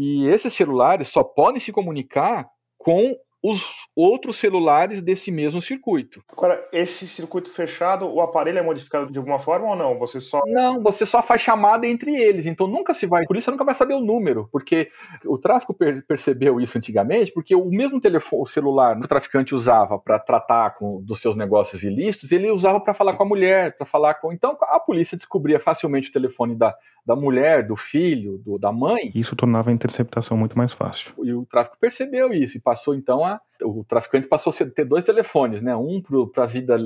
e 0.00 0.28
esses 0.28 0.54
celulares 0.54 1.08
só 1.08 1.24
podem 1.24 1.58
se 1.58 1.72
comunicar 1.72 2.48
com 2.78 3.16
os 3.42 3.86
outros 3.94 4.36
celulares 4.36 5.00
desse 5.00 5.30
mesmo 5.30 5.60
circuito. 5.60 6.22
Agora, 6.32 6.66
esse 6.72 7.06
circuito 7.06 7.52
fechado, 7.52 8.06
o 8.12 8.20
aparelho 8.20 8.58
é 8.58 8.62
modificado 8.62 9.10
de 9.10 9.18
alguma 9.18 9.38
forma 9.38 9.68
ou 9.68 9.76
não? 9.76 9.98
Você 9.98 10.20
só. 10.20 10.40
Não, 10.46 10.82
você 10.82 11.06
só 11.06 11.22
faz 11.22 11.40
chamada 11.40 11.86
entre 11.86 12.16
eles, 12.16 12.46
então 12.46 12.66
nunca 12.66 12.92
se 12.92 13.06
vai. 13.06 13.26
Por 13.26 13.36
isso 13.36 13.44
você 13.46 13.50
nunca 13.50 13.64
vai 13.64 13.74
saber 13.74 13.94
o 13.94 14.00
número, 14.00 14.48
porque 14.50 14.90
o 15.24 15.38
tráfico 15.38 15.72
per 15.72 16.04
percebeu 16.06 16.60
isso 16.60 16.76
antigamente, 16.78 17.32
porque 17.32 17.54
o 17.54 17.66
mesmo 17.66 18.00
telefone, 18.00 18.42
o 18.42 18.46
celular 18.46 18.98
que 18.98 19.04
o 19.04 19.08
traficante 19.08 19.54
usava 19.54 19.98
para 19.98 20.18
tratar 20.18 20.70
com, 20.70 21.00
dos 21.02 21.20
seus 21.20 21.36
negócios 21.36 21.82
ilícitos, 21.82 22.32
ele 22.32 22.50
usava 22.50 22.80
para 22.80 22.94
falar 22.94 23.14
com 23.14 23.22
a 23.22 23.26
mulher, 23.26 23.76
para 23.76 23.86
falar 23.86 24.14
com. 24.14 24.32
Então 24.32 24.56
a 24.62 24.80
polícia 24.80 25.16
descobria 25.16 25.60
facilmente 25.60 26.08
o 26.08 26.12
telefone 26.12 26.54
da, 26.54 26.74
da 27.04 27.16
mulher, 27.16 27.66
do 27.66 27.76
filho, 27.76 28.38
do, 28.38 28.58
da 28.58 28.72
mãe. 28.72 29.10
Isso 29.14 29.34
tornava 29.36 29.70
a 29.70 29.72
interceptação 29.72 30.36
muito 30.36 30.56
mais 30.56 30.72
fácil. 30.72 31.12
E 31.24 31.32
o 31.32 31.46
tráfico 31.46 31.76
percebeu 31.80 32.32
isso 32.32 32.56
e 32.56 32.60
passou 32.60 32.94
então 32.94 33.24
a. 33.34 33.40
O 33.62 33.84
traficante 33.84 34.28
passou 34.28 34.52
a 34.52 34.70
ter 34.70 34.84
dois 34.84 35.04
telefones, 35.04 35.60
né? 35.60 35.74
Um 35.74 36.02
para 36.32 36.44
a 36.44 36.46
vida 36.46 36.78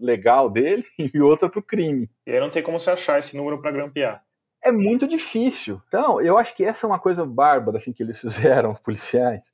legal 0.00 0.50
dele 0.50 0.84
e 0.98 1.20
outro 1.20 1.48
para 1.48 1.60
o 1.60 1.62
crime. 1.62 2.10
E 2.26 2.32
aí 2.32 2.40
não 2.40 2.50
tem 2.50 2.62
como 2.62 2.78
se 2.78 2.90
achar 2.90 3.18
esse 3.18 3.36
número 3.36 3.60
para 3.60 3.70
grampear. 3.70 4.22
É 4.62 4.72
muito 4.72 5.06
difícil. 5.06 5.80
Então, 5.88 6.20
eu 6.20 6.36
acho 6.36 6.54
que 6.54 6.64
essa 6.64 6.86
é 6.86 6.88
uma 6.88 6.98
coisa 6.98 7.24
bárbara 7.24 7.78
assim, 7.78 7.92
que 7.92 8.02
eles 8.02 8.20
fizeram, 8.20 8.72
os 8.72 8.80
policiais. 8.80 9.52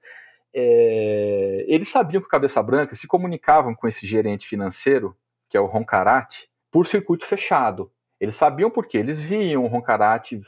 É... 0.54 1.64
Eles 1.68 1.88
sabiam 1.88 2.20
que 2.20 2.26
o 2.26 2.30
Cabeça 2.30 2.62
Branca 2.62 2.94
se 2.94 3.06
comunicavam 3.06 3.74
com 3.74 3.86
esse 3.86 4.06
gerente 4.06 4.46
financeiro, 4.46 5.16
que 5.48 5.56
é 5.56 5.60
o 5.60 5.66
Roncarate, 5.66 6.48
por 6.70 6.86
circuito 6.86 7.26
fechado. 7.26 7.90
Eles 8.24 8.36
sabiam 8.36 8.70
porque 8.70 8.96
eles 8.96 9.20
viam 9.20 9.64
o 9.64 9.66
Roncarate 9.66 10.40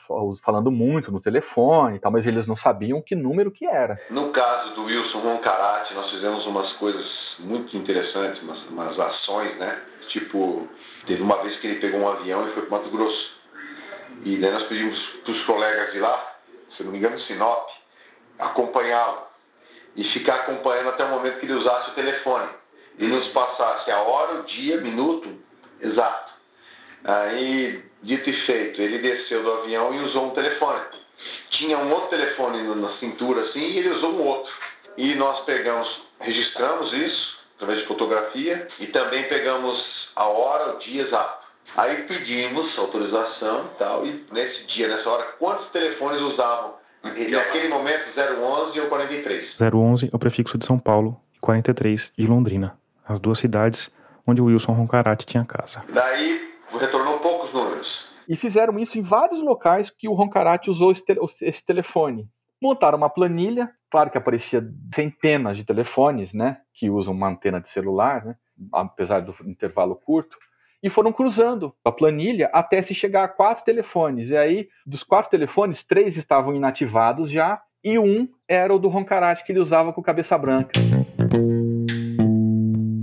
falando 0.43 0.71
muito 0.71 1.13
no 1.13 1.21
telefone 1.21 1.97
e 1.97 2.01
tal, 2.01 2.11
mas 2.11 2.27
eles 2.27 2.47
não 2.47 2.57
sabiam 2.57 3.03
que 3.03 3.15
número 3.15 3.51
que 3.51 3.67
era. 3.67 4.01
No 4.09 4.33
caso 4.33 4.75
do 4.75 4.85
Wilson 4.85 5.19
Roncarate, 5.21 5.93
nós 5.93 6.11
fizemos 6.11 6.47
umas 6.47 6.73
coisas 6.79 7.05
muito 7.39 7.77
interessantes, 7.77 8.43
umas, 8.43 8.63
umas 8.69 8.99
ações, 8.99 9.59
né? 9.59 9.79
Tipo, 10.09 10.67
teve 11.07 11.23
uma 11.23 11.43
vez 11.43 11.61
que 11.61 11.67
ele 11.67 11.79
pegou 11.79 12.01
um 12.01 12.09
avião 12.09 12.49
e 12.49 12.53
foi 12.55 12.63
para 12.65 12.79
Mato 12.79 12.89
Grosso. 12.89 13.37
E 14.25 14.39
daí 14.39 14.53
nós 14.53 14.67
pedimos 14.69 14.99
para 15.23 15.33
os 15.33 15.45
colegas 15.45 15.93
de 15.93 15.99
lá, 15.99 16.35
se 16.75 16.83
não 16.83 16.93
me 16.93 16.97
engano, 16.97 17.21
Sinop, 17.27 17.69
acompanhá-lo 18.39 19.19
e 19.95 20.03
ficar 20.15 20.37
acompanhando 20.37 20.89
até 20.89 21.05
o 21.05 21.11
momento 21.11 21.41
que 21.41 21.45
ele 21.45 21.53
usasse 21.53 21.91
o 21.91 21.95
telefone 21.95 22.49
e 22.99 23.07
nos 23.07 23.29
passasse 23.35 23.91
a 23.91 24.01
hora, 24.01 24.41
o 24.41 24.45
dia, 24.45 24.81
minuto 24.81 25.29
exato. 25.83 26.36
Aí, 27.07 27.85
dito 28.03 28.29
e 28.29 28.47
feito, 28.47 28.83
ele 28.83 28.99
desceu 28.99 29.43
do 29.43 29.53
avião 29.53 29.95
e 29.95 30.01
usou 30.01 30.27
um 30.27 30.31
telefone. 30.31 30.81
Tinha 31.53 31.79
um 31.79 31.93
outro 31.93 32.09
telefone 32.11 32.63
na 32.75 32.99
cintura 32.99 33.43
assim 33.43 33.61
e 33.61 33.79
ele 33.79 33.91
usou 33.91 34.11
um 34.11 34.23
outro. 34.23 34.53
E 34.97 35.15
nós 35.15 35.45
pegamos, 35.45 35.89
registramos 36.21 36.93
isso 36.93 37.39
através 37.55 37.81
de 37.81 37.87
fotografia 37.87 38.67
e 38.81 38.89
também 38.89 39.29
pegamos 39.29 39.81
a 40.17 40.27
hora, 40.27 40.75
o 40.75 40.79
dia 40.81 41.03
exato. 41.03 41.47
Aí 41.77 42.03
pedimos 42.05 42.77
autorização 42.79 43.67
e 43.67 43.79
tal, 43.79 44.07
e 44.07 44.27
nesse 44.33 44.65
dia, 44.75 44.89
nessa 44.89 45.09
hora, 45.09 45.25
quantos 45.39 45.69
telefones 45.71 46.21
usavam? 46.23 46.75
E 47.05 47.29
naquele 47.29 47.69
momento, 47.69 48.05
011 48.17 48.81
ou 48.81 48.89
43. 48.89 49.55
011 49.61 50.11
é 50.13 50.17
o 50.17 50.19
prefixo 50.19 50.59
de 50.59 50.65
São 50.65 50.79
Paulo 50.79 51.21
e 51.35 51.39
43 51.39 52.13
de 52.19 52.27
Londrina, 52.27 52.77
as 53.07 53.21
duas 53.21 53.39
cidades 53.39 53.95
onde 54.27 54.41
Wilson 54.41 54.73
Roncarate 54.73 55.27
tinha 55.27 55.45
casa. 55.45 55.85
Daí 55.89 56.46
retornou 56.79 57.19
poucos 57.21 57.53
números. 57.53 57.87
E 58.29 58.35
fizeram 58.37 58.79
isso 58.79 58.99
em 58.99 59.03
vários 59.03 59.41
locais 59.41 59.91
que 59.91 60.09
o 60.09 60.13
Roncarate 60.13 60.71
usou 60.71 60.91
esse, 60.91 61.05
te 61.05 61.17
esse 61.43 61.65
telefone. 61.65 62.29
Montaram 62.61 62.99
uma 62.99 63.11
planilha, 63.11 63.71
claro 63.91 64.11
que 64.11 64.19
aparecia 64.19 64.67
centenas 64.93 65.59
de 65.59 65.65
telefones, 65.65 66.33
né, 66.33 66.59
que 66.75 66.91
usam 66.91 67.15
uma 67.15 67.29
antena 67.29 67.61
de 67.61 67.69
celular, 67.69 68.25
né, 68.25 68.37
apesar 68.73 69.21
do 69.21 69.35
intervalo 69.45 69.95
curto, 69.95 70.37
e 70.83 70.89
foram 70.89 71.13
cruzando 71.13 71.75
a 71.85 71.93
planilha 71.93 72.51
até 72.53 72.83
se 72.83 72.95
chegar 72.95 73.25
a 73.25 73.29
quatro 73.29 73.65
telefones. 73.65 74.31
E 74.31 74.37
aí, 74.37 74.69
dos 74.87 75.03
quatro 75.03 75.31
telefones, 75.31 75.85
três 75.85 76.17
estavam 76.17 76.55
inativados 76.55 77.31
já, 77.31 77.61
e 77.85 77.99
um 77.99 78.29
era 78.49 78.75
o 78.75 78.79
do 78.79 78.89
Roncarate 78.89 79.45
que 79.45 79.53
ele 79.53 79.61
usava 79.61 79.93
com 79.93 80.03
cabeça 80.03 80.37
branca. 80.37 80.73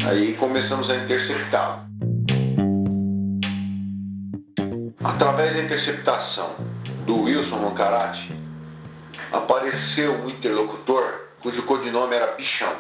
Aí 0.06 0.36
começamos 0.38 0.90
a 0.90 0.96
interceptá-lo. 1.06 1.93
Através 5.04 5.54
da 5.54 5.64
interceptação 5.64 6.56
do 7.06 7.24
Wilson 7.24 7.58
Moncarate, 7.58 8.34
apareceu 9.34 10.14
um 10.14 10.28
interlocutor 10.28 11.28
cujo 11.42 11.62
codinome 11.64 12.16
era 12.16 12.32
Bichão. 12.36 12.78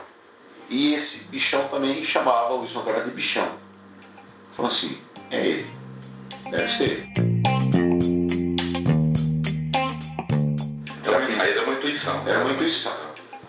E 0.69 0.93
esse 0.95 1.17
Bichão 1.26 1.67
também 1.67 2.05
chamava 2.05 2.53
o 2.53 2.61
Wilson 2.61 2.80
Moncarate 2.80 3.09
de 3.09 3.15
Bichão. 3.15 3.51
Falou 4.55 4.71
assim, 4.71 4.97
é 5.32 5.45
ele. 5.45 5.67
Deve 6.49 6.78
ser 6.78 6.84
ele. 6.84 7.13
Então, 11.01 11.13
aí 11.15 11.51
era 11.51 11.63
uma 11.65 11.74
intuição. 11.74 12.28
Era 12.28 12.43
uma 12.43 12.53
intuição. 12.53 12.93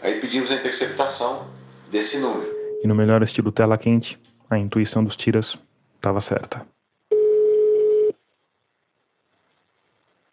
Aí 0.02 0.20
pedimos 0.20 0.50
a 0.50 0.54
interceptação 0.54 1.48
desse 1.92 2.16
número. 2.18 2.50
E 2.82 2.88
no 2.88 2.94
melhor 2.96 3.22
estilo 3.22 3.52
tela 3.52 3.78
quente, 3.78 4.18
a 4.50 4.58
intuição 4.58 5.04
dos 5.04 5.14
tiras 5.14 5.56
estava 5.94 6.20
certa. 6.20 6.74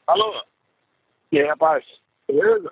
Alô? 0.08 0.34
E 1.32 1.40
aí, 1.40 1.48
rapaz? 1.48 1.84
Beleza? 2.28 2.72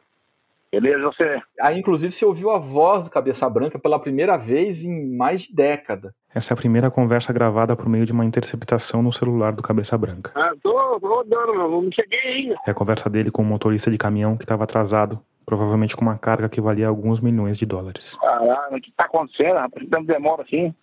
Beleza, 0.71 1.01
você? 1.01 1.41
Aí, 1.61 1.79
inclusive, 1.79 2.11
você 2.11 2.25
ouviu 2.25 2.51
a 2.51 2.59
voz 2.59 3.05
do 3.05 3.11
Cabeça 3.11 3.49
Branca 3.49 3.79
pela 3.79 3.99
primeira 3.99 4.37
vez 4.37 4.83
em 4.83 5.15
mais 5.15 5.43
de 5.43 5.55
década. 5.55 6.13
Essa 6.33 6.53
é 6.53 6.55
a 6.55 6.57
primeira 6.57 6.91
conversa 6.91 7.33
gravada 7.33 7.75
por 7.75 7.89
meio 7.89 8.05
de 8.05 8.11
uma 8.11 8.23
interceptação 8.23 9.01
no 9.01 9.11
celular 9.11 9.51
do 9.51 9.63
Cabeça 9.63 9.97
Branca. 9.97 10.31
Ah, 10.35 10.53
tô, 10.61 10.99
tô 10.99 11.07
rodando, 11.07 11.53
não 11.53 11.91
cheguei 11.91 12.19
ainda. 12.19 12.55
É 12.67 12.71
a 12.71 12.73
conversa 12.73 13.09
dele 13.09 13.31
com 13.31 13.41
um 13.41 13.45
motorista 13.45 13.89
de 13.89 13.97
caminhão 13.97 14.37
que 14.37 14.43
estava 14.43 14.63
atrasado, 14.63 15.19
provavelmente 15.43 15.95
com 15.95 16.03
uma 16.03 16.19
carga 16.19 16.47
que 16.47 16.61
valia 16.61 16.87
alguns 16.87 17.19
milhões 17.19 17.57
de 17.57 17.65
dólares. 17.65 18.15
Caralho, 18.21 18.77
o 18.77 18.81
que 18.81 18.91
tá 18.91 19.05
acontecendo, 19.05 19.55
rapaz? 19.55 19.89
Tanto 19.89 20.05
demora 20.05 20.43
assim. 20.43 20.73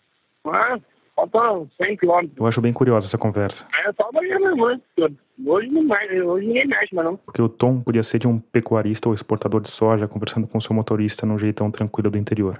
Ah, 0.46 0.78
falta 1.26 1.66
100 1.82 1.96
quilômetros. 1.96 2.36
Eu 2.36 2.46
acho 2.46 2.60
bem 2.60 2.72
curiosa 2.72 3.06
essa 3.06 3.18
conversa. 3.18 3.66
É, 3.84 3.92
só 3.94 4.08
amanhã 4.10 4.38
mesmo, 4.38 4.68
né? 4.68 4.80
Hoje 5.46 5.68
não 5.68 5.82
mais, 5.84 6.10
hoje 6.22 6.46
ninguém 6.46 6.66
mexe, 6.66 6.94
mas 6.94 7.04
não. 7.04 7.16
Porque 7.16 7.40
o 7.42 7.48
tom 7.48 7.80
podia 7.80 8.02
ser 8.02 8.18
de 8.18 8.28
um 8.28 8.38
pecuarista 8.38 9.08
ou 9.08 9.14
exportador 9.14 9.60
de 9.60 9.70
soja 9.70 10.06
conversando 10.06 10.46
com 10.46 10.60
seu 10.60 10.74
motorista 10.74 11.26
num 11.26 11.38
jeitão 11.38 11.70
tranquilo 11.70 12.10
do 12.10 12.18
interior. 12.18 12.58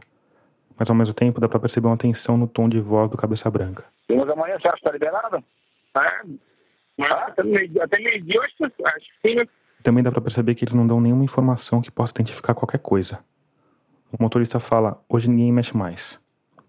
Mas 0.79 0.91
ao 0.91 0.97
mesmo 0.97 1.15
tempo 1.15 1.41
dá 1.41 1.49
pra 1.49 1.59
perceber 1.59 1.87
uma 1.87 1.97
tensão 1.97 2.37
no 2.37 2.47
tom 2.47 2.69
de 2.69 2.81
voz 2.81 3.11
do 3.11 3.17
cabeça 3.17 3.51
branca. 3.51 3.85
Mas 4.11 4.29
amanhã 4.29 4.59
você 4.59 4.69
acha 4.69 4.77
que 4.79 4.83
tá 4.85 4.93
liberado? 4.93 5.37
É. 5.97 6.01
Ah, 7.03 7.27
até 7.29 7.43
meio-dia, 7.43 8.41
acho, 8.43 8.57
que- 8.57 8.85
acho 8.87 9.07
que 9.23 9.29
sim, 9.29 9.35
né? 9.37 9.45
Também 9.83 10.03
dá 10.03 10.11
pra 10.11 10.21
perceber 10.21 10.55
que 10.55 10.65
eles 10.65 10.75
não 10.75 10.87
dão 10.87 11.01
nenhuma 11.01 11.25
informação 11.25 11.81
que 11.81 11.91
possa 11.91 12.13
identificar 12.15 12.55
qualquer 12.55 12.79
coisa. 12.79 13.21
O 14.13 14.23
motorista 14.23 14.59
fala, 14.61 15.03
hoje 15.09 15.29
ninguém 15.31 15.53
mexe 15.53 15.77
mais. 15.77 16.21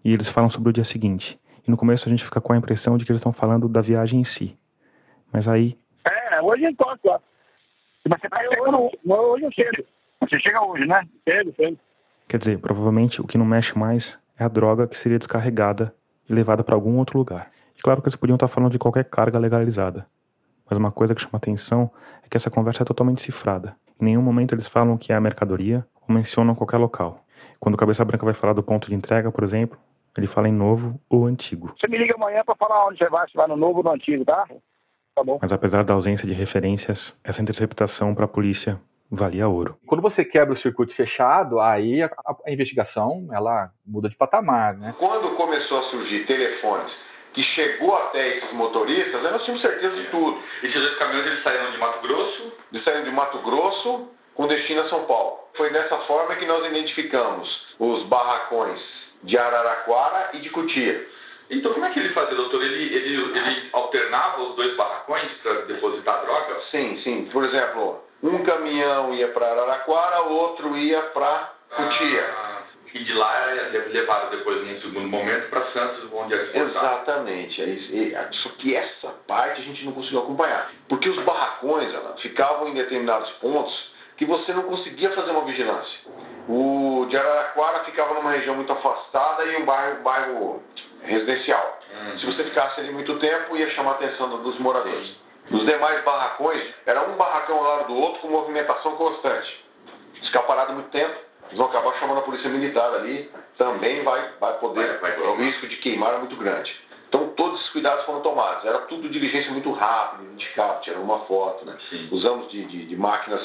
E 0.04 0.12
eles 0.12 0.28
falam 0.28 0.48
sobre 0.48 0.70
o 0.70 0.72
dia 0.72 0.84
seguinte. 0.84 1.38
E 1.68 1.70
no 1.70 1.76
começo 1.76 2.08
a 2.08 2.10
gente 2.10 2.24
fica 2.24 2.40
com 2.40 2.54
a 2.54 2.56
impressão 2.56 2.96
de 2.96 3.04
que 3.04 3.12
eles 3.12 3.20
estão 3.20 3.30
falando 3.32 3.68
da 3.68 3.82
viagem 3.82 4.20
em 4.20 4.24
si. 4.24 4.58
Mas 5.30 5.46
aí, 5.46 5.78
É, 6.02 6.40
hoje 6.40 6.64
eu 6.64 6.70
encontro 6.70 6.98
lá. 7.04 7.20
Mas 8.08 8.20
você 8.22 8.28
tá 8.30 8.38
chegando 8.40 8.90
hoje, 9.04 9.44
eu 9.44 9.52
chego. 9.52 9.84
Você 10.22 10.40
chega 10.40 10.64
hoje, 10.64 10.86
né? 10.86 11.06
Cedo, 11.28 11.54
cedo. 11.54 11.78
quer 12.26 12.38
dizer, 12.38 12.58
provavelmente 12.58 13.20
o 13.20 13.26
que 13.26 13.36
não 13.36 13.44
mexe 13.44 13.78
mais 13.78 14.18
é 14.38 14.44
a 14.44 14.48
droga 14.48 14.86
que 14.88 14.96
seria 14.96 15.18
descarregada 15.18 15.94
e 16.26 16.32
levada 16.32 16.64
pra 16.64 16.74
algum 16.74 16.96
outro 16.96 17.18
lugar. 17.18 17.50
E 17.76 17.82
claro 17.82 18.00
que 18.00 18.08
eles 18.08 18.16
podiam 18.16 18.36
estar 18.36 18.48
falando 18.48 18.72
de 18.72 18.78
qualquer 18.78 19.04
carga 19.04 19.38
legalizada. 19.38 20.06
Mas 20.68 20.78
uma 20.78 20.90
coisa 20.90 21.14
que 21.14 21.20
chama 21.20 21.36
atenção 21.36 21.90
é 22.24 22.28
que 22.30 22.36
essa 22.36 22.50
conversa 22.50 22.82
é 22.82 22.86
totalmente 22.86 23.20
cifrada. 23.20 23.76
Em 24.00 24.06
nenhum 24.06 24.22
momento 24.22 24.54
eles 24.54 24.66
falam 24.66 24.96
que 24.96 25.12
é 25.12 25.16
a 25.16 25.20
mercadoria 25.20 25.86
ou 26.08 26.14
mencionam 26.14 26.54
qualquer 26.54 26.78
local. 26.78 27.26
Quando 27.60 27.74
o 27.74 27.78
Cabeça 27.78 28.04
Branca 28.06 28.24
vai 28.24 28.34
falar 28.34 28.54
do 28.54 28.62
ponto 28.62 28.88
de 28.88 28.94
entrega, 28.94 29.30
por 29.30 29.44
exemplo, 29.44 29.78
ele 30.18 30.26
fala 30.26 30.48
em 30.48 30.52
novo 30.52 31.00
ou 31.08 31.26
antigo. 31.26 31.74
Você 31.78 31.88
me 31.88 31.98
liga 31.98 32.14
amanhã 32.14 32.42
pra 32.44 32.54
falar 32.56 32.86
onde 32.86 32.98
você 32.98 33.08
vai, 33.08 33.26
se 33.28 33.34
vai 33.36 33.46
no 33.46 33.56
novo 33.56 33.78
ou 33.78 33.84
no 33.84 33.90
antigo, 33.92 34.24
tá? 34.24 34.46
Tá 35.14 35.24
bom. 35.24 35.38
Mas 35.40 35.52
apesar 35.52 35.84
da 35.84 35.94
ausência 35.94 36.26
de 36.28 36.34
referências, 36.34 37.18
essa 37.24 37.42
interceptação 37.42 38.14
para 38.14 38.24
a 38.24 38.28
polícia 38.28 38.80
valia 39.10 39.48
ouro. 39.48 39.76
Quando 39.86 40.02
você 40.02 40.24
quebra 40.24 40.52
o 40.52 40.56
circuito 40.56 40.94
fechado, 40.94 41.58
aí 41.60 42.02
a, 42.02 42.06
a- 42.06 42.36
a 42.46 42.52
investigação 42.52 43.26
ela 43.32 43.70
muda 43.86 44.08
de 44.08 44.16
patamar, 44.16 44.74
né? 44.74 44.94
Quando 44.98 45.34
começou 45.36 45.78
a 45.78 45.82
surgir 45.90 46.26
telefones 46.26 46.92
que 47.34 47.42
chegou 47.54 47.96
até 47.96 48.36
esses 48.36 48.52
motoristas, 48.52 49.22
nós 49.22 49.42
tínhamos 49.44 49.62
certeza 49.62 49.96
de 49.96 50.10
tudo. 50.10 50.38
Esses 50.62 50.74
dois 50.80 50.98
caminhões 50.98 51.26
eles 51.26 51.42
saíram 51.42 51.70
de 51.72 51.78
Mato 51.78 52.02
Grosso? 52.02 52.52
Eles 52.72 52.84
saíram 52.84 53.04
de 53.04 53.10
Mato 53.10 53.38
Grosso 53.42 54.08
com 54.34 54.46
destino 54.46 54.82
a 54.82 54.88
São 54.88 55.04
Paulo. 55.06 55.38
Foi 55.56 55.72
dessa 55.72 55.96
forma 56.06 56.36
que 56.36 56.46
nós 56.46 56.64
identificamos 56.66 57.48
os 57.78 58.06
barracões 58.08 58.80
de 59.22 59.36
Araraquara 59.36 60.30
e 60.34 60.40
de 60.40 60.50
Cutia. 60.50 61.06
Então 61.50 61.72
como 61.72 61.86
é 61.86 61.90
que 61.90 61.98
ele 61.98 62.10
fazia, 62.10 62.34
doutor? 62.34 62.62
Ele, 62.62 62.94
ele, 62.94 63.38
ele 63.38 63.68
alternava 63.72 64.42
os 64.42 64.56
dois 64.56 64.76
barracões 64.76 65.30
para 65.42 65.54
depositar 65.62 66.22
droga? 66.22 66.60
Sim, 66.70 67.00
sim. 67.02 67.28
Por 67.32 67.44
exemplo, 67.44 68.04
um 68.22 68.42
caminhão 68.44 69.14
ia 69.14 69.28
para 69.28 69.50
Araraquara, 69.50 70.24
o 70.24 70.32
outro 70.32 70.76
ia 70.76 71.00
para 71.02 71.52
Cutia. 71.70 72.24
Ah, 72.24 72.58
e 72.94 73.04
de 73.04 73.12
lá 73.12 73.50
é 73.50 73.88
levado 73.90 74.30
depois, 74.30 74.66
num 74.66 74.80
segundo 74.80 75.08
momento, 75.08 75.50
para 75.50 75.64
Santos, 75.72 76.08
onde 76.12 76.34
é 76.34 76.42
exportado. 76.42 76.68
Exatamente. 76.70 77.62
É 77.62 78.28
só 78.42 78.48
que 78.58 78.74
essa 78.74 79.08
parte 79.26 79.60
a 79.60 79.64
gente 79.64 79.84
não 79.84 79.92
conseguiu 79.92 80.20
acompanhar. 80.20 80.70
Porque 80.88 81.08
os 81.08 81.22
barracões 81.24 81.94
Alan, 81.94 82.16
ficavam 82.16 82.68
em 82.68 82.74
determinados 82.74 83.30
pontos 83.40 83.88
que 84.16 84.24
você 84.24 84.52
não 84.52 84.64
conseguia 84.64 85.10
fazer 85.12 85.30
uma 85.30 85.44
vigilância. 85.44 86.00
O 86.48 87.06
de 87.10 87.16
Araraquara 87.16 87.84
ficava 87.84 88.14
numa 88.14 88.30
região 88.30 88.54
muito 88.54 88.72
afastada 88.72 89.44
e 89.44 89.56
um 89.56 89.64
bairro, 89.64 90.02
bairro 90.02 90.62
residencial. 91.02 91.78
Hum. 91.92 92.18
Se 92.18 92.26
você 92.26 92.44
ficasse 92.44 92.80
ali 92.80 92.90
muito 92.90 93.18
tempo, 93.18 93.56
ia 93.56 93.70
chamar 93.70 93.92
a 93.92 93.94
atenção 93.94 94.42
dos 94.42 94.58
moradores. 94.58 95.14
Nos 95.50 95.64
demais 95.64 96.02
barracões, 96.04 96.62
era 96.86 97.02
um 97.08 97.16
barracão 97.16 97.56
ao 97.56 97.64
lado 97.64 97.86
do 97.88 97.94
outro 97.94 98.20
com 98.20 98.28
movimentação 98.28 98.96
constante. 98.96 99.64
Ficar 100.22 100.42
parado 100.42 100.72
muito 100.74 100.90
tempo, 100.90 101.14
vão 101.54 101.66
acabar 101.66 101.94
chamando 101.98 102.18
a 102.18 102.22
polícia 102.22 102.50
militar 102.50 102.94
ali, 102.94 103.30
também 103.56 104.02
vai, 104.02 104.32
vai 104.38 104.58
poder, 104.58 104.98
vai, 105.00 105.12
vai, 105.16 105.26
o 105.26 105.36
risco 105.36 105.66
de 105.66 105.76
queimar 105.76 106.14
é 106.14 106.18
muito 106.18 106.36
grande. 106.36 106.74
Então 107.08 107.28
todos 107.30 107.60
os 107.62 107.70
cuidados 107.70 108.04
foram 108.04 108.20
tomados. 108.20 108.64
Era 108.64 108.80
tudo 108.80 109.08
diligência 109.08 109.50
muito 109.50 109.72
rápida, 109.72 110.24
identificava, 110.24 110.80
tirando 110.80 111.02
uma 111.02 111.20
foto. 111.20 111.64
Né? 111.64 111.76
Usamos 112.10 112.50
de, 112.50 112.64
de, 112.66 112.86
de, 112.86 112.96
máquinas 112.96 113.42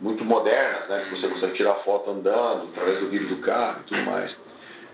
muito 0.00 0.24
modernas, 0.24 0.88
né? 0.88 1.04
que 1.04 1.20
você 1.20 1.28
consegue 1.28 1.54
tirar 1.54 1.74
foto 1.76 2.10
andando, 2.10 2.68
através 2.70 3.00
do 3.00 3.08
vidro 3.08 3.28
do 3.28 3.42
carro 3.42 3.80
e 3.80 3.88
tudo 3.88 4.02
mais. 4.02 4.36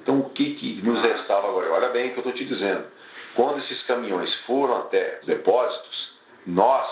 Então 0.03 0.20
o 0.20 0.30
que, 0.30 0.55
que 0.55 0.82
nos 0.82 1.00
restava 1.00 1.48
agora? 1.48 1.72
Olha 1.72 1.88
bem 1.88 2.11
o 2.11 2.12
que 2.12 2.18
eu 2.18 2.28
estou 2.28 2.32
te 2.32 2.44
dizendo. 2.44 2.84
Quando 3.34 3.59
esses 3.61 3.82
caminhões 3.86 4.32
foram 4.46 4.78
até 4.78 5.18
os 5.20 5.26
depósitos, 5.26 6.12
nós 6.46 6.86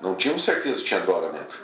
não 0.00 0.14
tínhamos 0.16 0.44
certeza 0.44 0.78
que 0.80 0.88
tinha 0.88 1.00
droga 1.00 1.30
dentro. 1.30 1.58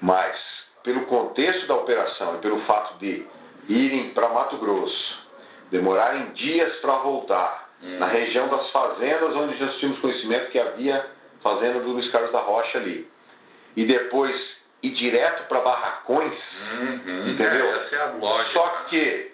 Mas 0.00 0.36
pelo 0.82 1.06
contexto 1.06 1.66
da 1.66 1.76
operação 1.76 2.36
e 2.36 2.38
pelo 2.38 2.60
fato 2.62 2.98
de 2.98 3.26
irem 3.68 4.10
para 4.10 4.28
Mato 4.28 4.58
Grosso, 4.58 5.24
demorarem 5.70 6.32
dias 6.32 6.72
para 6.76 6.98
voltar, 6.98 7.70
hum. 7.82 7.98
na 7.98 8.06
região 8.06 8.48
das 8.48 8.70
fazendas 8.70 9.34
onde 9.34 9.56
já 9.56 9.68
tínhamos 9.78 10.00
conhecimento 10.00 10.50
que 10.50 10.58
havia 10.58 11.06
fazenda 11.42 11.80
do 11.80 11.90
Luiz 11.90 12.10
Carlos 12.10 12.32
da 12.32 12.40
Rocha 12.40 12.78
ali, 12.78 13.08
e 13.76 13.84
depois 13.84 14.34
ir 14.84 14.94
direto 14.94 15.48
para 15.48 15.60
barracões, 15.60 16.34
uhum. 16.72 17.28
entendeu? 17.30 17.66
Essa 17.74 17.96
é 17.96 18.02
a 18.02 18.12
lógica. 18.12 18.52
Só 18.52 18.68
que 18.88 19.32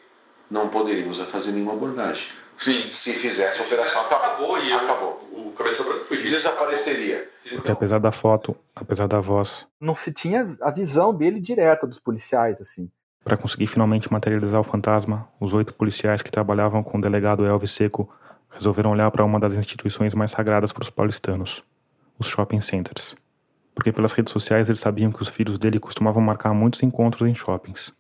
não 0.51 0.69
poderíamos 0.69 1.19
fazer 1.31 1.51
nenhuma 1.53 1.73
abordagem. 1.73 2.23
Sim. 2.65 2.91
Se 3.03 3.15
fizesse 3.21 3.59
a 3.59 3.65
operação, 3.65 4.01
acabou. 4.03 4.31
Acabou 4.31 4.59
e 4.59 4.73
acabou. 4.73 5.29
o 5.33 5.53
cabeça 5.53 5.83
branca 5.83 6.05
fugiu. 6.07 6.31
Desapareceria. 6.31 7.29
Porque 7.55 7.71
apesar 7.71 7.99
da 7.99 8.13
foto, 8.13 8.57
apesar 8.77 9.07
da 9.07 9.19
voz. 9.19 9.67
Não 9.81 9.95
se 9.95 10.13
tinha 10.13 10.47
a 10.61 10.71
visão 10.71 11.15
dele 11.15 11.41
direta 11.41 11.87
dos 11.87 11.99
policiais, 11.99 12.61
assim. 12.61 12.91
Para 13.25 13.37
conseguir 13.37 13.67
finalmente 13.67 14.13
materializar 14.13 14.61
o 14.61 14.65
fantasma, 14.65 15.29
os 15.41 15.53
oito 15.53 15.75
policiais 15.75 16.23
que 16.23 16.31
trabalhavam 16.31 16.83
com 16.83 16.99
o 16.99 17.01
delegado 17.01 17.45
Elvis 17.45 17.73
Seco 17.73 18.11
resolveram 18.51 18.91
olhar 18.91 19.11
para 19.11 19.25
uma 19.25 19.39
das 19.39 19.53
instituições 19.53 20.15
mais 20.15 20.31
sagradas 20.31 20.73
para 20.73 20.83
os 20.83 20.91
paulistanos, 20.91 21.63
os 22.19 22.27
shopping 22.27 22.61
centers. 22.61 23.17
Porque 23.81 23.93
pelas 23.93 24.13
redes 24.13 24.31
sociais 24.31 24.69
eles 24.69 24.79
sabiam 24.79 25.11
que 25.11 25.23
os 25.23 25.31
filhos 25.31 25.59
dele 25.59 25.81
costumavam 25.81 26.23
marcar 26.23 26.53
muitos 26.53 26.83
encontros 26.83 27.27
em 27.27 27.35
shoppings. 27.35 27.91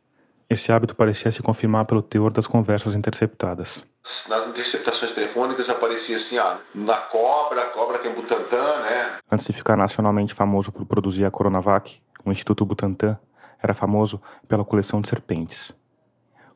Esse 0.50 0.70
hábito 0.70 0.94
parecia 0.94 1.32
se 1.32 1.42
confirmar 1.42 1.86
pelo 1.86 2.02
teor 2.02 2.30
das 2.30 2.46
conversas 2.46 2.94
interceptadas 2.94 3.88
nas 4.28 4.46
interceptações 4.48 5.14
telefônicas 5.14 5.68
aparecia 5.70 6.18
assim, 6.18 6.36
ah, 6.36 6.60
na 6.74 6.96
Cobra, 6.98 7.62
a 7.62 7.70
Cobra 7.70 7.98
tem 7.98 8.14
Butantan, 8.14 8.82
né? 8.82 9.18
Antes 9.32 9.46
de 9.46 9.54
ficar 9.54 9.74
nacionalmente 9.74 10.34
famoso 10.34 10.70
por 10.70 10.84
produzir 10.84 11.24
a 11.24 11.30
Coronavac, 11.30 11.98
o 12.24 12.30
Instituto 12.30 12.66
Butantan 12.66 13.18
era 13.62 13.72
famoso 13.72 14.20
pela 14.46 14.64
coleção 14.64 15.00
de 15.00 15.08
serpentes. 15.08 15.74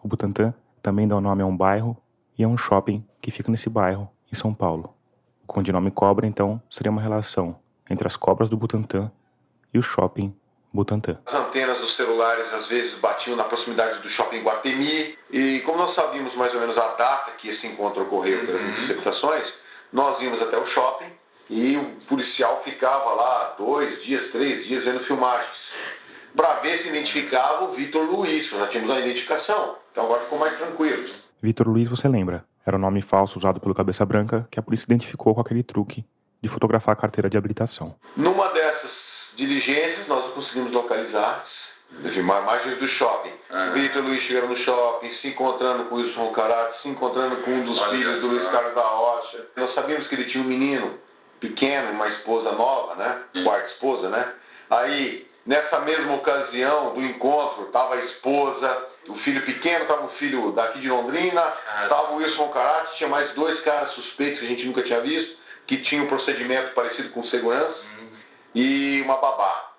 O 0.02 0.06
Butantan 0.06 0.52
também 0.82 1.08
dá 1.08 1.16
o 1.16 1.20
nome 1.20 1.42
a 1.42 1.46
um 1.46 1.56
bairro 1.56 1.96
e 2.38 2.44
a 2.44 2.48
um 2.48 2.58
shopping 2.58 3.02
que 3.22 3.30
fica 3.30 3.50
nesse 3.50 3.70
bairro, 3.70 4.10
em 4.30 4.36
São 4.36 4.52
Paulo. 4.52 4.94
O 5.42 5.46
codinome 5.46 5.90
Cobra, 5.90 6.26
então, 6.26 6.60
seria 6.68 6.92
uma 6.92 7.00
relação 7.00 7.56
entre 7.90 8.06
as 8.06 8.16
cobras 8.16 8.48
do 8.50 8.56
Butantan 8.56 9.10
e 9.72 9.78
o 9.78 9.82
shopping 9.82 10.34
Butantan. 10.72 11.18
As 11.26 11.34
antenas 11.34 11.78
dos 11.78 11.96
celulares 11.96 12.52
às 12.52 12.68
vezes 12.68 12.98
batiam 12.98 13.36
na 13.36 13.44
proximidade 13.44 14.02
do 14.02 14.08
shopping 14.10 14.42
Guatemi 14.42 15.16
e 15.30 15.60
como 15.60 15.78
nós 15.78 15.94
sabíamos 15.94 16.34
mais 16.36 16.52
ou 16.54 16.60
menos 16.60 16.76
a 16.76 16.88
data 16.94 17.32
que 17.38 17.48
esse 17.48 17.66
encontro 17.66 18.02
ocorreu 18.02 18.44
pelas 18.44 18.60
uhum. 18.60 18.70
interceptações, 18.70 19.44
nós 19.92 20.20
íamos 20.20 20.42
até 20.42 20.58
o 20.58 20.66
shopping 20.66 21.12
e 21.50 21.76
o 21.76 21.84
policial 22.08 22.62
ficava 22.64 23.12
lá 23.12 23.54
dois 23.56 24.02
dias, 24.04 24.32
três 24.32 24.66
dias 24.66 24.84
vendo 24.84 25.04
filmagens 25.04 25.64
para 26.34 26.54
ver 26.60 26.82
se 26.82 26.88
identificava 26.88 27.66
o 27.66 27.74
Vitor 27.74 28.02
Luiz. 28.02 28.50
Nós 28.50 28.62
já 28.62 28.68
tínhamos 28.68 28.90
a 28.90 29.00
identificação, 29.00 29.76
então 29.92 30.04
agora 30.04 30.24
ficou 30.24 30.38
mais 30.38 30.56
tranquilo. 30.58 31.08
Vitor 31.40 31.68
Luiz, 31.68 31.88
você 31.88 32.08
lembra? 32.08 32.44
Era 32.66 32.76
o 32.76 32.80
nome 32.80 33.02
falso 33.02 33.38
usado 33.38 33.60
pelo 33.60 33.74
Cabeça 33.74 34.04
Branca 34.04 34.48
que 34.50 34.58
a 34.58 34.62
polícia 34.62 34.86
identificou 34.86 35.34
com 35.34 35.40
aquele 35.40 35.62
truque 35.62 36.04
de 36.44 36.50
fotografar 36.50 36.92
a 36.92 36.96
carteira 36.96 37.30
de 37.30 37.38
habilitação. 37.38 37.96
Numa 38.14 38.48
dessas 38.48 38.90
diligências, 39.34 40.06
nós 40.06 40.32
conseguimos 40.34 40.72
localizar 40.72 41.46
imagens 42.16 42.78
do 42.78 42.88
shopping. 42.88 43.32
Ah. 43.50 43.70
Vitor 43.70 44.02
Luiz 44.02 44.22
chegando 44.24 44.48
no 44.48 44.56
shopping, 44.58 45.10
se 45.20 45.28
encontrando 45.28 45.84
com 45.84 45.94
o 45.94 45.98
Wilson 45.98 46.32
Carato, 46.32 46.82
se 46.82 46.88
encontrando 46.88 47.36
com 47.36 47.50
um 47.50 47.64
dos 47.64 47.78
Olha 47.78 47.90
filhos 47.90 48.20
do 48.20 48.26
Luiz 48.26 48.50
Carlos 48.50 48.74
da 48.74 48.82
Rocha. 48.82 49.46
Nós 49.56 49.74
sabíamos 49.74 50.06
que 50.08 50.14
ele 50.14 50.24
tinha 50.24 50.44
um 50.44 50.46
menino 50.46 50.98
pequeno, 51.40 51.92
uma 51.92 52.08
esposa 52.08 52.52
nova, 52.52 52.94
né? 52.96 53.22
Hum. 53.34 53.44
Quarta 53.44 53.68
esposa, 53.68 54.08
né? 54.10 54.32
Aí, 54.70 55.26
nessa 55.46 55.80
mesma 55.80 56.14
ocasião 56.14 56.94
do 56.94 57.02
encontro, 57.02 57.64
estava 57.64 57.94
a 57.94 58.04
esposa, 58.04 58.86
o 59.08 59.14
filho 59.18 59.44
pequeno, 59.46 59.82
estava 59.82 60.04
o 60.04 60.10
filho 60.10 60.52
daqui 60.52 60.80
de 60.80 60.88
Londrina, 60.88 61.42
estava 61.82 62.08
ah. 62.08 62.12
o 62.12 62.16
Wilson 62.16 62.48
Carato, 62.48 62.96
tinha 62.96 63.08
mais 63.08 63.32
dois 63.34 63.60
caras 63.62 63.92
suspeitos 63.92 64.40
que 64.40 64.46
a 64.46 64.48
gente 64.48 64.66
nunca 64.66 64.82
tinha 64.82 65.00
visto, 65.00 65.43
que 65.66 65.82
tinham 65.84 66.04
um 66.04 66.08
procedimento 66.08 66.74
parecido 66.74 67.10
com 67.10 67.24
segurança. 67.24 67.78
Hum 68.00 68.04
e 68.54 69.02
uma 69.02 69.16
babá. 69.16 69.72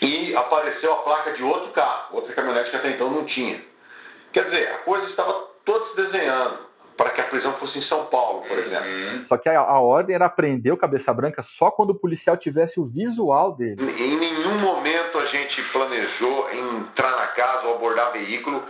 E 0.00 0.34
apareceu 0.34 0.92
a 0.92 0.96
placa 0.98 1.32
de 1.32 1.42
outro 1.42 1.70
carro, 1.72 2.16
outra 2.16 2.34
caminhonete 2.34 2.70
que 2.70 2.76
até 2.76 2.90
então 2.90 3.10
não 3.10 3.24
tinha. 3.26 3.62
Quer 4.32 4.44
dizer, 4.44 4.68
a 4.70 4.78
coisa 4.78 5.06
estava 5.08 5.32
toda 5.64 5.86
se 5.90 5.96
desenhando 5.96 6.58
para 6.96 7.10
que 7.10 7.20
a 7.20 7.24
prisão 7.24 7.52
fosse 7.54 7.78
em 7.78 7.82
São 7.82 8.06
Paulo, 8.06 8.42
por 8.46 8.58
exemplo. 8.58 8.86
Uhum. 8.86 9.26
Só 9.26 9.36
que 9.36 9.48
a, 9.48 9.60
a, 9.60 9.80
ordem 9.80 10.14
era 10.14 10.28
prender 10.28 10.72
o 10.72 10.76
Cabeça 10.76 11.12
Branca 11.12 11.42
só 11.42 11.70
quando 11.70 11.90
o 11.90 11.98
policial 11.98 12.36
tivesse 12.36 12.80
o 12.80 12.84
visual 12.84 13.54
dele. 13.56 13.82
Em 13.82 14.18
nenhum 14.18 14.58
momento 14.58 15.18
a 15.18 15.26
gente 15.26 15.62
planejou 15.72 16.50
entrar 16.52 17.16
na 17.16 17.26
casa 17.28 17.66
ou 17.66 17.76
abordar 17.76 18.12
veículo 18.12 18.62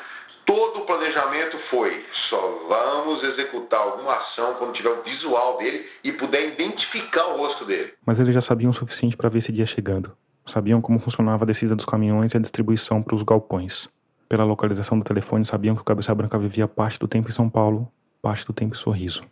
Todo 0.55 0.83
o 0.83 0.87
planejamento 0.87 1.59
foi: 1.69 2.05
só 2.31 2.41
vamos 2.69 3.25
executar 3.25 3.81
alguma 3.81 4.15
ação 4.15 4.55
quando 4.55 4.73
tiver 4.75 4.91
o 4.91 5.03
visual 5.03 5.59
dele 5.59 5.85
e 6.05 6.13
puder 6.13 6.53
identificar 6.53 7.27
o 7.27 7.39
rosto 7.39 7.65
dele. 7.65 7.93
Mas 8.07 8.21
eles 8.21 8.33
já 8.33 8.41
sabiam 8.41 8.71
o 8.71 8.73
suficiente 8.73 9.17
para 9.17 9.29
ver 9.29 9.39
esse 9.39 9.51
dia 9.51 9.67
chegando. 9.67 10.13
Sabiam 10.47 10.81
como 10.81 11.01
funcionava 11.01 11.43
a 11.43 11.47
descida 11.47 11.75
dos 11.75 11.85
caminhões 11.85 12.33
e 12.33 12.37
a 12.37 12.41
distribuição 12.41 13.03
para 13.03 13.17
os 13.17 13.25
galpões. 13.25 13.91
Pela 14.29 14.45
localização 14.45 14.97
do 14.97 15.05
telefone, 15.05 15.45
sabiam 15.45 15.75
que 15.75 15.83
o 15.83 15.85
Cabeça 15.85 16.15
Branca 16.15 16.39
vivia 16.39 16.69
parte 16.69 17.01
do 17.01 17.09
tempo 17.09 17.27
em 17.27 17.33
São 17.33 17.51
Paulo, 17.51 17.89
parte 18.23 18.47
do 18.47 18.53
tempo 18.53 18.77
em 18.77 18.79
Sorriso. 18.79 19.25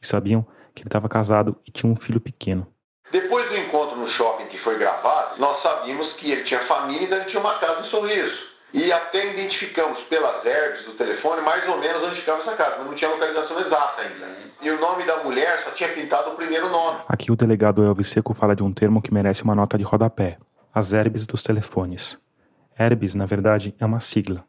E 0.00 0.06
sabiam 0.06 0.42
que 0.74 0.80
ele 0.80 0.88
estava 0.88 1.06
casado 1.06 1.54
e 1.68 1.70
tinha 1.70 1.92
um 1.92 1.96
filho 1.96 2.18
pequeno. 2.18 2.66
Depois 3.12 3.46
do 3.50 3.56
encontro 3.58 3.94
no 3.98 4.08
shopping 4.12 4.46
que 4.46 4.58
foi 4.64 4.78
gravado, 4.78 5.38
nós 5.38 5.62
sabíamos 5.62 6.14
que 6.14 6.30
ele 6.30 6.44
tinha 6.44 6.66
família 6.66 7.06
e 7.06 7.12
ele 7.12 7.24
tinha 7.26 7.40
uma 7.40 7.58
casa 7.58 7.86
em 7.86 7.90
Sorriso. 7.90 8.55
E 8.72 8.92
até 8.92 9.32
identificamos 9.32 10.02
pelas 10.04 10.44
herbes 10.44 10.84
do 10.84 10.94
telefone 10.94 11.40
mais 11.42 11.66
ou 11.68 11.78
menos 11.78 12.02
onde 12.02 12.20
ficava 12.20 12.42
essa 12.42 12.56
casa, 12.56 12.76
mas 12.78 12.86
não 12.86 12.94
tinha 12.94 13.10
localização 13.10 13.60
exata 13.60 14.02
ainda. 14.02 14.26
E 14.60 14.70
o 14.70 14.80
nome 14.80 15.06
da 15.06 15.22
mulher 15.22 15.62
só 15.64 15.70
tinha 15.72 15.94
pintado 15.94 16.30
o 16.30 16.36
primeiro 16.36 16.68
nome. 16.68 17.00
Aqui 17.08 17.30
o 17.30 17.36
delegado 17.36 17.84
Elvis 17.84 18.08
Seco 18.08 18.34
fala 18.34 18.56
de 18.56 18.62
um 18.62 18.72
termo 18.72 19.00
que 19.00 19.14
merece 19.14 19.44
uma 19.44 19.54
nota 19.54 19.78
de 19.78 19.84
rodapé: 19.84 20.36
as 20.74 20.92
herbes 20.92 21.26
dos 21.26 21.42
telefones. 21.42 22.20
Herbes, 22.78 23.14
na 23.14 23.24
verdade, 23.24 23.74
é 23.80 23.86
uma 23.86 24.00
sigla. 24.00 24.44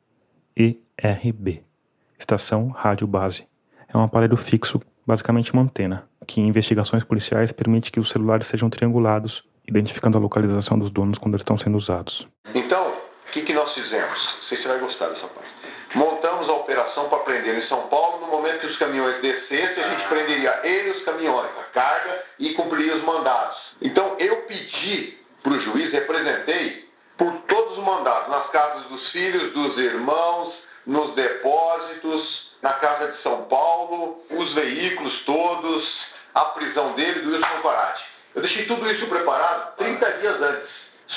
ERB 0.58 1.64
Estação 2.20 2.70
Rádio 2.70 3.08
Base. 3.08 3.48
É 3.94 3.98
um 3.98 4.04
aparelho 4.04 4.36
fixo, 4.36 4.82
basicamente 5.06 5.54
uma 5.54 5.62
antena, 5.62 6.10
que 6.28 6.42
em 6.42 6.48
investigações 6.48 7.04
policiais 7.04 7.52
permite 7.52 7.92
que 7.92 8.00
os 8.00 8.10
celulares 8.10 8.48
sejam 8.48 8.70
triangulados, 8.70 9.48
identificando 9.68 10.18
a 10.18 10.22
localização 10.22 10.78
dos 10.78 10.90
donos 10.90 11.18
quando 11.18 11.36
eles 11.36 11.42
estão 11.42 11.58
sendo 11.58 11.78
usados. 11.78 12.28
Então, 12.54 12.90
o 12.90 13.32
que, 13.34 13.44
que 13.44 13.54
nós 13.54 13.72
fizemos? 13.74 14.18
Não 14.18 14.50
sei 14.50 14.58
se 14.58 14.64
você 14.64 14.70
vai 14.70 14.80
gostar 14.80 15.10
dessa 15.10 15.28
parte. 15.28 15.50
Montamos 15.96 16.50
a 16.50 16.54
para 17.06 17.20
prender 17.20 17.56
em 17.58 17.68
São 17.68 17.88
Paulo 17.88 18.20
no 18.22 18.28
momento 18.28 18.60
que 18.60 18.68
os 18.68 18.78
caminhões 18.78 19.22
descessem, 19.22 19.84
a 19.84 19.90
gente 19.90 20.08
prenderia 20.08 20.60
ele 20.64 20.90
os 20.92 21.04
caminhões, 21.04 21.52
a 21.60 21.64
carga, 21.74 22.24
e 22.40 22.54
cumpriria 22.54 22.96
os 22.96 23.04
mandados. 23.04 23.56
Então 23.82 24.16
eu 24.20 24.38
pedi 24.44 25.18
para 25.44 25.54
o 25.54 25.62
juiz, 25.62 25.92
representei 25.92 26.88
por 27.18 27.32
todos 27.48 27.78
os 27.78 27.84
mandados, 27.84 28.30
nas 28.30 28.50
casas 28.50 28.84
dos 28.88 29.12
filhos, 29.12 29.54
dos 29.54 29.78
irmãos, 29.78 30.54
nos 30.86 31.16
depósitos, 31.16 32.48
na 32.62 32.74
casa 32.74 33.12
de 33.12 33.22
São 33.22 33.44
Paulo, 33.44 34.22
os 34.30 34.54
veículos 34.54 35.26
todos, 35.26 35.84
a 36.34 36.46
prisão 36.46 36.94
dele, 36.94 37.22
do 37.22 37.32
Wilson 37.32 37.62
Parati. 37.62 38.04
Eu 38.36 38.42
deixei 38.42 38.66
tudo 38.66 38.90
isso 38.92 39.08
preparado 39.08 39.76
30 39.78 40.12
dias 40.20 40.42
antes, 40.42 40.70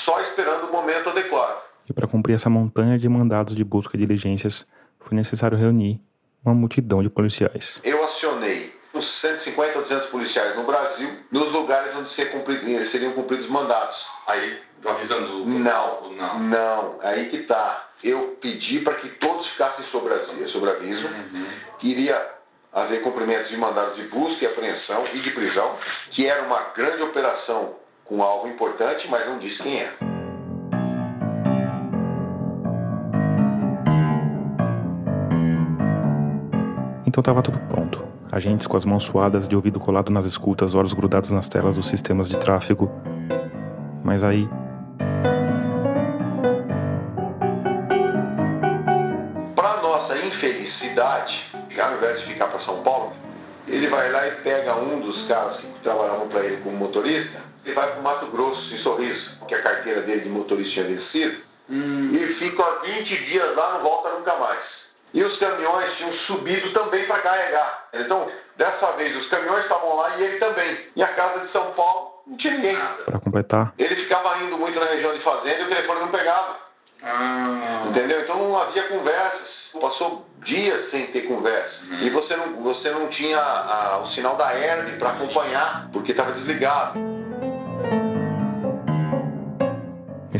só 0.04 0.20
esperando 0.22 0.68
o 0.68 0.72
momento 0.72 1.10
adequado. 1.10 1.62
E 1.88 1.92
para 1.92 2.06
cumprir 2.06 2.34
essa 2.34 2.48
montanha 2.48 2.98
de 2.98 3.08
mandados 3.08 3.54
de 3.54 3.64
busca 3.64 3.96
e 3.96 4.00
diligências, 4.00 4.66
foi 5.10 5.16
necessário 5.16 5.58
reunir 5.58 6.00
uma 6.46 6.54
multidão 6.54 7.02
de 7.02 7.10
policiais. 7.10 7.82
Eu 7.84 8.02
acionei 8.04 8.72
uns 8.94 9.04
150 9.20 9.76
ou 9.78 9.82
200 9.82 10.08
policiais 10.10 10.56
no 10.56 10.64
Brasil, 10.64 11.10
nos 11.32 11.52
lugares 11.52 11.94
onde 11.96 12.14
seriam 12.14 13.12
cumpridos 13.12 13.48
mandados. 13.50 13.94
Aí, 14.28 14.58
avisando. 14.86 15.44
Não, 15.46 16.10
Não. 16.12 16.38
não, 16.38 16.98
aí 17.02 17.28
que 17.30 17.42
tá. 17.42 17.88
Eu 18.04 18.38
pedi 18.40 18.80
para 18.80 18.94
que 18.94 19.08
todos 19.18 19.46
ficassem 19.48 19.84
sobre 19.86 20.14
aviso, 20.14 20.48
sobre 20.52 20.70
aviso 20.70 21.06
Uhum. 21.08 21.46
que 21.80 21.88
iria 21.88 22.30
haver 22.72 23.02
cumprimentos 23.02 23.48
de 23.50 23.56
mandados 23.56 23.96
de 23.96 24.04
busca 24.04 24.44
e 24.44 24.46
apreensão 24.46 25.06
e 25.12 25.20
de 25.20 25.30
prisão, 25.32 25.76
que 26.12 26.24
era 26.26 26.42
uma 26.44 26.60
grande 26.76 27.02
operação 27.02 27.74
com 28.04 28.18
um 28.18 28.22
alvo 28.22 28.46
importante, 28.48 29.06
mas 29.08 29.26
não 29.26 29.38
disse 29.38 29.60
quem 29.62 29.80
é. 29.80 29.92
Então 37.10 37.22
estava 37.22 37.42
tudo 37.42 37.58
pronto. 37.66 38.04
Agentes 38.30 38.68
com 38.68 38.76
as 38.76 38.84
mãos 38.84 39.02
suadas, 39.02 39.48
de 39.48 39.56
ouvido 39.56 39.80
colado 39.80 40.12
nas 40.12 40.24
escutas, 40.24 40.76
olhos 40.76 40.92
grudados 40.92 41.32
nas 41.32 41.48
telas 41.48 41.74
dos 41.74 41.88
sistemas 41.88 42.28
de 42.28 42.38
tráfego. 42.38 42.88
Mas 44.04 44.22
aí, 44.22 44.48
Para 49.56 49.82
nossa 49.82 50.16
infelicidade, 50.18 51.32
ao 51.82 51.96
invés 51.96 52.20
de 52.20 52.26
ficar 52.32 52.46
para 52.46 52.64
São 52.64 52.80
Paulo, 52.84 53.12
ele 53.66 53.88
vai 53.88 54.12
lá 54.12 54.28
e 54.28 54.30
pega 54.42 54.76
um 54.76 55.00
dos 55.00 55.26
caras 55.26 55.56
que 55.56 55.66
trabalhavam 55.82 56.28
para 56.28 56.44
ele 56.44 56.62
como 56.62 56.76
motorista 56.76 57.40
e 57.66 57.72
vai 57.72 57.90
para 57.90 57.98
o 57.98 58.04
Mato 58.04 58.26
Grosso, 58.28 58.72
em 58.72 58.78
Sorriso, 58.84 59.30
que 59.48 59.54
a 59.56 59.62
carteira 59.64 60.02
dele 60.02 60.20
de 60.20 60.28
motorista 60.28 60.74
tinha 60.74 60.84
vencido, 60.86 61.42
e 61.70 62.36
fica 62.38 62.64
20 62.84 63.24
dias 63.26 63.56
lá, 63.56 63.74
não 63.74 63.82
volta 63.82 64.10
nunca 64.10 64.36
mais. 64.36 64.79
E 65.12 65.22
os 65.24 65.38
caminhões 65.38 65.96
tinham 65.96 66.12
subido 66.26 66.72
também 66.72 67.06
para 67.06 67.18
carregar. 67.18 67.88
Então, 67.92 68.30
dessa 68.56 68.92
vez, 68.92 69.16
os 69.16 69.28
caminhões 69.28 69.62
estavam 69.64 69.96
lá 69.96 70.16
e 70.16 70.22
ele 70.22 70.38
também. 70.38 70.78
E 70.94 71.02
a 71.02 71.08
casa 71.08 71.40
de 71.40 71.52
São 71.52 71.72
Paulo 71.72 72.22
não 72.26 72.36
tinha 72.36 72.54
ninguém. 72.54 72.78
para 73.06 73.20
completar, 73.20 73.72
Ele 73.78 73.96
ficava 73.96 74.38
indo 74.38 74.56
muito 74.56 74.78
na 74.78 74.86
região 74.86 75.12
de 75.12 75.22
fazenda 75.24 75.60
e 75.60 75.64
o 75.64 75.68
telefone 75.68 76.00
não 76.00 76.08
pegava. 76.08 76.56
Ah. 77.02 77.84
Entendeu? 77.88 78.20
Então 78.20 78.36
não 78.36 78.60
havia 78.60 78.84
conversas. 78.88 79.60
Passou 79.80 80.26
dias 80.44 80.90
sem 80.90 81.06
ter 81.08 81.22
conversa. 81.22 81.74
E 82.00 82.10
você 82.10 82.36
não, 82.36 82.62
você 82.62 82.90
não 82.90 83.08
tinha 83.08 83.38
ah, 83.38 84.02
o 84.04 84.08
sinal 84.14 84.36
da 84.36 84.52
herb 84.54 84.98
para 84.98 85.10
acompanhar, 85.10 85.88
porque 85.92 86.10
estava 86.10 86.32
desligado. 86.32 86.98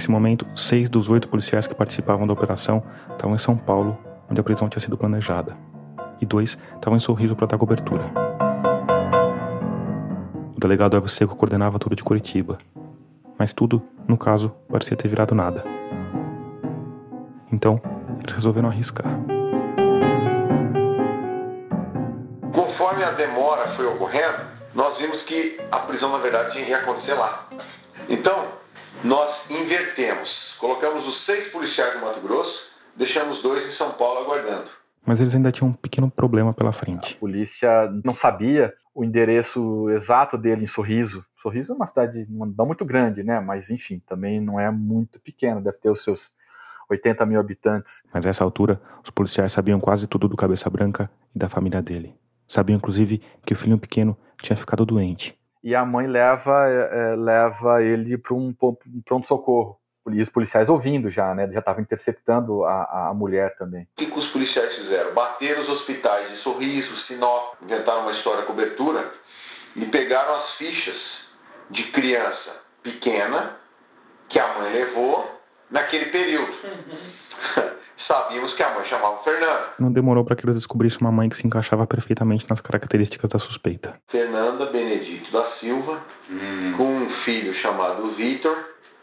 nesse 0.00 0.10
momento, 0.10 0.46
seis 0.56 0.88
dos 0.88 1.10
oito 1.10 1.28
policiais 1.28 1.66
que 1.66 1.74
participavam 1.74 2.26
da 2.26 2.32
operação 2.32 2.82
estavam 3.10 3.34
em 3.34 3.38
São 3.38 3.54
Paulo, 3.54 3.98
onde 4.30 4.40
a 4.40 4.44
prisão 4.44 4.68
tinha 4.68 4.80
sido 4.80 4.96
planejada. 4.96 5.56
E 6.20 6.26
dois 6.26 6.58
estavam 6.74 6.96
em 6.96 7.00
Sorriso 7.00 7.34
para 7.34 7.48
dar 7.48 7.58
cobertura. 7.58 8.04
O 10.56 10.60
delegado 10.60 10.96
Evo 10.96 11.08
Seco 11.08 11.34
coordenava 11.34 11.78
tudo 11.78 11.96
de 11.96 12.04
Curitiba. 12.04 12.58
Mas 13.38 13.52
tudo, 13.52 13.82
no 14.06 14.18
caso, 14.18 14.54
parecia 14.70 14.96
ter 14.96 15.08
virado 15.08 15.34
nada. 15.34 15.64
Então, 17.50 17.80
eles 18.22 18.34
resolveram 18.34 18.68
arriscar. 18.68 19.06
Conforme 22.52 23.02
a 23.02 23.12
demora 23.12 23.74
foi 23.76 23.86
ocorrendo, 23.86 24.44
nós 24.74 24.98
vimos 24.98 25.22
que 25.22 25.56
a 25.72 25.78
prisão, 25.80 26.12
na 26.12 26.18
verdade, 26.18 26.58
ia 26.58 26.78
acontecer 26.78 27.14
lá. 27.14 27.48
Então, 28.08 28.48
nós 29.02 29.34
invertemos. 29.48 30.28
Colocamos 30.60 31.06
os 31.06 31.24
seis 31.24 31.50
policiais 31.50 31.94
do 31.94 32.04
Mato 32.04 32.20
Grosso, 32.20 32.69
deixamos 32.96 33.42
dois 33.42 33.72
em 33.72 33.76
São 33.76 33.92
Paulo 33.94 34.20
aguardando. 34.20 34.70
Mas 35.04 35.20
eles 35.20 35.34
ainda 35.34 35.50
tinham 35.50 35.70
um 35.70 35.72
pequeno 35.72 36.10
problema 36.10 36.52
pela 36.52 36.72
frente. 36.72 37.16
A 37.16 37.20
polícia 37.20 37.90
não 38.04 38.14
sabia 38.14 38.72
o 38.94 39.04
endereço 39.04 39.88
exato 39.90 40.36
dele 40.36 40.64
em 40.64 40.66
Sorriso. 40.66 41.24
Sorriso 41.36 41.72
é 41.72 41.76
uma 41.76 41.86
cidade 41.86 42.26
não 42.28 42.66
muito 42.66 42.84
grande, 42.84 43.22
né? 43.22 43.40
Mas 43.40 43.70
enfim, 43.70 44.00
também 44.06 44.40
não 44.40 44.60
é 44.60 44.70
muito 44.70 45.20
pequena, 45.20 45.60
deve 45.60 45.78
ter 45.78 45.90
os 45.90 46.04
seus 46.04 46.30
80 46.90 47.24
mil 47.24 47.40
habitantes. 47.40 48.02
Mas 48.12 48.26
a 48.26 48.30
essa 48.30 48.44
altura, 48.44 48.80
os 49.02 49.10
policiais 49.10 49.52
sabiam 49.52 49.80
quase 49.80 50.06
tudo 50.06 50.28
do 50.28 50.36
Cabeça 50.36 50.68
Branca 50.68 51.10
e 51.34 51.38
da 51.38 51.48
família 51.48 51.80
dele. 51.80 52.14
Sabiam, 52.46 52.76
inclusive, 52.76 53.22
que 53.46 53.52
o 53.52 53.56
filho 53.56 53.78
pequeno 53.78 54.16
tinha 54.42 54.56
ficado 54.56 54.84
doente. 54.84 55.38
E 55.62 55.74
a 55.74 55.84
mãe 55.84 56.06
leva, 56.06 56.66
é, 56.68 57.14
leva 57.14 57.82
ele 57.82 58.18
para 58.18 58.34
um, 58.34 58.48
um 58.48 59.02
pronto-socorro. 59.04 59.78
E 60.08 60.22
os 60.22 60.30
policiais 60.30 60.68
ouvindo 60.68 61.10
já, 61.10 61.34
né? 61.34 61.48
Já 61.52 61.58
estavam 61.60 61.82
interceptando 61.82 62.64
a, 62.64 63.08
a 63.10 63.14
mulher 63.14 63.54
também. 63.56 63.82
O 63.82 63.86
que, 63.98 64.06
que 64.10 64.18
os 64.18 64.28
policiais 64.32 64.74
fizeram? 64.76 65.12
Bateram 65.14 65.62
os 65.62 65.68
hospitais 65.68 66.30
de 66.30 66.38
Sorriso, 66.42 66.96
Sinop, 67.06 67.54
inventaram 67.62 68.02
uma 68.02 68.12
história 68.12 68.44
cobertura 68.44 69.12
e 69.76 69.84
pegaram 69.86 70.34
as 70.36 70.54
fichas 70.56 70.96
de 71.70 71.84
criança 71.92 72.56
pequena 72.82 73.56
que 74.28 74.38
a 74.38 74.58
mãe 74.58 74.72
levou 74.72 75.30
naquele 75.70 76.06
período. 76.06 76.52
Sabíamos 78.08 78.52
que 78.54 78.62
a 78.62 78.74
mãe 78.74 78.88
chamava 78.88 79.22
Fernanda. 79.22 79.68
Não 79.78 79.92
demorou 79.92 80.24
para 80.24 80.34
que 80.34 80.44
eles 80.44 80.56
descobrissem 80.56 81.00
uma 81.06 81.12
mãe 81.12 81.28
que 81.28 81.36
se 81.36 81.46
encaixava 81.46 81.86
perfeitamente 81.86 82.48
nas 82.50 82.60
características 82.60 83.30
da 83.30 83.38
suspeita. 83.38 83.94
Fernanda 84.10 84.66
Benedito 84.66 85.30
da 85.30 85.48
Silva, 85.60 86.00
Hum. 86.28 86.74
com 86.76 86.84
um 86.84 87.10
filho 87.24 87.54
chamado 87.60 88.10
Vitor, 88.16 88.56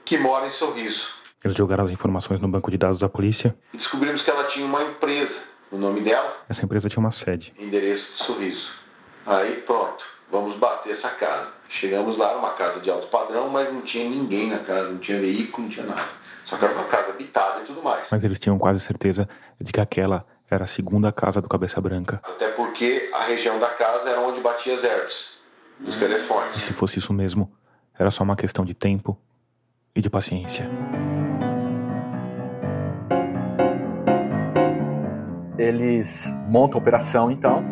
que 0.07 0.17
mora 0.17 0.47
em 0.47 0.51
Sorriso. 0.53 0.99
Eles 1.43 1.55
jogaram 1.55 1.83
as 1.83 1.91
informações 1.91 2.41
no 2.41 2.47
banco 2.47 2.69
de 2.71 2.77
dados 2.77 2.99
da 2.99 3.07
polícia. 3.09 3.55
E 3.73 3.77
descobrimos 3.77 4.21
que 4.23 4.29
ela 4.29 4.45
tinha 4.51 4.65
uma 4.65 4.83
empresa 4.83 5.35
no 5.71 5.77
nome 5.77 6.01
dela, 6.01 6.37
Essa 6.49 6.65
empresa 6.65 6.89
tinha 6.89 6.99
uma 6.99 7.11
sede. 7.11 7.53
endereço 7.59 8.05
de 8.13 8.25
Sorriso. 8.25 8.67
Aí 9.25 9.57
pronto, 9.67 10.03
vamos 10.31 10.57
bater 10.57 10.97
essa 10.97 11.09
casa. 11.11 11.51
Chegamos 11.81 12.17
lá, 12.17 12.29
era 12.29 12.37
uma 12.39 12.53
casa 12.53 12.79
de 12.79 12.89
alto 12.89 13.07
padrão, 13.07 13.49
mas 13.49 13.71
não 13.71 13.81
tinha 13.81 14.09
ninguém 14.09 14.49
na 14.49 14.59
casa, 14.59 14.89
não 14.89 14.99
tinha 14.99 15.19
veículo, 15.19 15.67
não 15.67 15.73
tinha 15.73 15.85
nada. 15.85 16.09
Só 16.45 16.57
que 16.57 16.63
era 16.63 16.73
uma 16.73 16.85
casa 16.85 17.09
habitada 17.11 17.61
e 17.61 17.65
tudo 17.65 17.83
mais. 17.83 18.05
Mas 18.09 18.23
eles 18.23 18.39
tinham 18.39 18.57
quase 18.57 18.79
certeza 18.79 19.27
de 19.59 19.73
que 19.73 19.81
aquela 19.81 20.25
era 20.49 20.63
a 20.63 20.67
segunda 20.67 21.11
casa 21.11 21.41
do 21.41 21.49
Cabeça 21.49 21.81
Branca. 21.81 22.21
Até 22.23 22.47
porque 22.51 23.09
a 23.13 23.25
região 23.25 23.59
da 23.59 23.69
casa 23.71 24.09
era 24.09 24.21
onde 24.21 24.39
batia 24.39 24.77
as 24.77 24.83
herbes, 24.83 25.13
os 25.81 25.95
E 25.95 25.99
telefones. 25.99 26.63
se 26.63 26.73
fosse 26.73 26.99
isso 26.99 27.11
mesmo, 27.13 27.51
era 27.99 28.09
só 28.09 28.23
uma 28.23 28.37
questão 28.37 28.63
de 28.63 28.73
tempo 28.73 29.17
e 29.97 30.01
de 30.01 30.09
paciência. 30.09 30.69
Eles 35.57 36.31
montam 36.47 36.77
a 36.79 36.81
operação, 36.81 37.31
então. 37.31 37.63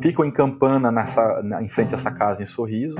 Ficam 0.00 0.24
em 0.24 0.30
campana 0.32 0.90
nessa, 0.90 1.42
na- 1.42 1.62
em 1.62 1.68
frente 1.68 1.92
a 1.94 1.96
essa 1.96 2.10
casa 2.10 2.42
em 2.42 2.46
Sorriso. 2.46 2.96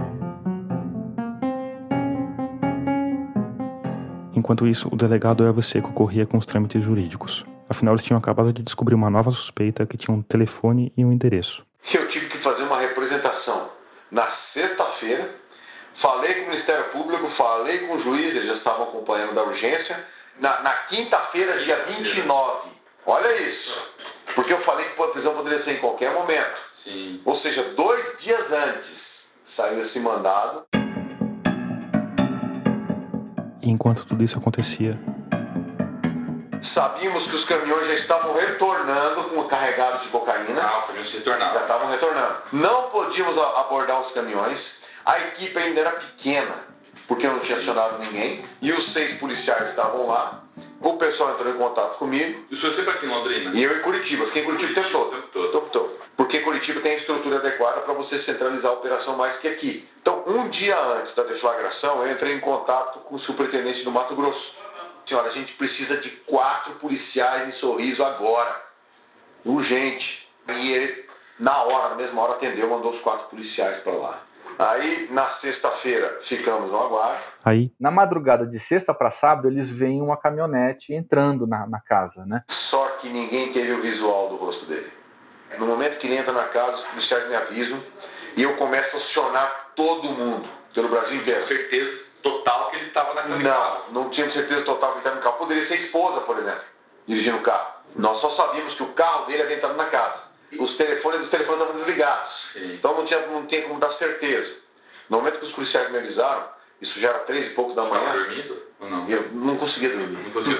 Enquanto 4.34 4.66
isso, 4.66 4.88
o 4.92 4.96
delegado 4.96 5.44
Elvis 5.44 5.66
Seco 5.66 5.92
corria 5.92 6.26
com 6.26 6.36
os 6.36 6.46
trâmites 6.46 6.82
jurídicos. 6.82 7.44
Afinal, 7.68 7.94
eles 7.94 8.04
tinham 8.04 8.18
acabado 8.18 8.52
de 8.52 8.62
descobrir 8.62 8.94
uma 8.94 9.08
nova 9.08 9.30
suspeita 9.30 9.86
que 9.86 9.96
tinha 9.96 10.14
um 10.14 10.22
telefone 10.22 10.92
e 10.96 11.04
um 11.04 11.12
endereço. 11.12 11.64
Eu 11.92 12.08
tive 12.10 12.28
que 12.28 12.42
fazer 12.42 12.62
uma 12.64 12.80
representação 12.80 13.68
na 14.10 14.26
sexta-feira. 14.52 15.30
Falei 16.00 16.34
com 16.34 16.46
o 16.46 16.50
Ministério 16.50 16.90
Público, 16.92 17.30
falei 17.42 17.78
com 17.80 17.94
o 17.96 18.02
juiz, 18.02 18.26
eles 18.36 18.46
já 18.46 18.54
estavam 18.54 18.84
acompanhando 18.84 19.34
da 19.34 19.42
urgência. 19.42 20.04
Na, 20.38 20.60
na 20.62 20.72
quinta-feira, 20.84 21.58
dia 21.64 21.76
29. 21.86 22.68
Olha 23.04 23.36
isso. 23.42 23.82
Porque 24.36 24.52
eu 24.52 24.62
falei 24.62 24.88
que 24.90 25.02
a 25.02 25.08
prisão 25.08 25.34
poderia 25.34 25.64
ser 25.64 25.72
em 25.72 25.80
qualquer 25.80 26.12
momento. 26.14 26.56
Sim. 26.84 27.20
Ou 27.24 27.36
seja, 27.40 27.62
dois 27.74 28.18
dias 28.20 28.50
antes 28.52 28.90
saiu 29.56 29.84
esse 29.86 29.98
mandado. 29.98 30.62
E 33.60 33.70
enquanto 33.70 34.06
tudo 34.06 34.22
isso 34.22 34.38
acontecia, 34.38 34.96
Sabíamos 36.74 37.28
que 37.28 37.36
os 37.36 37.44
caminhões 37.48 37.86
já 37.86 37.94
estavam 37.96 38.32
retornando 38.34 39.24
com 39.24 39.44
carregados 39.44 40.02
de 40.04 40.08
cocaína. 40.08 40.62
Ah, 40.62 40.82
podemos 40.86 41.10
se 41.10 41.18
Já 41.18 41.18
retornar. 41.18 41.56
estavam 41.62 41.90
retornando. 41.90 42.34
Não 42.52 42.88
podíamos 42.88 43.36
abordar 43.36 44.00
os 44.00 44.12
caminhões. 44.14 44.58
A 45.04 45.18
equipe 45.20 45.58
ainda 45.58 45.80
era 45.80 45.90
pequena, 45.90 46.54
porque 47.08 47.26
não 47.26 47.40
tinha 47.40 47.58
acionado 47.58 47.98
ninguém. 47.98 48.44
E 48.60 48.72
os 48.72 48.92
seis 48.92 49.18
policiais 49.18 49.70
estavam 49.70 50.06
lá. 50.06 50.42
O 50.80 50.96
pessoal 50.96 51.34
entrou 51.34 51.52
em 51.52 51.58
contato 51.58 51.98
comigo. 51.98 52.44
E 52.50 52.54
o 52.54 52.60
senhor 52.60 52.74
sempre 52.74 52.90
aqui 52.90 53.06
em 53.06 53.08
Londrina? 53.08 53.50
E 53.54 53.62
eu 53.62 53.78
em 53.78 53.82
Curitiba, 53.82 54.26
fiquei 54.26 54.42
em 54.42 54.44
Curitiba 54.44 54.70
o 54.70 54.74
tempo 54.74 54.90
todo. 54.90 55.14
O 55.34 55.52
tempo 55.52 55.70
todo. 55.70 56.02
Porque 56.16 56.40
Curitiba 56.40 56.80
tem 56.80 56.92
a 56.92 56.98
estrutura 56.98 57.36
adequada 57.36 57.80
para 57.82 57.94
você 57.94 58.22
centralizar 58.24 58.70
a 58.70 58.74
operação 58.74 59.16
mais 59.16 59.38
que 59.38 59.48
aqui. 59.48 59.88
Então, 60.00 60.24
um 60.26 60.48
dia 60.48 60.78
antes 60.78 61.14
da 61.14 61.22
deflagração, 61.22 62.04
eu 62.04 62.12
entrei 62.12 62.34
em 62.34 62.40
contato 62.40 62.98
com 63.00 63.14
o 63.14 63.20
superintendente 63.20 63.84
do 63.84 63.92
Mato 63.92 64.14
Grosso. 64.16 64.54
Senhora, 65.06 65.28
a 65.28 65.32
gente 65.32 65.52
precisa 65.54 65.96
de 65.98 66.10
quatro 66.26 66.74
policiais 66.74 67.48
em 67.48 67.52
Sorriso 67.58 68.02
agora. 68.02 68.62
Urgente. 69.44 70.28
E 70.48 70.72
ele, 70.72 71.04
na 71.38 71.62
hora, 71.62 71.90
na 71.90 71.94
mesma 71.94 72.22
hora, 72.22 72.32
atendeu, 72.32 72.68
mandou 72.68 72.92
os 72.92 73.00
quatro 73.02 73.28
policiais 73.28 73.82
para 73.82 73.92
lá. 73.92 74.22
Aí, 74.58 75.08
na 75.10 75.28
sexta-feira, 75.40 76.20
ficamos 76.28 76.70
no 76.70 76.78
aguardo. 76.78 77.22
Aí, 77.44 77.70
Na 77.80 77.90
madrugada 77.90 78.46
de 78.46 78.58
sexta 78.58 78.94
para 78.94 79.10
sábado, 79.10 79.48
eles 79.48 79.72
veem 79.72 80.00
uma 80.02 80.16
caminhonete 80.16 80.94
entrando 80.94 81.46
na, 81.46 81.66
na 81.66 81.80
casa, 81.80 82.24
né? 82.26 82.42
Só 82.70 82.84
que 83.00 83.08
ninguém 83.08 83.52
teve 83.52 83.72
o 83.72 83.82
visual 83.82 84.28
do 84.28 84.36
rosto 84.36 84.64
dele. 84.66 84.90
No 85.58 85.66
momento 85.66 85.98
que 85.98 86.06
ele 86.06 86.16
entra 86.16 86.32
na 86.32 86.44
casa, 86.44 86.76
os 86.76 86.84
policiais 86.88 87.28
me 87.28 87.34
avisam 87.34 87.82
e 88.36 88.42
eu 88.42 88.56
começo 88.56 88.96
a 88.96 89.00
acionar 89.00 89.70
todo 89.76 90.08
mundo 90.08 90.48
pelo 90.74 90.88
Brasil 90.88 91.16
inteiro. 91.16 91.46
Certeza 91.46 92.00
total 92.22 92.70
que 92.70 92.76
ele 92.76 92.86
estava 92.86 93.14
naquela 93.14 93.42
casa. 93.42 93.82
Não, 93.90 94.04
não 94.04 94.10
tínhamos 94.10 94.34
certeza 94.34 94.62
total 94.64 94.92
que 94.92 94.98
ele 94.98 95.00
estava 95.00 95.16
no 95.16 95.22
carro. 95.22 95.38
Poderia 95.38 95.68
ser 95.68 95.74
a 95.74 95.80
esposa, 95.82 96.20
por 96.20 96.38
exemplo, 96.38 96.62
dirigindo 97.06 97.38
o 97.38 97.42
carro. 97.42 97.82
Nós 97.96 98.20
só 98.20 98.34
sabíamos 98.36 98.74
que 98.74 98.82
o 98.82 98.92
carro 98.94 99.26
dele 99.26 99.42
havia 99.42 99.56
entrado 99.56 99.76
na 99.76 99.86
casa. 99.86 100.22
Os 100.58 100.76
telefones, 100.76 101.22
os 101.22 101.30
telefones 101.30 101.60
estavam 101.60 101.80
desligados. 101.80 102.41
Sim. 102.52 102.74
Então 102.74 102.96
não 102.96 103.06
tinha, 103.06 103.26
não 103.26 103.46
tinha 103.46 103.62
como 103.62 103.80
dar 103.80 103.92
certeza. 103.94 104.54
No 105.08 105.18
momento 105.18 105.38
que 105.38 105.46
os 105.46 105.52
policiais 105.52 105.90
me 105.90 105.98
avisaram, 105.98 106.48
isso 106.80 106.98
já 107.00 107.10
era 107.10 107.18
três 107.20 107.52
e 107.52 107.54
pouco 107.54 107.74
da 107.74 107.84
manhã, 107.84 108.26
não? 108.80 109.08
eu 109.08 109.28
não 109.32 109.56
conseguia 109.56 109.90
dormir. 109.90 110.18
Não 110.18 110.30
conseguia. 110.32 110.58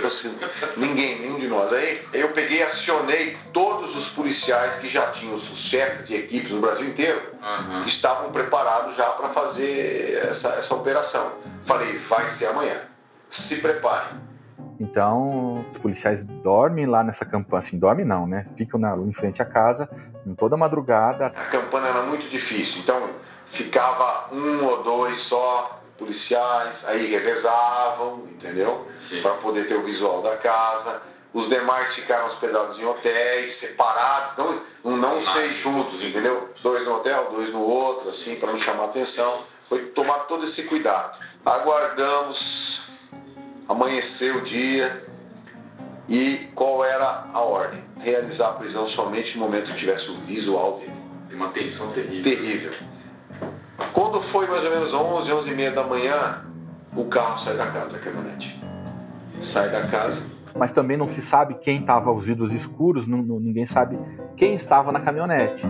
Ninguém, 0.77 1.21
nenhum 1.21 1.41
de 1.41 1.49
nós. 1.49 1.73
Aí 1.73 2.01
eu 2.13 2.29
peguei 2.29 2.59
e 2.59 2.63
acionei 2.63 3.37
todos 3.53 3.95
os 3.97 4.09
policiais 4.11 4.81
que 4.81 4.89
já 4.91 5.11
tinham 5.13 5.41
chefes 5.71 6.07
de 6.07 6.15
equipes 6.15 6.51
no 6.53 6.61
Brasil 6.61 6.87
inteiro, 6.87 7.21
Aham. 7.43 7.85
que 7.85 7.91
estavam 7.91 8.31
preparados 8.31 8.97
já 8.97 9.07
para 9.07 9.31
fazer 9.31 10.17
essa, 10.31 10.49
essa 10.49 10.75
operação. 10.75 11.33
Falei, 11.67 11.99
vai 12.09 12.37
ser 12.39 12.47
amanhã. 12.47 12.83
Se 13.49 13.57
prepare. 13.57 14.15
Então, 14.83 15.65
os 15.71 15.79
policiais 15.79 16.25
dormem 16.43 16.87
lá 16.87 17.05
nessa 17.05 17.25
campanha, 17.25 17.61
assim, 17.61 17.79
dormem 17.79 18.05
não, 18.05 18.27
né? 18.27 18.47
Ficam 18.57 18.81
na, 18.81 18.97
em 18.97 19.13
frente 19.13 19.41
à 19.41 19.45
casa, 19.45 19.89
em 20.27 20.35
toda 20.35 20.57
madrugada. 20.57 21.27
A 21.27 21.45
campanha 21.51 21.87
era 21.87 22.03
muito 22.03 22.29
difícil, 22.29 22.83
então 22.83 23.11
ficava 23.57 24.35
um 24.35 24.65
ou 24.65 24.83
dois 24.83 25.23
só 25.29 25.79
policiais, 25.99 26.75
aí 26.85 27.11
revezavam, 27.11 28.27
entendeu? 28.33 28.89
Para 29.23 29.35
poder 29.37 29.69
ter 29.69 29.77
o 29.77 29.85
visual 29.85 30.21
da 30.21 30.37
casa. 30.39 31.01
Os 31.33 31.49
demais 31.49 31.95
ficaram 31.95 32.27
hospedados 32.27 32.79
em 32.79 32.85
hotéis, 32.85 33.61
separados, 33.61 34.37
não, 34.37 34.61
não, 34.85 34.97
não 34.97 35.21
Não. 35.21 35.33
seis 35.33 35.63
juntos, 35.63 36.03
entendeu? 36.03 36.49
Dois 36.61 36.85
no 36.85 36.97
hotel, 36.97 37.29
dois 37.31 37.53
no 37.53 37.61
outro, 37.61 38.11
assim, 38.11 38.35
para 38.37 38.53
não 38.53 38.61
chamar 38.61 38.87
atenção. 38.87 39.45
Foi 39.69 39.79
tomar 39.95 40.27
todo 40.27 40.45
esse 40.49 40.63
cuidado. 40.65 41.17
Aguardamos, 41.47 42.37
amanheceu 43.69 44.37
o 44.39 44.41
dia 44.45 45.03
e 46.09 46.49
qual 46.55 46.85
era 46.85 47.25
a 47.33 47.41
ordem? 47.41 47.81
Realizar 48.01 48.49
a 48.49 48.53
prisão 48.55 48.89
somente 48.91 49.35
no 49.39 49.45
momento 49.45 49.73
que 49.73 49.79
tivesse 49.79 50.09
o 50.11 50.21
visual 50.27 50.79
dele 50.81 50.93
Tem 51.29 51.37
uma 51.37 51.49
tensão 51.51 51.93
terrível. 51.93 52.23
terrível. 52.25 52.73
Quando 53.95 54.23
foi 54.33 54.47
mais 54.49 54.65
ou 54.65 54.71
menos 54.71 54.93
11, 54.93 55.33
11 55.33 55.51
e 55.51 55.55
meia 55.55 55.71
da 55.73 55.83
manhã, 55.85 56.45
o 56.97 57.05
carro 57.07 57.45
sai 57.45 57.57
da 57.57 57.67
casa, 57.71 57.97
a 57.97 58.01
caminhonete. 58.01 58.61
Sai 59.53 59.71
da 59.71 59.87
casa, 59.89 60.23
Mas 60.55 60.71
também 60.73 60.97
não 60.99 61.09
se 61.09 61.23
sabe 61.23 61.55
quem 61.55 61.81
estava 61.81 62.13
os 62.13 62.27
vidros 62.27 62.53
escuros, 62.53 63.07
não- 63.07 63.23
não- 63.23 63.41
ninguém 63.41 63.65
sabe 63.65 63.99
quem 64.37 64.53
estava 64.55 64.93
na 64.93 65.01
caminhonete. 65.01 65.65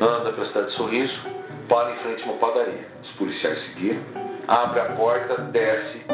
anda 0.00 0.32
para 0.32 0.42
a 0.44 0.46
cidade 0.48 0.70
de 0.70 0.76
Sorriso, 0.76 1.20
para 1.68 1.94
em 1.94 1.98
frente 1.98 2.22
a 2.22 2.26
uma 2.26 2.34
padaria. 2.38 2.86
Os 3.02 3.10
policiais 3.12 3.58
seguiram, 3.66 4.00
abre 4.48 4.80
a 4.80 4.96
porta, 4.96 5.36
desce. 5.52 6.06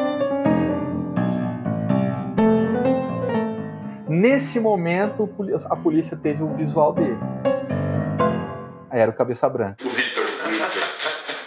Nesse 4.07 4.59
momento, 4.59 5.29
a 5.69 5.75
polícia 5.75 6.17
teve 6.17 6.43
o 6.43 6.53
visual 6.53 6.93
dele. 6.93 7.17
Era 8.91 9.09
o 9.09 9.15
Cabeça 9.15 9.49
Branca. 9.49 9.83
O 9.83 9.89
Victor. 9.89 10.25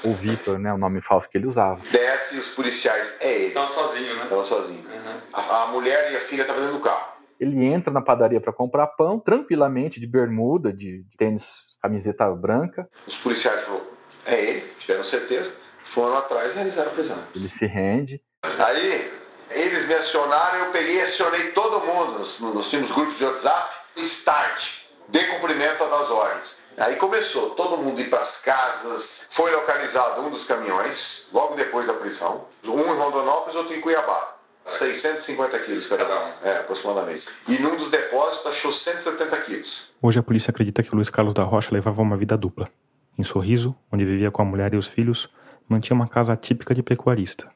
O 0.04 0.14
Vitor, 0.14 0.58
né? 0.58 0.72
O 0.72 0.78
nome 0.78 1.02
falso 1.02 1.30
que 1.30 1.36
ele 1.36 1.46
usava. 1.46 1.80
Desce 1.92 2.34
e 2.34 2.38
os 2.38 2.48
policiais, 2.54 3.06
é 3.20 3.34
ele. 3.34 3.48
Estava 3.48 3.74
sozinho, 3.74 4.16
né? 4.16 4.22
Estava 4.24 4.44
sozinho. 4.44 4.80
Uhum. 4.80 5.20
A, 5.32 5.62
a 5.64 5.66
mulher 5.68 6.12
e 6.12 6.16
a 6.16 6.28
filha 6.28 6.42
estavam 6.42 6.62
dentro 6.62 6.78
do 6.78 6.82
carro. 6.84 7.18
Ele 7.38 7.64
entra 7.64 7.92
na 7.92 8.00
padaria 8.00 8.40
para 8.40 8.52
comprar 8.52 8.86
pão, 8.88 9.18
tranquilamente, 9.20 10.00
de 10.00 10.06
bermuda, 10.06 10.72
de 10.72 11.04
tênis, 11.16 11.78
camiseta 11.80 12.28
branca. 12.30 12.88
Os 13.06 13.16
policiais 13.18 13.64
falaram, 13.64 13.86
é 14.26 14.44
ele, 14.44 14.72
tiveram 14.80 15.04
certeza, 15.04 15.52
foram 15.98 16.16
atrás 16.16 16.52
e 16.52 16.54
realizaram 16.54 16.92
a 16.92 16.94
prisão. 16.94 17.18
Ele 17.34 17.48
se 17.48 17.66
rende. 17.66 18.20
Aí, 18.44 19.12
eles 19.50 19.88
me 19.88 19.94
acionaram, 19.94 20.66
eu 20.66 20.72
peguei 20.72 20.94
e 20.94 21.02
acionei 21.02 21.50
todo 21.50 21.84
mundo. 21.84 22.20
Nós, 22.20 22.54
nós 22.54 22.70
tínhamos 22.70 22.94
grupos 22.94 23.18
de 23.18 23.24
WhatsApp. 23.24 23.74
Start. 24.20 24.60
Dê 25.08 25.26
cumprimento 25.26 25.78
das 25.78 26.10
ordens. 26.10 26.44
Aí 26.76 26.94
começou, 26.96 27.50
todo 27.56 27.78
mundo 27.78 28.00
ir 28.00 28.08
para 28.08 28.22
as 28.22 28.40
casas. 28.42 29.04
Foi 29.34 29.50
localizado 29.50 30.20
um 30.20 30.30
dos 30.30 30.46
caminhões, 30.46 30.96
logo 31.32 31.56
depois 31.56 31.84
da 31.88 31.94
prisão. 31.94 32.46
Um 32.64 32.94
em 32.94 32.96
Rondonópolis, 32.96 33.56
outro 33.56 33.74
em 33.74 33.80
Cuiabá. 33.80 34.36
650 34.78 35.58
quilos 35.60 35.88
cada 35.88 36.04
um, 36.04 36.46
é, 36.46 36.58
aproximadamente. 36.58 37.24
E 37.48 37.58
num 37.58 37.76
dos 37.76 37.90
depósitos 37.90 38.46
achou 38.46 38.72
170 38.72 39.36
quilos. 39.42 39.66
hoje 40.00 40.20
a 40.20 40.22
polícia 40.22 40.50
acredita 40.50 40.82
que 40.82 40.92
o 40.92 40.94
Luiz 40.94 41.10
Carlos 41.10 41.34
da 41.34 41.42
Rocha 41.42 41.70
levava 41.72 42.02
uma 42.02 42.16
vida 42.16 42.36
dupla. 42.36 42.68
Em 43.18 43.24
Sorriso, 43.24 43.74
onde 43.92 44.04
vivia 44.04 44.30
com 44.30 44.42
a 44.42 44.44
mulher 44.44 44.72
e 44.74 44.76
os 44.76 44.86
filhos, 44.86 45.28
mantinha 45.68 45.94
uma 45.94 46.08
casa 46.08 46.34
típica 46.36 46.74
de 46.74 46.82
pecuarista. 46.82 47.50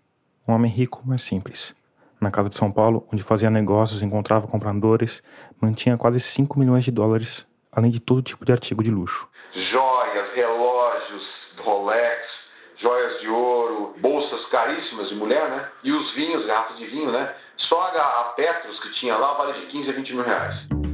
Um 0.46 0.52
homem 0.52 0.70
rico, 0.70 1.02
mas 1.04 1.22
simples. 1.22 1.74
Na 2.20 2.30
casa 2.30 2.48
de 2.48 2.54
São 2.54 2.70
Paulo, 2.70 3.06
onde 3.12 3.22
fazia 3.22 3.50
negócios 3.50 4.02
encontrava 4.02 4.46
compradores, 4.46 5.22
mantinha 5.60 5.96
quase 5.96 6.20
5 6.20 6.58
milhões 6.58 6.84
de 6.84 6.90
dólares, 6.90 7.46
além 7.72 7.90
de 7.90 8.00
todo 8.00 8.22
tipo 8.22 8.44
de 8.44 8.52
artigo 8.52 8.82
de 8.82 8.90
luxo. 8.90 9.28
Joias, 9.54 10.34
relógios, 10.34 11.22
Rolex, 11.58 12.20
joias 12.80 13.20
de 13.20 13.28
ouro, 13.28 13.94
bolsas 13.98 14.44
caríssimas 14.50 15.08
de 15.08 15.14
mulher, 15.14 15.48
né? 15.50 15.68
E 15.82 15.92
os 15.92 16.14
vinhos, 16.14 16.46
garrafas 16.46 16.76
de 16.76 16.86
vinho, 16.86 17.10
né? 17.10 17.34
Só 17.68 17.80
a 17.80 18.32
Petros 18.36 18.78
que 18.80 19.00
tinha 19.00 19.16
lá 19.16 19.34
vale 19.34 19.60
de 19.60 19.66
15 19.66 19.90
a 19.90 19.92
20 19.94 20.12
mil 20.12 20.24
reais. 20.24 20.91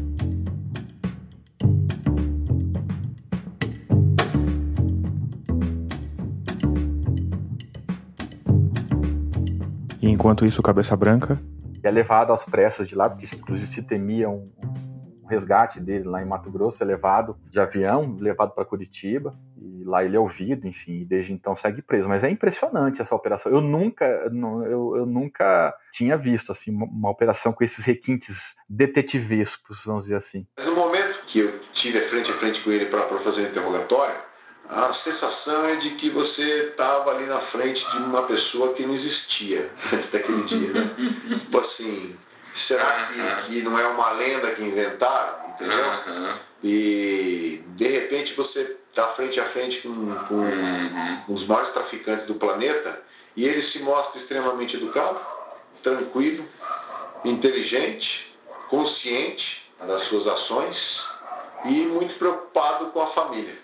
Enquanto 10.19 10.45
isso, 10.45 10.61
o 10.61 10.65
Cabeça 10.65 10.97
Branca, 10.97 11.39
é 11.81 11.91
levado 11.93 12.33
às 12.33 12.45
pressas 12.45 12.89
de 12.89 12.97
lá, 12.97 13.09
porque 13.09 13.25
inclusive 13.25 13.69
se 13.69 13.87
temia 13.87 14.29
um, 14.29 14.51
um 15.23 15.27
resgate 15.29 15.81
dele 15.81 16.09
lá 16.09 16.21
em 16.21 16.27
Mato 16.27 16.51
Grosso, 16.51 16.83
é 16.83 16.87
levado 16.87 17.37
de 17.49 17.61
avião, 17.61 18.17
levado 18.19 18.53
para 18.53 18.65
Curitiba, 18.65 19.33
e 19.57 19.85
lá 19.85 20.05
ele 20.05 20.17
é 20.17 20.21
ouvido, 20.21 20.67
enfim, 20.67 21.03
e 21.03 21.05
desde 21.05 21.33
então 21.33 21.55
segue 21.55 21.81
preso. 21.83 22.09
Mas 22.09 22.25
é 22.25 22.31
impressionante 22.31 23.01
essa 23.01 23.15
operação. 23.15 23.53
Eu 23.53 23.61
nunca, 23.61 24.05
eu, 24.05 24.97
eu 24.97 25.07
nunca 25.07 25.73
tinha 25.93 26.17
visto 26.17 26.51
assim 26.51 26.73
uma, 26.73 26.87
uma 26.87 27.11
operação 27.11 27.53
com 27.53 27.63
esses 27.63 27.85
requintes 27.85 28.57
detetivescos, 28.69 29.85
vamos 29.87 30.07
dizer 30.07 30.17
assim. 30.17 30.45
No 30.59 30.75
momento 30.75 31.27
que 31.33 31.39
eu 31.39 31.61
tive 31.81 32.11
frente 32.11 32.29
a 32.29 32.39
frente 32.41 32.65
com 32.65 32.73
ele 32.73 32.87
para 32.87 33.07
fazer 33.23 33.43
o 33.43 33.51
interrogatório, 33.51 34.21
a 34.69 34.93
sensação 35.05 35.65
é 35.67 35.77
de 35.77 35.91
que 35.97 36.11
você 36.11 36.43
estava 36.71 37.13
ali 37.13 37.27
na 37.27 37.41
frente 37.53 37.81
de 37.91 37.97
uma 37.99 38.23
pessoa 38.25 38.75
que 38.75 38.85
não 38.85 38.95
existia 38.95 39.71
antes 39.93 40.11
daquele 40.11 40.43
dia, 40.45 40.73
né? 40.73 40.91
tipo 41.41 41.59
assim, 41.59 42.17
será 42.67 43.09
que, 43.09 43.47
que 43.47 43.63
não 43.63 43.79
é 43.79 43.87
uma 43.87 44.11
lenda 44.13 44.51
que 44.53 44.63
inventaram, 44.63 45.49
entendeu? 45.51 45.85
E 46.63 47.63
de 47.77 47.89
repente 47.89 48.35
você 48.35 48.77
está 48.91 49.07
frente 49.15 49.39
a 49.41 49.45
frente 49.51 49.81
com, 49.83 50.15
com 50.29 50.35
Uhum. 50.35 51.23
um 51.29 51.35
dos 51.35 51.47
maiores 51.47 51.73
traficantes 51.73 52.27
do 52.27 52.35
planeta 52.35 53.01
e 53.37 53.45
ele 53.47 53.63
se 53.71 53.79
mostra 53.79 54.21
extremamente 54.21 54.77
educado, 54.77 55.19
tranquilo, 55.83 56.45
inteligente, 57.25 58.27
consciente 58.69 59.63
das 59.87 60.03
suas 60.09 60.27
ações 60.27 60.77
e 61.67 61.71
muito 61.87 62.15
preocupado 62.19 62.87
com 62.87 63.01
a 63.03 63.07
família. 63.09 63.57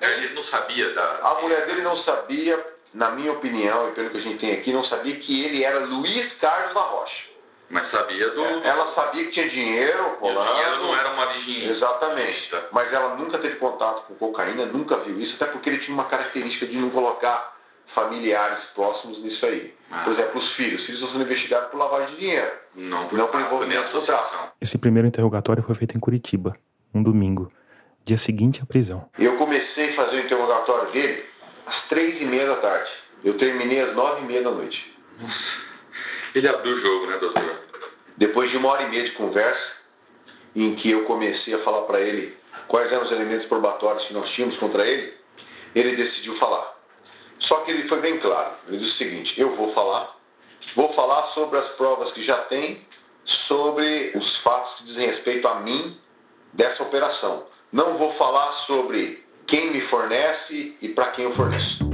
Ele 0.00 0.34
não 0.34 0.44
sabia 0.44 0.92
da. 0.94 1.02
A 1.22 1.42
mulher 1.42 1.66
dele 1.66 1.82
não 1.82 1.96
sabia, 2.04 2.64
na 2.94 3.10
minha 3.10 3.32
opinião 3.32 3.88
e 3.88 3.92
pelo 3.92 4.10
que 4.10 4.18
a 4.18 4.20
gente 4.20 4.38
tem 4.40 4.52
aqui, 4.52 4.72
não 4.72 4.84
sabia 4.84 5.16
que 5.16 5.44
ele 5.44 5.62
era 5.64 5.80
Luiz 5.80 6.32
Carlos 6.38 6.74
da 6.74 6.80
Rocha. 6.80 7.30
Mas 7.68 7.88
sabia 7.92 8.28
do. 8.30 8.42
Ela 8.42 8.94
sabia 8.94 9.24
que 9.26 9.30
tinha 9.30 9.48
dinheiro 9.48 9.98
E 9.98 10.00
o 10.00 10.18
rolando. 10.18 10.52
dinheiro 10.54 10.76
não 10.78 10.96
era 10.96 11.12
uma 11.12 11.26
origem. 11.28 11.68
Exatamente. 11.70 12.50
Mas 12.72 12.92
ela 12.92 13.14
nunca 13.14 13.38
teve 13.38 13.56
contato 13.56 14.06
com 14.08 14.14
cocaína, 14.14 14.66
nunca 14.66 14.96
viu 14.98 15.20
isso, 15.20 15.34
até 15.36 15.46
porque 15.52 15.68
ele 15.70 15.78
tinha 15.78 15.94
uma 15.94 16.06
característica 16.06 16.66
de 16.66 16.76
não 16.76 16.90
colocar 16.90 17.54
familiares 17.94 18.64
próximos 18.74 19.22
nisso 19.22 19.44
aí. 19.46 19.74
Ah. 19.90 20.02
Por 20.04 20.12
exemplo, 20.14 20.40
os 20.40 20.52
filhos. 20.56 20.80
Os 20.80 20.86
filhos 20.86 21.00
estão 21.00 21.12
sendo 21.12 21.24
investigados 21.30 21.70
por 21.70 21.78
lavagem 21.78 22.14
de 22.14 22.20
dinheiro. 22.20 22.50
Não 22.74 23.08
por 23.08 23.18
Não 23.18 23.28
por 23.28 23.40
envolvimento 23.40 23.88
associação. 23.88 24.48
Esse 24.60 24.80
primeiro 24.80 25.06
interrogatório 25.08 25.62
foi 25.62 25.74
feito 25.74 25.96
em 25.96 26.00
Curitiba, 26.00 26.54
um 26.94 27.02
domingo, 27.02 27.52
dia 28.04 28.16
seguinte 28.18 28.60
à 28.62 28.66
prisão. 28.66 29.08
Eu 29.18 29.36
comecei 29.36 29.69
fazer 30.00 30.16
o 30.16 30.24
interrogatório 30.24 30.90
dele 30.92 31.24
às 31.66 31.88
três 31.88 32.20
e 32.20 32.24
meia 32.24 32.46
da 32.46 32.56
tarde. 32.56 32.90
Eu 33.22 33.36
terminei 33.36 33.80
às 33.80 33.94
nove 33.94 34.22
e 34.22 34.24
meia 34.24 34.42
da 34.42 34.50
noite. 34.50 34.96
Ele 36.34 36.48
abriu 36.48 36.74
o 36.74 36.80
jogo, 36.80 37.06
né, 37.06 37.18
doutor? 37.18 37.60
Depois 38.16 38.50
de 38.50 38.56
uma 38.56 38.70
hora 38.70 38.84
e 38.84 38.88
meia 38.88 39.04
de 39.04 39.12
conversa, 39.12 39.72
em 40.56 40.74
que 40.76 40.90
eu 40.90 41.04
comecei 41.04 41.54
a 41.54 41.58
falar 41.58 41.82
para 41.82 42.00
ele 42.00 42.34
quais 42.68 42.90
eram 42.90 43.04
os 43.04 43.12
elementos 43.12 43.46
probatórios 43.46 44.06
que 44.06 44.14
nós 44.14 44.28
tínhamos 44.30 44.56
contra 44.58 44.86
ele, 44.86 45.12
ele 45.74 45.96
decidiu 45.96 46.36
falar. 46.38 46.76
Só 47.40 47.56
que 47.60 47.70
ele 47.70 47.88
foi 47.88 48.00
bem 48.00 48.18
claro. 48.20 48.54
Ele 48.68 48.78
disse 48.78 48.94
o 48.94 48.98
seguinte: 48.98 49.34
eu 49.38 49.54
vou 49.54 49.72
falar, 49.74 50.16
vou 50.74 50.92
falar 50.94 51.26
sobre 51.34 51.58
as 51.58 51.68
provas 51.72 52.12
que 52.12 52.24
já 52.24 52.38
tem, 52.44 52.80
sobre 53.46 54.12
os 54.14 54.36
fatos 54.38 54.78
que 54.78 54.84
dizem 54.84 55.06
respeito 55.08 55.46
a 55.46 55.56
mim 55.56 55.98
dessa 56.54 56.82
operação. 56.82 57.46
Não 57.72 57.98
vou 57.98 58.14
falar 58.14 58.52
sobre 58.66 59.22
quem 59.50 59.72
me 59.72 59.80
fornece 59.88 60.76
e 60.80 60.88
para 60.90 61.10
quem 61.10 61.24
eu 61.24 61.34
forneço. 61.34 61.90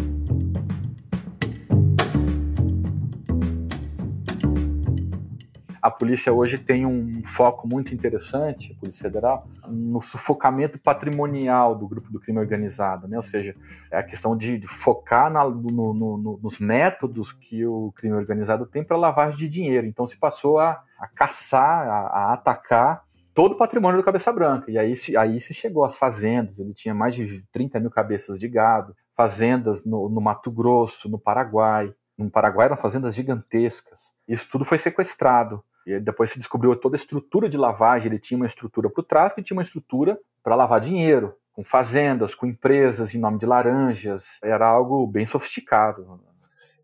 A 5.80 5.90
polícia 5.90 6.32
hoje 6.32 6.58
tem 6.58 6.84
um 6.84 7.22
foco 7.24 7.66
muito 7.72 7.94
interessante, 7.94 8.72
a 8.76 8.80
Polícia 8.80 9.04
Federal, 9.04 9.46
no 9.68 10.02
sufocamento 10.02 10.78
patrimonial 10.78 11.76
do 11.76 11.86
grupo 11.86 12.10
do 12.12 12.18
crime 12.20 12.40
organizado, 12.40 13.06
né? 13.08 13.16
Ou 13.16 13.22
seja, 13.22 13.54
é 13.90 13.96
a 13.96 14.02
questão 14.02 14.36
de, 14.36 14.60
focar 14.66 15.30
na- 15.30 15.48
no- 15.48 15.94
no- 15.94 16.40
nos 16.42 16.58
métodos 16.58 17.32
que 17.32 17.64
o 17.64 17.92
crime 17.96 18.16
organizado 18.16 18.66
tem 18.66 18.82
para 18.84 18.96
lavagem 18.96 19.38
de 19.38 19.48
dinheiro. 19.48 19.86
Então 19.86 20.06
se 20.06 20.18
passou 20.18 20.58
a, 20.58 20.82
a 20.98 21.06
caçar, 21.06 21.88
a, 21.88 22.00
a 22.08 22.32
atacar 22.34 23.05
todo 23.36 23.52
o 23.52 23.56
patrimônio 23.56 24.00
do 24.00 24.04
Cabeça 24.04 24.32
Branca. 24.32 24.70
E 24.70 24.78
aí, 24.78 24.96
se- 24.96 25.16
aí 25.16 25.38
se 25.38 25.52
chegou 25.52 25.84
às 25.84 25.94
fazendas, 25.94 26.58
ele 26.58 26.72
tinha 26.72 26.94
mais 26.94 27.14
de 27.14 27.44
30 27.52 27.78
mil 27.78 27.90
cabeças 27.90 28.38
de 28.40 28.48
gado, 28.48 28.96
fazendas 29.14 29.84
no, 29.84 30.08
no 30.08 30.20
Mato 30.22 30.50
Grosso, 30.50 31.08
no 31.08 31.18
Paraguai. 31.18 31.92
No 32.16 32.30
Paraguai 32.30 32.66
eram 32.66 32.78
fazendas 32.78 33.14
gigantescas. 33.14 34.12
Isso 34.26 34.48
tudo 34.50 34.64
foi 34.64 34.78
sequestrado. 34.78 35.62
E 35.86 36.00
depois 36.00 36.30
se 36.30 36.38
descobriu 36.38 36.74
toda 36.74 36.96
a 36.96 36.98
estrutura 36.98 37.46
de 37.48 37.58
lavagem. 37.58 38.10
Ele 38.10 38.18
tinha 38.18 38.36
uma 38.38 38.46
estrutura 38.46 38.88
para 38.88 39.00
o 39.02 39.04
tráfico 39.04 39.38
e 39.40 39.42
tinha 39.44 39.56
uma 39.56 39.62
estrutura 39.62 40.18
para 40.42 40.54
lavar 40.56 40.80
dinheiro, 40.80 41.34
com 41.52 41.62
fazendas, 41.62 42.34
com 42.34 42.46
empresas 42.46 43.14
em 43.14 43.18
nome 43.18 43.38
de 43.38 43.44
laranjas. 43.46 44.38
Era 44.42 44.66
algo 44.66 45.06
bem 45.06 45.26
sofisticado. 45.26 46.18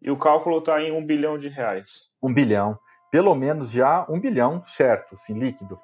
E 0.02 0.10
o 0.10 0.18
cálculo 0.18 0.58
está 0.58 0.82
em 0.82 0.92
um 0.92 1.04
bilhão 1.04 1.38
de 1.38 1.48
reais. 1.48 2.10
Um 2.22 2.32
bilhão. 2.32 2.78
Pelo 3.10 3.34
menos 3.34 3.70
já 3.70 4.04
um 4.08 4.20
bilhão 4.20 4.62
certo, 4.64 5.14
assim, 5.14 5.32
líquido. 5.32 5.80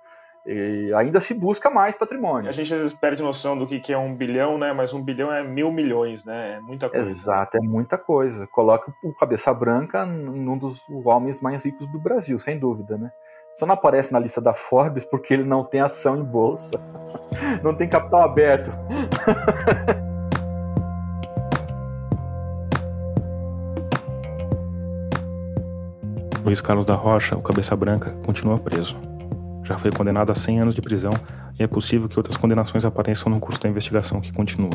E 0.47 0.93
ainda 0.95 1.21
se 1.21 1.35
busca 1.35 1.69
mais 1.69 1.95
patrimônio. 1.97 2.49
A 2.49 2.53
gente 2.53 2.73
às 2.73 2.81
vezes 2.81 2.99
perde 2.99 3.23
noção 3.23 3.59
do 3.59 3.67
que 3.67 3.81
que 3.81 3.93
é 3.93 3.99
um 3.99 4.15
bilhão, 4.15 4.57
né? 4.57 4.73
Mas 4.73 4.93
um 4.93 5.03
bilhão 5.03 5.33
é 5.33 5.43
mil 5.43 5.71
milhões, 5.71 6.25
né? 6.25 6.57
É 6.57 6.61
muita 6.61 6.89
coisa. 6.89 7.11
Exato, 7.11 7.57
é 7.57 7.61
muita 7.61 7.99
coisa. 7.99 8.47
Coloca 8.47 8.93
o 9.05 9.15
Cabeça 9.15 9.53
Branca 9.53 10.07
num 10.07 10.57
dos 10.57 10.81
homens 11.05 11.41
mais 11.41 11.65
ricos 11.65 11.87
do 11.93 11.99
Brasil, 11.99 12.39
sem 12.39 12.59
dúvida, 12.59 12.97
né? 12.97 13.11
Só 13.59 13.67
não 13.67 13.75
aparece 13.75 14.13
na 14.13 14.21
lista 14.21 14.41
da 14.41 14.55
Forbes 14.55 15.05
porque 15.05 15.35
ele 15.35 15.45
não 15.45 15.65
tem 15.65 15.81
ação 15.81 16.17
em 16.17 16.25
bolsa. 16.25 16.81
Não 17.63 17.75
tem 17.75 17.89
capital 17.89 18.23
aberto. 18.23 18.71
Luiz 26.43 26.61
Carlos 26.63 26.87
da 26.87 26.95
Rocha, 26.95 27.37
o 27.37 27.43
Cabeça 27.43 27.77
Branca, 27.77 28.17
continua 28.25 28.59
preso. 28.59 28.97
Já 29.69 29.77
foi 29.77 29.93
condenado 29.93 30.33
a 30.33 30.35
100 30.35 30.61
anos 30.61 30.75
de 30.75 30.81
prisão 30.81 31.13
e 31.61 31.63
é 31.63 31.67
possível 31.67 32.09
que 32.09 32.19
outras 32.19 32.39
condenações 32.39 32.87
apareçam 32.87 33.31
no 33.31 33.39
curso 33.39 33.61
da 33.61 33.69
investigação 33.69 34.19
que 34.19 34.33
continua. 34.33 34.71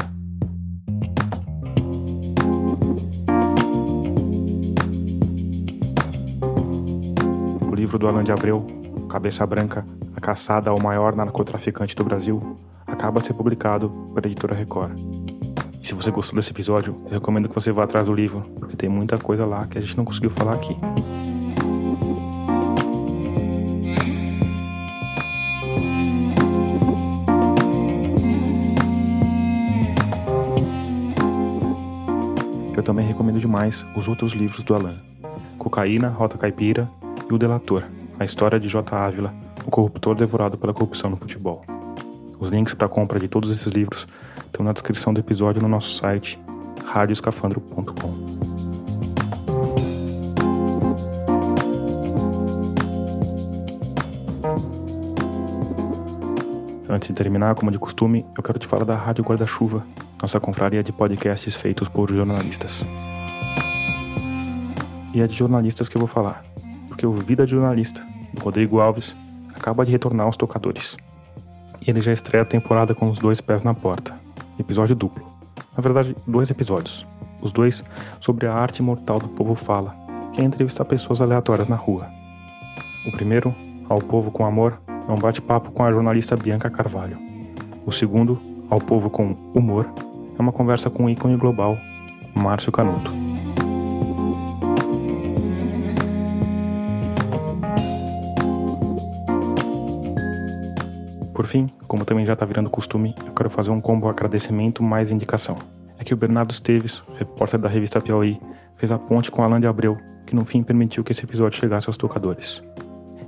O 7.68 7.74
livro 7.74 7.98
do 7.98 8.08
Alan 8.08 8.24
de 8.24 8.32
Abreu, 8.32 8.68
Cabeça 9.10 9.44
Branca, 9.48 9.84
A 10.16 10.22
Caçada 10.22 10.70
ao 10.70 10.80
Maior 10.80 11.16
Narcotraficante 11.16 11.96
do 11.96 12.04
Brasil, 12.04 12.56
acaba 12.86 13.20
de 13.20 13.26
ser 13.26 13.34
publicado 13.34 13.90
pela 14.14 14.28
editora 14.28 14.54
Record. 14.54 14.96
E 15.82 15.88
se 15.88 15.96
você 15.96 16.12
gostou 16.12 16.36
desse 16.36 16.52
episódio, 16.52 17.02
eu 17.06 17.14
recomendo 17.14 17.50
que 17.50 17.56
você 17.56 17.72
vá 17.72 17.86
atrás 17.86 18.06
do 18.06 18.14
livro, 18.14 18.42
porque 18.60 18.76
tem 18.76 18.90
muita 18.90 19.18
coisa 19.18 19.44
lá 19.44 19.66
que 19.66 19.80
a 19.80 19.82
gente 19.82 19.98
não 19.98 20.06
conseguiu 20.06 20.30
falar 20.30 20.54
aqui. 20.54 20.78
Eu 32.84 32.86
também 32.86 33.08
recomendo 33.08 33.40
demais 33.40 33.88
os 33.96 34.10
outros 34.10 34.34
livros 34.34 34.62
do 34.62 34.76
Alan: 34.76 34.98
Cocaína, 35.58 36.10
Rota 36.10 36.38
Caipira 36.38 36.92
e 37.30 37.34
O 37.34 37.38
Delator, 37.38 37.86
a 38.20 38.26
história 38.26 38.60
de 38.60 38.68
J. 38.68 38.94
Ávila, 38.94 39.34
o 39.66 39.72
corruptor 39.72 40.16
devorado 40.16 40.58
pela 40.58 40.74
corrupção 40.74 41.10
no 41.10 41.16
futebol. 41.16 41.64
Os 42.38 42.50
links 42.50 42.74
para 42.74 42.90
compra 42.90 43.18
de 43.22 43.30
todos 43.30 43.50
esses 43.50 43.68
livros 43.68 44.06
estão 44.48 44.66
na 44.66 44.74
descrição 44.74 45.14
do 45.14 45.22
episódio 45.22 45.62
no 45.62 45.70
nosso 45.70 45.96
site 45.96 46.38
radioscafandro.com. 46.84 48.44
Antes 56.90 57.08
de 57.08 57.14
terminar, 57.14 57.56
como 57.56 57.72
de 57.72 57.80
costume, 57.80 58.26
eu 58.36 58.44
quero 58.44 58.60
te 58.60 58.68
falar 58.68 58.84
da 58.84 58.98
Rádio 58.98 59.24
Guarda-Chuva, 59.24 59.86
nossa 60.24 60.40
confraria 60.40 60.82
de 60.82 60.94
podcasts 60.94 61.54
feitos 61.54 61.90
por 61.90 62.10
jornalistas. 62.10 62.86
E 65.14 65.20
é 65.20 65.28
de 65.28 65.36
jornalistas 65.36 65.90
que 65.90 65.98
eu 65.98 66.00
vou 66.00 66.08
falar, 66.08 66.46
porque 66.88 67.06
o 67.06 67.12
Vida 67.12 67.46
de 67.46 67.52
Jornalista, 67.52 68.02
do 68.34 68.42
Rodrigo 68.42 68.80
Alves, 68.80 69.18
acaba 69.54 69.86
de 69.86 69.92
retornar 69.92 70.26
aos 70.26 70.38
tocadores. 70.38 70.96
E 71.86 71.90
ele 71.90 72.00
já 72.00 72.14
estreia 72.14 72.44
a 72.44 72.46
temporada 72.46 72.96
com 72.96 73.10
os 73.10 73.20
dois 73.20 73.42
pés 73.42 73.64
na 73.64 73.74
porta. 73.74 74.18
Episódio 74.58 74.96
duplo. 74.96 75.28
Na 75.76 75.82
verdade, 75.82 76.16
dois 76.26 76.50
episódios. 76.50 77.06
Os 77.42 77.52
dois 77.52 77.84
sobre 78.22 78.48
a 78.48 78.54
arte 78.54 78.82
mortal 78.82 79.20
do 79.20 79.28
povo 79.28 79.56
fala, 79.56 79.94
que 80.32 80.40
é 80.40 80.44
entrevistar 80.46 80.86
pessoas 80.86 81.22
aleatórias 81.22 81.68
na 81.68 81.76
rua. 81.76 82.08
O 83.06 83.12
primeiro, 83.12 83.54
Ao 83.90 84.00
Povo 84.00 84.32
com 84.32 84.46
Amor, 84.46 84.80
é 84.88 85.12
um 85.12 85.18
bate-papo 85.18 85.72
com 85.72 85.84
a 85.84 85.92
jornalista 85.92 86.38
Bianca 86.38 86.70
Carvalho. 86.70 87.18
O 87.86 87.92
segundo, 87.92 88.40
Ao 88.70 88.80
Povo 88.80 89.10
com 89.10 89.36
Humor, 89.54 89.86
é 90.38 90.42
uma 90.42 90.52
conversa 90.52 90.90
com 90.90 91.06
o 91.06 91.10
ícone 91.10 91.38
global, 91.38 91.78
Márcio 92.34 92.72
Canuto. 92.72 93.12
Por 101.34 101.48
fim, 101.48 101.68
como 101.88 102.06
também 102.06 102.26
já 102.26 102.34
está 102.34 102.46
virando 102.46 102.70
costume, 102.70 103.16
eu 103.26 103.34
quero 103.34 103.50
fazer 103.50 103.72
um 103.72 103.82
combo 103.82 104.08
agradecimento 104.08 104.84
mais 104.84 105.12
indicação. 105.12 105.58
É 105.98 106.04
que 106.04 106.14
o 106.14 106.18
Bernardo 106.18 106.52
Esteves, 106.52 107.04
repórter 107.18 107.60
da 107.60 107.68
revista 107.68 108.00
Piauí, 108.00 108.40
fez 108.76 108.92
a 108.92 109.00
ponte 109.00 109.32
com 109.32 109.44
Alan 109.44 109.60
de 109.60 109.68
Abreu, 109.68 109.98
que 110.26 110.36
no 110.36 110.46
fim 110.46 110.64
permitiu 110.64 111.04
que 111.04 111.12
esse 111.12 111.24
episódio 111.24 111.60
chegasse 111.60 111.90
aos 111.90 111.98
tocadores. 111.98 112.64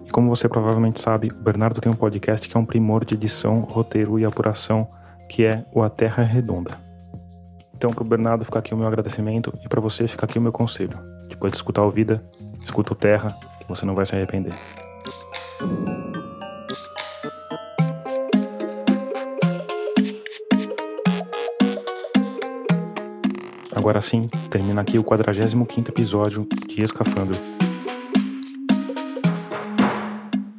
E 0.05 0.09
como 0.11 0.29
você 0.29 0.47
provavelmente 0.47 1.01
sabe, 1.01 1.29
o 1.29 1.43
Bernardo 1.43 1.81
tem 1.81 1.91
um 1.91 1.95
podcast 1.95 2.47
que 2.47 2.55
é 2.55 2.59
um 2.59 2.65
primor 2.65 3.03
de 3.03 3.15
edição, 3.15 3.61
roteiro 3.61 4.19
e 4.19 4.25
apuração, 4.25 4.87
que 5.27 5.43
é 5.43 5.65
o 5.73 5.81
A 5.81 5.89
Terra 5.89 6.23
é 6.23 6.25
Redonda. 6.25 6.84
Então, 7.75 7.91
pro 7.91 8.05
Bernardo 8.05 8.45
ficar 8.45 8.59
aqui 8.59 8.73
o 8.73 8.77
meu 8.77 8.87
agradecimento 8.87 9.53
e 9.63 9.67
para 9.67 9.81
você 9.81 10.07
ficar 10.07 10.25
aqui 10.25 10.39
o 10.39 10.41
meu 10.41 10.51
conselho. 10.51 10.97
Depois 11.27 11.51
de 11.51 11.57
escutar 11.57 11.83
o 11.83 11.91
Vida, 11.91 12.23
escuta 12.63 12.93
o 12.93 12.95
Terra, 12.95 13.37
que 13.59 13.67
você 13.67 13.85
não 13.85 13.93
vai 13.93 14.05
se 14.05 14.15
arrepender. 14.15 14.53
Agora 23.75 23.99
sim, 24.01 24.27
termina 24.49 24.81
aqui 24.81 24.97
o 24.97 25.03
45º 25.03 25.89
episódio 25.89 26.47
de 26.67 26.81
Escafandro. 26.81 27.37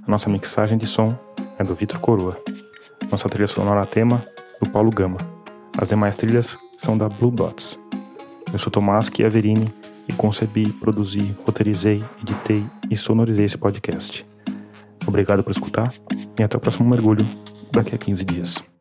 A 0.07 0.11
nossa 0.11 0.29
mixagem 0.29 0.77
de 0.79 0.87
som 0.87 1.09
é 1.59 1.65
do 1.65 1.75
Vitor 1.75 1.99
Coroa. 1.99 2.39
Nossa 3.11 3.29
trilha 3.29 3.47
sonora 3.47 3.87
tema, 3.87 4.23
do 4.63 4.69
Paulo 4.71 4.91
Gama. 4.91 5.19
As 5.77 5.89
demais 5.89 6.15
trilhas 6.15 6.57
são 6.77 6.97
da 6.97 7.09
Blue 7.09 7.31
Dots. 7.31 7.79
Eu 8.53 8.59
sou 8.59 8.71
Tomás 8.71 9.11
Chiaverini 9.15 9.73
e 10.07 10.13
concebi, 10.13 10.71
produzi, 10.73 11.37
roteirizei, 11.45 12.05
editei 12.21 12.65
e 12.91 12.97
sonorizei 12.97 13.47
esse 13.47 13.59
podcast. 13.59 14.25
Obrigado 15.07 15.43
por 15.43 15.51
escutar 15.51 15.93
e 16.39 16.43
até 16.43 16.57
o 16.57 16.61
próximo 16.61 16.89
mergulho 16.89 17.27
daqui 17.73 17.95
a 17.95 17.99
15 17.99 18.25
dias. 18.25 18.76